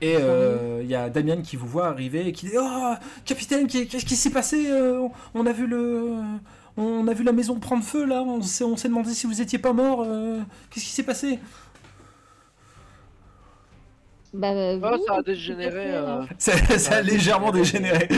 Et 0.00 0.16
euh, 0.18 0.80
il 0.82 0.88
y 0.90 0.94
a 0.94 1.08
Damien 1.08 1.40
qui 1.42 1.56
vous 1.56 1.66
voit 1.66 1.86
arriver 1.86 2.26
et 2.26 2.32
qui 2.32 2.46
dit 2.46 2.52
Oh, 2.58 2.94
capitaine, 3.24 3.66
qu'est- 3.66 3.86
qu'est-ce 3.86 4.04
qui 4.04 4.16
s'est 4.16 4.30
passé 4.30 4.66
Euh, 4.70 5.08
on, 5.34 5.46
a 5.46 5.52
vu 5.52 5.66
le. 5.66 6.12
On 6.76 7.06
a 7.08 7.14
vu 7.14 7.22
la 7.24 7.32
maison 7.32 7.58
prendre 7.60 7.84
feu 7.84 8.04
là, 8.04 8.22
on 8.22 8.42
s'est 8.42 8.64
on 8.64 8.76
s'est 8.76 8.88
demandé 8.88 9.10
si 9.14 9.26
vous 9.26 9.40
étiez 9.40 9.58
pas 9.58 9.72
mort, 9.72 10.02
euh, 10.06 10.40
qu'est-ce 10.70 10.84
qui 10.84 10.90
s'est 10.90 11.04
passé? 11.04 11.38
Bah, 14.32 14.48
Ah, 14.82 14.96
vous, 14.96 15.04
ça 15.06 15.14
a 15.14 15.22
dégénéré. 15.22 15.94
euh, 15.94 16.22
ça, 16.38 16.56
ça 16.78 16.96
a 16.96 17.02
légèrement 17.02 17.52
dégénéré. 17.52 18.08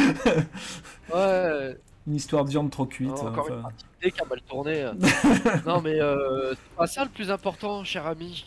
Ouais, 1.12 1.76
une 2.06 2.14
histoire 2.14 2.44
de 2.44 2.50
viande 2.50 2.70
trop 2.70 2.86
cuite. 2.86 3.08
Non, 3.08 3.28
encore 3.28 3.44
enfin. 3.44 3.54
une 3.54 3.62
partie 3.62 3.84
de 3.84 4.04
dés 4.04 4.10
qui 4.12 4.20
a 4.20 4.24
mal 4.24 4.40
tourné. 4.42 4.90
non, 5.66 5.80
mais 5.80 6.00
euh, 6.00 6.50
c'est 6.50 6.76
pas 6.76 6.86
ça 6.86 7.04
le 7.04 7.10
plus 7.10 7.30
important, 7.30 7.84
cher 7.84 8.06
ami. 8.06 8.44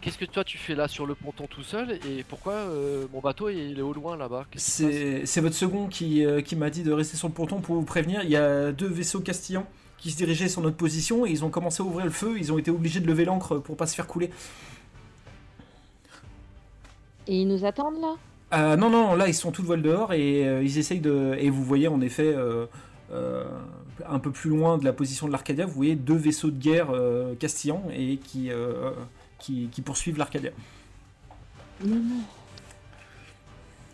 Qu'est-ce 0.00 0.18
que 0.18 0.24
toi 0.24 0.44
tu 0.44 0.58
fais 0.58 0.74
là 0.74 0.88
sur 0.88 1.06
le 1.06 1.14
ponton 1.14 1.46
tout 1.46 1.62
seul 1.62 1.98
et 2.08 2.24
pourquoi 2.28 2.52
euh, 2.52 3.06
mon 3.12 3.20
bateau 3.20 3.48
il 3.48 3.78
est 3.78 3.82
au 3.82 3.92
loin 3.92 4.16
là-bas? 4.16 4.46
C'est 4.56 5.24
c'est 5.26 5.40
votre 5.40 5.54
second 5.54 5.86
qui, 5.86 6.24
euh, 6.24 6.40
qui 6.40 6.56
m'a 6.56 6.70
dit 6.70 6.82
de 6.82 6.92
rester 6.92 7.16
sur 7.16 7.28
le 7.28 7.34
ponton 7.34 7.60
pour 7.60 7.76
vous 7.76 7.84
prévenir. 7.84 8.22
Il 8.24 8.30
y 8.30 8.36
a 8.36 8.72
deux 8.72 8.88
vaisseaux 8.88 9.20
castillans 9.20 9.66
qui 9.98 10.10
se 10.10 10.16
dirigeaient 10.16 10.48
sur 10.48 10.62
notre 10.62 10.76
position 10.76 11.26
et 11.26 11.30
ils 11.30 11.44
ont 11.44 11.50
commencé 11.50 11.82
à 11.82 11.86
ouvrir 11.86 12.04
le 12.04 12.12
feu. 12.12 12.36
Ils 12.38 12.52
ont 12.52 12.58
été 12.58 12.70
obligés 12.70 13.00
de 13.00 13.06
lever 13.06 13.24
l'ancre 13.24 13.58
pour 13.58 13.76
pas 13.76 13.86
se 13.86 13.94
faire 13.94 14.06
couler. 14.06 14.30
Et 17.28 17.40
ils 17.40 17.48
nous 17.48 17.64
attendent 17.64 18.00
là? 18.00 18.14
Euh, 18.52 18.76
non, 18.76 18.90
non, 18.90 19.14
là 19.16 19.26
ils 19.26 19.34
sont 19.34 19.50
tout 19.50 19.62
de 19.62 19.66
voile 19.66 19.82
dehors 19.82 20.12
et 20.12 20.46
euh, 20.46 20.62
ils 20.62 20.78
essayent 20.78 21.00
de. 21.00 21.34
Et 21.38 21.50
vous 21.50 21.64
voyez 21.64 21.88
en 21.88 22.00
effet, 22.00 22.32
euh, 22.34 22.66
un 23.10 24.18
peu 24.18 24.30
plus 24.30 24.50
loin 24.50 24.78
de 24.78 24.84
la 24.84 24.92
position 24.92 25.26
de 25.26 25.32
l'Arcadia, 25.32 25.66
vous 25.66 25.72
voyez 25.72 25.94
deux 25.96 26.16
vaisseaux 26.16 26.50
de 26.50 26.58
guerre 26.58 26.88
euh, 26.90 27.34
castillans 27.36 27.84
et 27.92 28.16
qui, 28.18 28.50
euh, 28.50 28.90
qui, 29.38 29.68
qui 29.72 29.82
poursuivent 29.82 30.18
l'Arcadia. 30.18 30.50
Non, 31.84 31.94
non. 31.96 32.22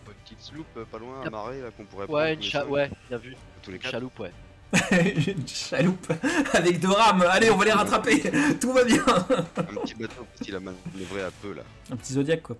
Une 0.06 0.14
petite 0.24 0.40
sloop 0.40 0.66
euh, 0.76 0.84
pas 0.90 0.98
loin, 0.98 1.20
amarrée 1.26 1.60
là 1.60 1.68
qu'on 1.76 1.84
pourrait 1.84 2.06
prendre 2.06 2.20
Ouais, 2.20 2.34
une 2.34 2.42
cha... 2.42 2.66
ouais, 2.66 2.90
bien 3.08 3.18
vu. 3.18 3.36
tous 3.62 3.70
les 3.70 3.76
Une 3.76 3.82
quatre. 3.82 3.92
chaloupe, 3.92 4.18
ouais. 4.20 4.32
Une 5.36 5.46
chaloupe 5.46 6.10
avec 6.54 6.80
deux 6.80 6.88
rames. 6.90 7.22
Allez, 7.28 7.50
on 7.50 7.56
va 7.58 7.64
les 7.66 7.72
rattraper. 7.72 8.22
Tout 8.60 8.72
va 8.72 8.84
bien. 8.84 9.04
Un 9.06 9.62
petit 9.64 9.94
bateau 9.94 10.24
facile 10.38 10.56
à 10.56 10.60
manœuvrer 10.60 11.24
à 11.24 11.30
peu 11.42 11.52
là. 11.52 11.62
Un 11.90 11.96
petit 11.96 12.14
zodiaque 12.14 12.40
quoi. 12.42 12.56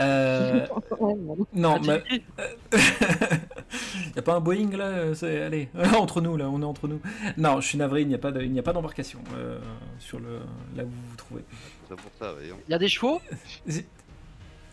Euh, 0.00 0.66
non, 1.52 1.74
Ah, 1.76 1.80
mais 1.86 2.22
y 4.16 4.18
a 4.18 4.22
pas 4.22 4.34
un 4.34 4.40
Boeing 4.40 4.70
là 4.76 5.14
c'est- 5.14 5.42
Allez, 5.42 5.68
entre 5.96 6.20
nous 6.20 6.36
là, 6.36 6.48
on 6.48 6.60
est 6.62 6.64
entre 6.64 6.88
nous. 6.88 7.00
Non, 7.36 7.60
je 7.60 7.68
suis 7.68 7.78
navré, 7.78 8.02
il 8.02 8.08
n'y 8.08 8.14
a 8.14 8.18
pas 8.18 8.30
de- 8.32 8.42
il 8.42 8.50
n'y 8.52 8.58
a 8.58 8.62
pas 8.62 8.72
d'embarcation 8.72 9.20
euh, 9.36 9.58
sur 9.98 10.18
le 10.20 10.40
là 10.76 10.84
où 10.84 10.88
vous 10.88 11.08
vous 11.10 11.16
trouvez. 11.16 11.44
C'est 11.88 11.96
pour 11.96 12.10
ça, 12.18 12.32
voyons. 12.32 12.56
Il 12.68 12.70
y 12.72 12.74
a 12.74 12.78
des 12.78 12.88
chevaux, 12.88 13.20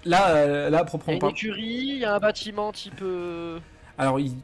Là, 0.05 0.29
euh, 0.35 0.69
là, 0.69 0.77
il 0.77 0.79
y 0.79 0.81
a 0.81 0.85
proprement 0.85 1.17
une 1.19 1.27
écurie, 1.29 1.63
il 1.65 1.97
y 1.97 2.05
a 2.05 2.15
un 2.15 2.19
bâtiment 2.19 2.71
type. 2.71 3.01
euh, 3.01 3.59
Alors, 3.97 4.19
il- 4.19 4.35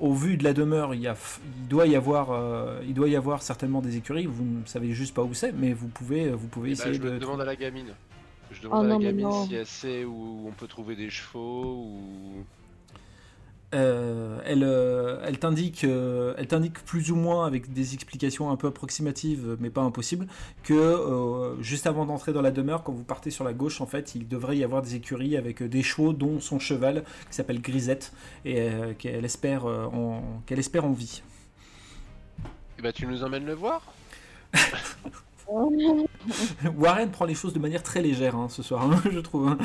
au 0.00 0.12
vu 0.12 0.36
de 0.36 0.44
la 0.44 0.52
demeure, 0.52 0.94
il, 0.94 1.00
y 1.00 1.06
a, 1.08 1.14
f- 1.14 1.38
il 1.62 1.66
doit 1.68 1.86
y 1.86 1.96
avoir, 1.96 2.30
euh, 2.30 2.80
il 2.86 2.92
doit 2.94 3.08
y 3.08 3.16
avoir 3.16 3.42
certainement 3.42 3.80
des 3.80 3.96
écuries. 3.96 4.26
Vous 4.26 4.44
ne 4.44 4.66
savez 4.66 4.92
juste 4.92 5.14
pas 5.14 5.22
où 5.22 5.32
c'est, 5.34 5.52
mais 5.52 5.72
vous 5.72 5.88
pouvez, 5.88 6.28
vous 6.30 6.46
pouvez 6.46 6.72
Eh 6.72 6.74
ben, 6.74 6.80
essayer 6.80 6.94
je 6.94 7.00
de. 7.00 7.04
le 7.10 7.18
demande 7.18 7.38
trouver- 7.38 7.42
à 7.42 7.46
la 7.46 7.56
gamine. 7.56 7.94
Je 8.50 8.58
Oh 8.60 8.64
demande 8.64 8.84
à 8.84 8.88
non, 8.88 8.92
la 8.92 8.98
mais 8.98 9.04
gamine 9.06 9.24
non. 9.24 9.46
si 9.46 9.54
elle 9.54 9.66
sait 9.66 10.04
où 10.04 10.44
on 10.46 10.52
peut 10.52 10.66
trouver 10.68 10.94
des 10.94 11.08
chevaux 11.10 11.86
ou. 11.88 12.44
Euh, 13.74 14.38
elle, 14.46 14.64
euh, 14.64 15.20
elle 15.24 15.38
t'indique, 15.38 15.84
euh, 15.84 16.32
elle 16.38 16.46
t'indique 16.46 16.82
plus 16.86 17.10
ou 17.10 17.16
moins 17.16 17.46
avec 17.46 17.70
des 17.70 17.92
explications 17.92 18.50
un 18.50 18.56
peu 18.56 18.68
approximatives, 18.68 19.58
mais 19.60 19.68
pas 19.68 19.82
impossibles, 19.82 20.26
que 20.62 20.72
euh, 20.72 21.60
juste 21.62 21.86
avant 21.86 22.06
d'entrer 22.06 22.32
dans 22.32 22.40
la 22.40 22.50
demeure, 22.50 22.82
quand 22.82 22.92
vous 22.92 23.04
partez 23.04 23.30
sur 23.30 23.44
la 23.44 23.52
gauche, 23.52 23.82
en 23.82 23.86
fait, 23.86 24.14
il 24.14 24.26
devrait 24.26 24.56
y 24.56 24.64
avoir 24.64 24.80
des 24.80 24.94
écuries 24.94 25.36
avec 25.36 25.62
des 25.62 25.82
chevaux, 25.82 26.14
dont 26.14 26.40
son 26.40 26.58
cheval 26.58 27.04
qui 27.28 27.36
s'appelle 27.36 27.60
Grisette 27.60 28.12
et 28.46 28.60
euh, 28.60 28.94
qu'elle 28.94 29.26
espère, 29.26 29.66
euh, 29.66 29.84
en, 29.84 30.22
qu'elle 30.46 30.58
espère 30.58 30.86
en 30.86 30.92
vie. 30.92 31.22
Eh 32.78 32.82
ben, 32.82 32.92
tu 32.92 33.06
nous 33.06 33.22
emmènes 33.22 33.44
le 33.44 33.54
voir? 33.54 33.82
Warren 36.76 37.10
prend 37.10 37.24
les 37.24 37.34
choses 37.34 37.54
de 37.54 37.58
manière 37.58 37.82
très 37.82 38.02
légère 38.02 38.36
hein, 38.36 38.48
ce 38.50 38.62
soir, 38.62 38.90
hein, 38.90 39.00
je 39.10 39.18
trouve. 39.18 39.56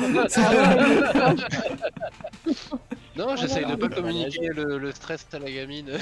Non, 3.16 3.36
j'essaye 3.36 3.64
de 3.66 3.74
pas 3.76 3.88
communiquer 3.88 4.48
le, 4.48 4.78
le 4.78 4.92
stress 4.92 5.26
à 5.32 5.38
la 5.38 5.50
gamine. 5.50 5.98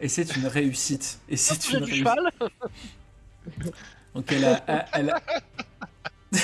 Et 0.00 0.08
c'est 0.08 0.36
une 0.36 0.46
réussite. 0.46 1.20
Et 1.28 1.36
c'est 1.36 1.70
une 1.72 1.84
réussite. 1.84 1.98
cheval 1.98 2.30
Donc 4.14 4.30
elle, 4.32 4.44
a- 4.44 4.86
elle, 4.92 5.10
a- 5.10 5.22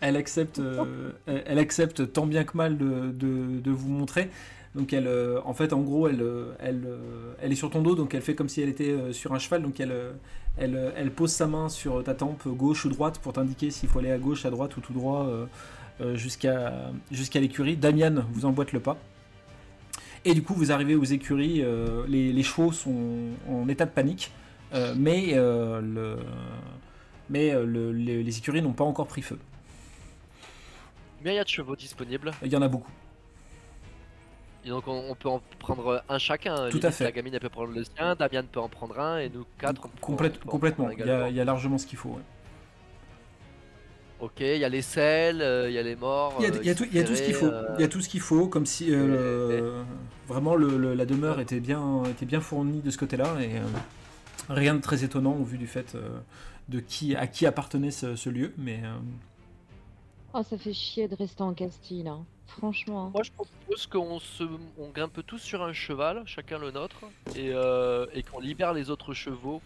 elle 0.00 0.16
accepte, 0.16 0.58
euh, 0.58 1.12
elle 1.26 1.42
elle 1.46 1.58
accepte 1.58 2.12
tant 2.12 2.26
bien 2.26 2.44
que 2.44 2.56
mal 2.56 2.76
de, 2.78 3.10
de- 3.12 3.60
de 3.60 3.70
vous 3.70 3.88
montrer. 3.88 4.30
Donc 4.76 4.92
elle, 4.92 5.08
euh, 5.08 5.40
en 5.44 5.52
fait, 5.52 5.72
en 5.72 5.80
gros, 5.80 6.06
elle, 6.08 6.22
euh, 6.22 6.52
elle, 6.60 6.84
euh, 6.86 7.32
elle 7.42 7.50
est 7.50 7.56
sur 7.56 7.70
ton 7.70 7.82
dos, 7.82 7.96
donc 7.96 8.14
elle 8.14 8.22
fait 8.22 8.36
comme 8.36 8.48
si 8.48 8.62
elle 8.62 8.68
était 8.68 9.12
sur 9.12 9.32
un 9.32 9.38
cheval. 9.40 9.62
Donc 9.62 9.80
elle, 9.80 9.92
elle, 10.56 10.92
elle 10.96 11.10
pose 11.10 11.32
sa 11.32 11.46
main 11.48 11.68
sur 11.68 12.04
ta 12.04 12.14
tempe 12.14 12.46
gauche 12.46 12.84
ou 12.84 12.88
droite 12.88 13.18
pour 13.18 13.32
t'indiquer 13.32 13.70
s'il 13.70 13.88
faut 13.88 13.98
aller 13.98 14.12
à 14.12 14.18
gauche, 14.18 14.44
à 14.46 14.50
droite 14.50 14.76
ou 14.76 14.80
tout 14.80 14.92
droit 14.92 15.26
euh, 16.00 16.16
jusqu'à 16.16 16.92
jusqu'à 17.10 17.40
l'écurie. 17.40 17.76
Damian 17.76 18.24
vous 18.30 18.44
emboîte 18.44 18.72
le 18.72 18.80
pas. 18.80 18.96
Et 20.24 20.34
du 20.34 20.42
coup, 20.42 20.54
vous 20.54 20.70
arrivez 20.70 20.94
aux 20.94 21.04
écuries. 21.04 21.62
euh, 21.62 22.04
les, 22.06 22.32
les 22.32 22.42
chevaux 22.42 22.72
sont 22.72 23.16
en 23.48 23.68
état 23.68 23.86
de 23.86 23.90
panique, 23.90 24.30
mais 24.96 25.34
le 25.34 26.16
mais 27.28 27.52
le- 27.52 27.92
les, 27.92 28.22
les 28.22 28.38
écuries 28.38 28.62
n'ont 28.62 28.72
pas 28.72 28.84
encore 28.84 29.06
pris 29.08 29.22
feu. 29.22 29.38
Combien 31.18 31.32
il 31.32 31.36
y 31.36 31.38
a 31.38 31.44
de 31.44 31.48
chevaux 31.48 31.76
disponibles 31.76 32.32
Il 32.42 32.52
y 32.52 32.56
en 32.56 32.62
a 32.62 32.68
beaucoup. 32.68 32.90
Et 34.64 34.68
donc 34.68 34.86
on, 34.88 35.04
on 35.10 35.14
peut 35.14 35.28
en 35.28 35.40
prendre 35.58 36.02
un 36.08 36.18
chacun. 36.18 36.68
Tout 36.68 36.80
à 36.82 36.90
fait. 36.90 37.04
La 37.04 37.12
gamine 37.12 37.32
elle 37.34 37.40
peut 37.40 37.48
prendre 37.48 37.72
le 37.72 37.82
sien, 37.84 38.14
Damien 38.14 38.42
peut 38.42 38.60
en 38.60 38.68
prendre 38.68 38.98
un 39.00 39.18
et 39.18 39.28
nous 39.30 39.46
quatre. 39.58 39.82
on 39.84 39.88
peut 39.88 39.96
en- 40.02 40.06
Complète- 40.06 40.34
on 40.36 40.38
peut 40.42 40.48
en 40.48 40.50
complètement. 40.50 40.90
Il 40.90 40.98
y, 40.98 41.02
a, 41.02 41.04
également. 41.06 41.26
il 41.26 41.34
y 41.36 41.40
a 41.40 41.44
largement 41.44 41.78
ce 41.78 41.86
qu'il 41.86 41.98
faut. 41.98 42.10
ouais. 42.10 42.22
Ok, 44.20 44.40
il 44.40 44.58
y 44.58 44.64
a 44.64 44.68
les 44.68 44.82
selles, 44.82 45.40
euh, 45.40 45.70
il 45.70 45.72
y 45.74 45.78
a 45.78 45.82
les 45.82 45.96
morts. 45.96 46.34
Il 46.40 46.42
y 46.42 46.46
a, 46.46 46.54
il 46.60 46.66
y 46.66 46.70
a 46.70 46.74
qui 46.74 46.78
tout, 46.78 46.84
sont 46.84 46.90
il 46.92 46.96
y 46.98 47.00
a 47.00 47.04
tout 47.04 47.14
ce 47.16 47.22
qu'il 47.22 47.32
faut. 47.34 47.46
euh, 47.46 47.74
Il 47.78 47.80
y 47.80 47.84
a 47.84 47.88
tout 47.88 48.02
ce 48.02 48.08
qu'il 48.10 48.20
faut, 48.20 48.48
comme 48.48 48.66
si 48.66 48.88
euh, 48.92 49.82
vraiment 50.28 50.54
le- 50.56 50.76
le- 50.76 50.92
la 50.92 51.06
demeure 51.06 51.40
était 51.40 51.58
bien, 51.60 52.04
était 52.04 52.26
bien 52.26 52.40
fournie 52.42 52.82
de 52.82 52.90
ce 52.90 52.98
côté-là 52.98 53.40
et 53.40 53.56
euh, 53.56 53.62
rien 54.50 54.74
de 54.74 54.80
très 54.82 55.04
étonnant 55.04 55.32
au 55.32 55.44
vu 55.44 55.56
du 55.56 55.66
fait 55.66 55.94
euh, 55.94 56.18
de 56.68 56.80
qui, 56.80 57.16
à 57.16 57.26
qui 57.26 57.46
appartenait 57.46 57.90
ce, 57.90 58.14
ce 58.14 58.28
lieu. 58.28 58.52
Mais 58.58 58.80
euh, 58.84 58.92
Oh, 60.34 60.42
ça 60.48 60.58
fait 60.58 60.74
chier 60.74 61.08
de 61.08 61.14
rester 61.16 61.42
en 61.42 61.54
Castille, 61.54 62.02
là. 62.02 62.18
Franchement. 62.58 63.10
Moi 63.10 63.22
je 63.22 63.30
propose 63.32 63.86
qu'on 63.86 64.18
se, 64.18 64.44
on 64.78 64.88
grimpe 64.90 65.24
tous 65.26 65.38
sur 65.38 65.62
un 65.62 65.72
cheval, 65.72 66.22
chacun 66.26 66.58
le 66.58 66.70
nôtre, 66.70 67.04
et, 67.36 67.50
euh, 67.52 68.06
et 68.12 68.22
qu'on 68.22 68.40
libère 68.40 68.72
les 68.72 68.90
autres 68.90 69.14
chevaux 69.14 69.62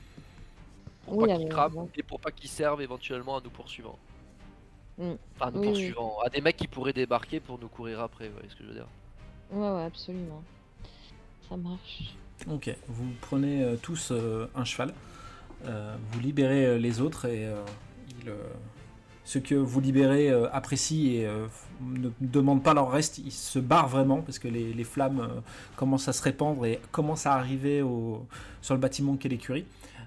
pour 1.04 1.16
Oui, 1.18 1.28
pas 1.28 1.36
qu'ils 1.36 1.48
crament 1.48 1.76
ouais. 1.76 1.88
et 1.96 2.02
pour 2.02 2.20
pas 2.20 2.30
qu'ils 2.30 2.50
servent 2.50 2.82
éventuellement 2.82 3.36
à 3.36 3.40
nous 3.42 3.50
poursuivants. 3.50 3.98
Mm. 4.98 5.12
Enfin, 5.34 5.50
nous 5.50 5.60
Oui, 5.60 5.66
oui. 5.66 5.72
poursuivants, 5.72 6.18
à 6.24 6.28
des 6.28 6.40
mecs 6.40 6.56
qui 6.56 6.68
pourraient 6.68 6.92
débarquer 6.92 7.40
pour 7.40 7.58
nous 7.58 7.68
courir 7.68 8.00
après, 8.00 8.28
vous 8.28 8.34
voyez 8.34 8.48
ce 8.48 8.54
que 8.56 8.62
je 8.64 8.68
veux 8.68 8.74
dire. 8.74 8.88
Ouais, 9.50 9.70
ouais, 9.70 9.84
absolument. 9.84 10.42
Ça 11.48 11.56
marche. 11.56 12.14
ok, 12.50 12.74
vous 12.88 13.10
prenez 13.20 13.62
euh, 13.62 13.76
tous 13.76 14.10
euh, 14.12 14.48
un 14.54 14.64
cheval, 14.64 14.94
euh, 15.66 15.96
vous 16.10 16.20
libérez 16.20 16.64
euh, 16.66 16.78
les 16.78 17.00
autres 17.00 17.26
et 17.26 17.46
euh, 17.46 17.62
ils, 18.22 18.28
euh, 18.28 18.36
ceux 19.24 19.40
que 19.40 19.54
vous 19.54 19.80
libérez 19.80 20.30
euh, 20.30 20.48
apprécient 20.52 21.10
et 21.10 21.26
euh, 21.26 21.46
ne 21.80 22.10
demandent 22.20 22.62
pas 22.62 22.74
leur 22.74 22.90
reste, 22.90 23.18
ils 23.18 23.32
se 23.32 23.58
barrent 23.58 23.88
vraiment 23.88 24.20
parce 24.20 24.38
que 24.38 24.48
les, 24.48 24.84
flammes 24.84 25.20
euh, 25.20 25.40
commencent 25.76 26.08
à 26.08 26.12
se 26.12 26.22
répandre 26.22 26.66
et 26.66 26.78
commencent 26.92 27.26
à 27.26 27.32
arriver 27.32 27.80
au, 27.80 28.26
sur 28.60 28.74
le 28.74 28.80
bâtiment 28.80 29.16
qu'est 29.16 29.30
l'écurie. 29.30 29.64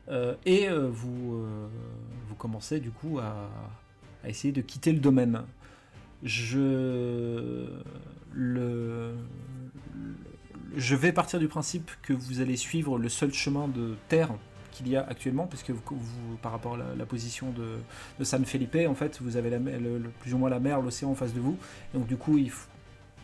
Euh, 0.10 0.36
et 0.46 0.70
vous, 0.70 1.44
commencez 2.38 2.80
du 2.80 2.92
coup 2.92 3.20
à, 3.20 3.50
essayer 4.26 4.52
de 4.54 4.62
quitter 4.62 4.94
le 4.94 5.00
domaine. 5.00 5.42
Je 6.24 7.66
vais 10.76 11.12
partir 11.12 11.40
du 11.40 11.48
principe 11.48 11.90
que 12.04 12.14
vous 12.14 12.40
allez 12.40 12.56
suivre 12.56 13.00
le 13.00 13.10
seul 13.10 13.34
chemin 13.34 13.68
de 13.68 13.96
terre 14.08 14.30
qu'il 14.78 14.90
y 14.90 14.96
a 14.96 15.06
actuellement, 15.08 15.48
puisque 15.48 15.72
vous, 15.72 15.82
vous- 15.90 16.38
par 16.42 16.52
rapport 16.52 16.76
à 16.76 16.96
la, 16.96 17.06
position 17.06 17.52
de, 17.52 18.24
San 18.24 18.46
Felipe, 18.46 18.78
en 18.88 18.96
fait, 18.96 19.20
vous 19.22 19.38
avez 19.38 19.50
la, 19.50 19.58
le- 19.60 20.12
plus 20.20 20.34
ou 20.34 20.38
moins 20.38 20.50
la 20.50 20.60
mer, 20.60 20.82
l'océan 20.82 21.12
en 21.12 21.16
face 21.16 21.34
de 21.34 21.40
vous. 21.40 21.58
Donc 21.94 22.08
du 22.08 22.18
coup, 22.18 22.38
il 22.38 22.52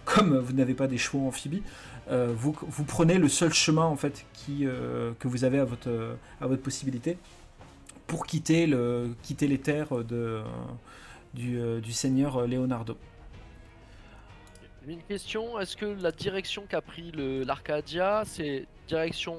comme 0.06 0.38
vous 0.38 0.52
n'avez 0.54 0.74
pas 0.74 0.88
des 0.88 0.98
chevaux 0.98 1.26
amphibies, 1.26 1.64
euh, 2.10 2.34
vous, 2.36 2.54
vous 2.62 2.84
prenez 2.84 3.18
le 3.18 3.30
seul 3.30 3.54
chemin 3.54 3.86
en 3.86 3.96
fait 3.96 4.26
qui, 4.34 4.66
euh, 4.66 5.14
que 5.18 5.30
vous 5.30 5.46
avez 5.46 5.60
à 5.60 5.64
votre, 5.66 6.18
à 6.42 6.48
votre 6.48 6.62
possibilité 6.62 7.18
pour 8.06 8.26
quitter, 8.26 8.68
le, 8.68 9.16
quitter 9.24 9.48
les 9.48 9.60
terres 9.60 10.04
de, 10.04 10.42
du, 11.34 11.58
euh, 11.58 11.80
du 11.80 11.94
seigneur 11.94 12.46
Leonardo. 12.46 12.98
Une 14.86 15.02
question, 15.04 15.58
est-ce 15.58 15.78
que 15.78 15.86
la 15.86 16.12
direction 16.12 16.66
qu'a 16.68 16.82
pris 16.82 17.14
l'Arcadia, 17.16 18.24
c'est 18.26 18.68
direction 18.90 19.38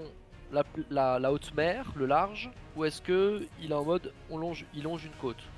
la, 0.54 0.64
la, 0.90 1.18
la 1.20 1.32
haute 1.32 1.52
mer, 1.54 1.92
le 1.96 2.06
large, 2.06 2.52
ou 2.76 2.84
est-ce 2.86 3.02
que 3.02 3.48
il 3.58 3.72
est 3.72 3.74
en 3.74 3.84
mode 3.84 4.14
on 4.30 4.38
longe, 4.38 4.66
il 4.74 4.84
longe 4.84 5.04
une 5.06 5.16
côte? 5.16 5.52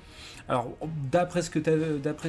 Alors, 0.47 0.77
d'après 1.11 1.41
ce, 1.41 1.49
que 1.49 1.59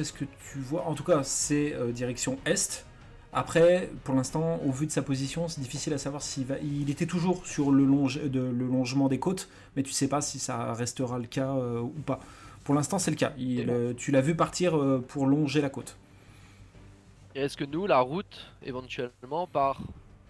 ce 0.03 0.11
tu 0.51 0.59
vois, 0.59 0.85
en 0.87 0.93
tout 0.93 1.03
cas, 1.03 1.23
c'est 1.23 1.73
euh, 1.73 1.91
direction 1.91 2.39
est. 2.45 2.85
Après, 3.31 3.91
pour 4.03 4.15
l'instant, 4.15 4.59
au 4.65 4.71
vu 4.71 4.87
de 4.87 4.91
sa 4.91 5.01
position, 5.03 5.47
c'est 5.47 5.61
difficile 5.61 5.93
à 5.93 5.97
savoir 5.97 6.21
s'il 6.23 6.45
va. 6.45 6.55
Il 6.59 6.89
était 6.89 7.05
toujours 7.05 7.45
sur 7.45 7.71
le, 7.71 7.85
longe... 7.85 8.21
de- 8.21 8.39
le 8.39 8.67
longement 8.67 9.07
des 9.07 9.19
côtes, 9.19 9.49
mais 9.75 9.83
tu 9.83 9.91
sais 9.91 10.07
pas 10.07 10.21
si 10.21 10.39
ça 10.39 10.73
restera 10.73 11.19
le 11.19 11.27
cas 11.27 11.51
euh, 11.55 11.79
ou 11.81 11.89
pas. 12.05 12.19
Pour 12.63 12.75
l'instant, 12.75 12.99
c'est 12.99 13.11
le 13.11 13.17
cas. 13.17 13.33
Il, 13.37 13.59
Et 13.59 13.65
bon. 13.65 13.79
euh, 13.79 13.93
tu 13.95 14.11
l'as 14.11 14.21
vu 14.21 14.35
partir 14.35 14.73
pour 15.07 15.27
longer 15.27 15.61
la 15.61 15.69
côte. 15.69 15.95
Et 17.33 17.41
est-ce 17.41 17.57
que 17.57 17.63
nous, 17.63 17.87
la 17.87 18.01
route, 18.01 18.53
éventuellement, 18.61 19.47
part. 19.47 19.81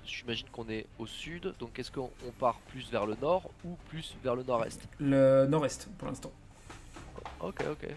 J'imagine 0.09 0.47
qu'on 0.49 0.67
est 0.69 0.87
au 0.97 1.05
sud, 1.05 1.53
donc 1.59 1.77
est-ce 1.77 1.91
qu'on 1.91 2.09
on 2.27 2.31
part 2.31 2.59
plus 2.67 2.89
vers 2.89 3.05
le 3.05 3.15
nord 3.21 3.49
ou 3.63 3.77
plus 3.89 4.15
vers 4.23 4.35
le 4.35 4.43
nord-est? 4.43 4.81
Le 4.99 5.45
nord-est 5.45 5.87
pour 5.97 6.07
l'instant. 6.07 6.31
Ok, 7.39 7.63
ok. 7.71 7.87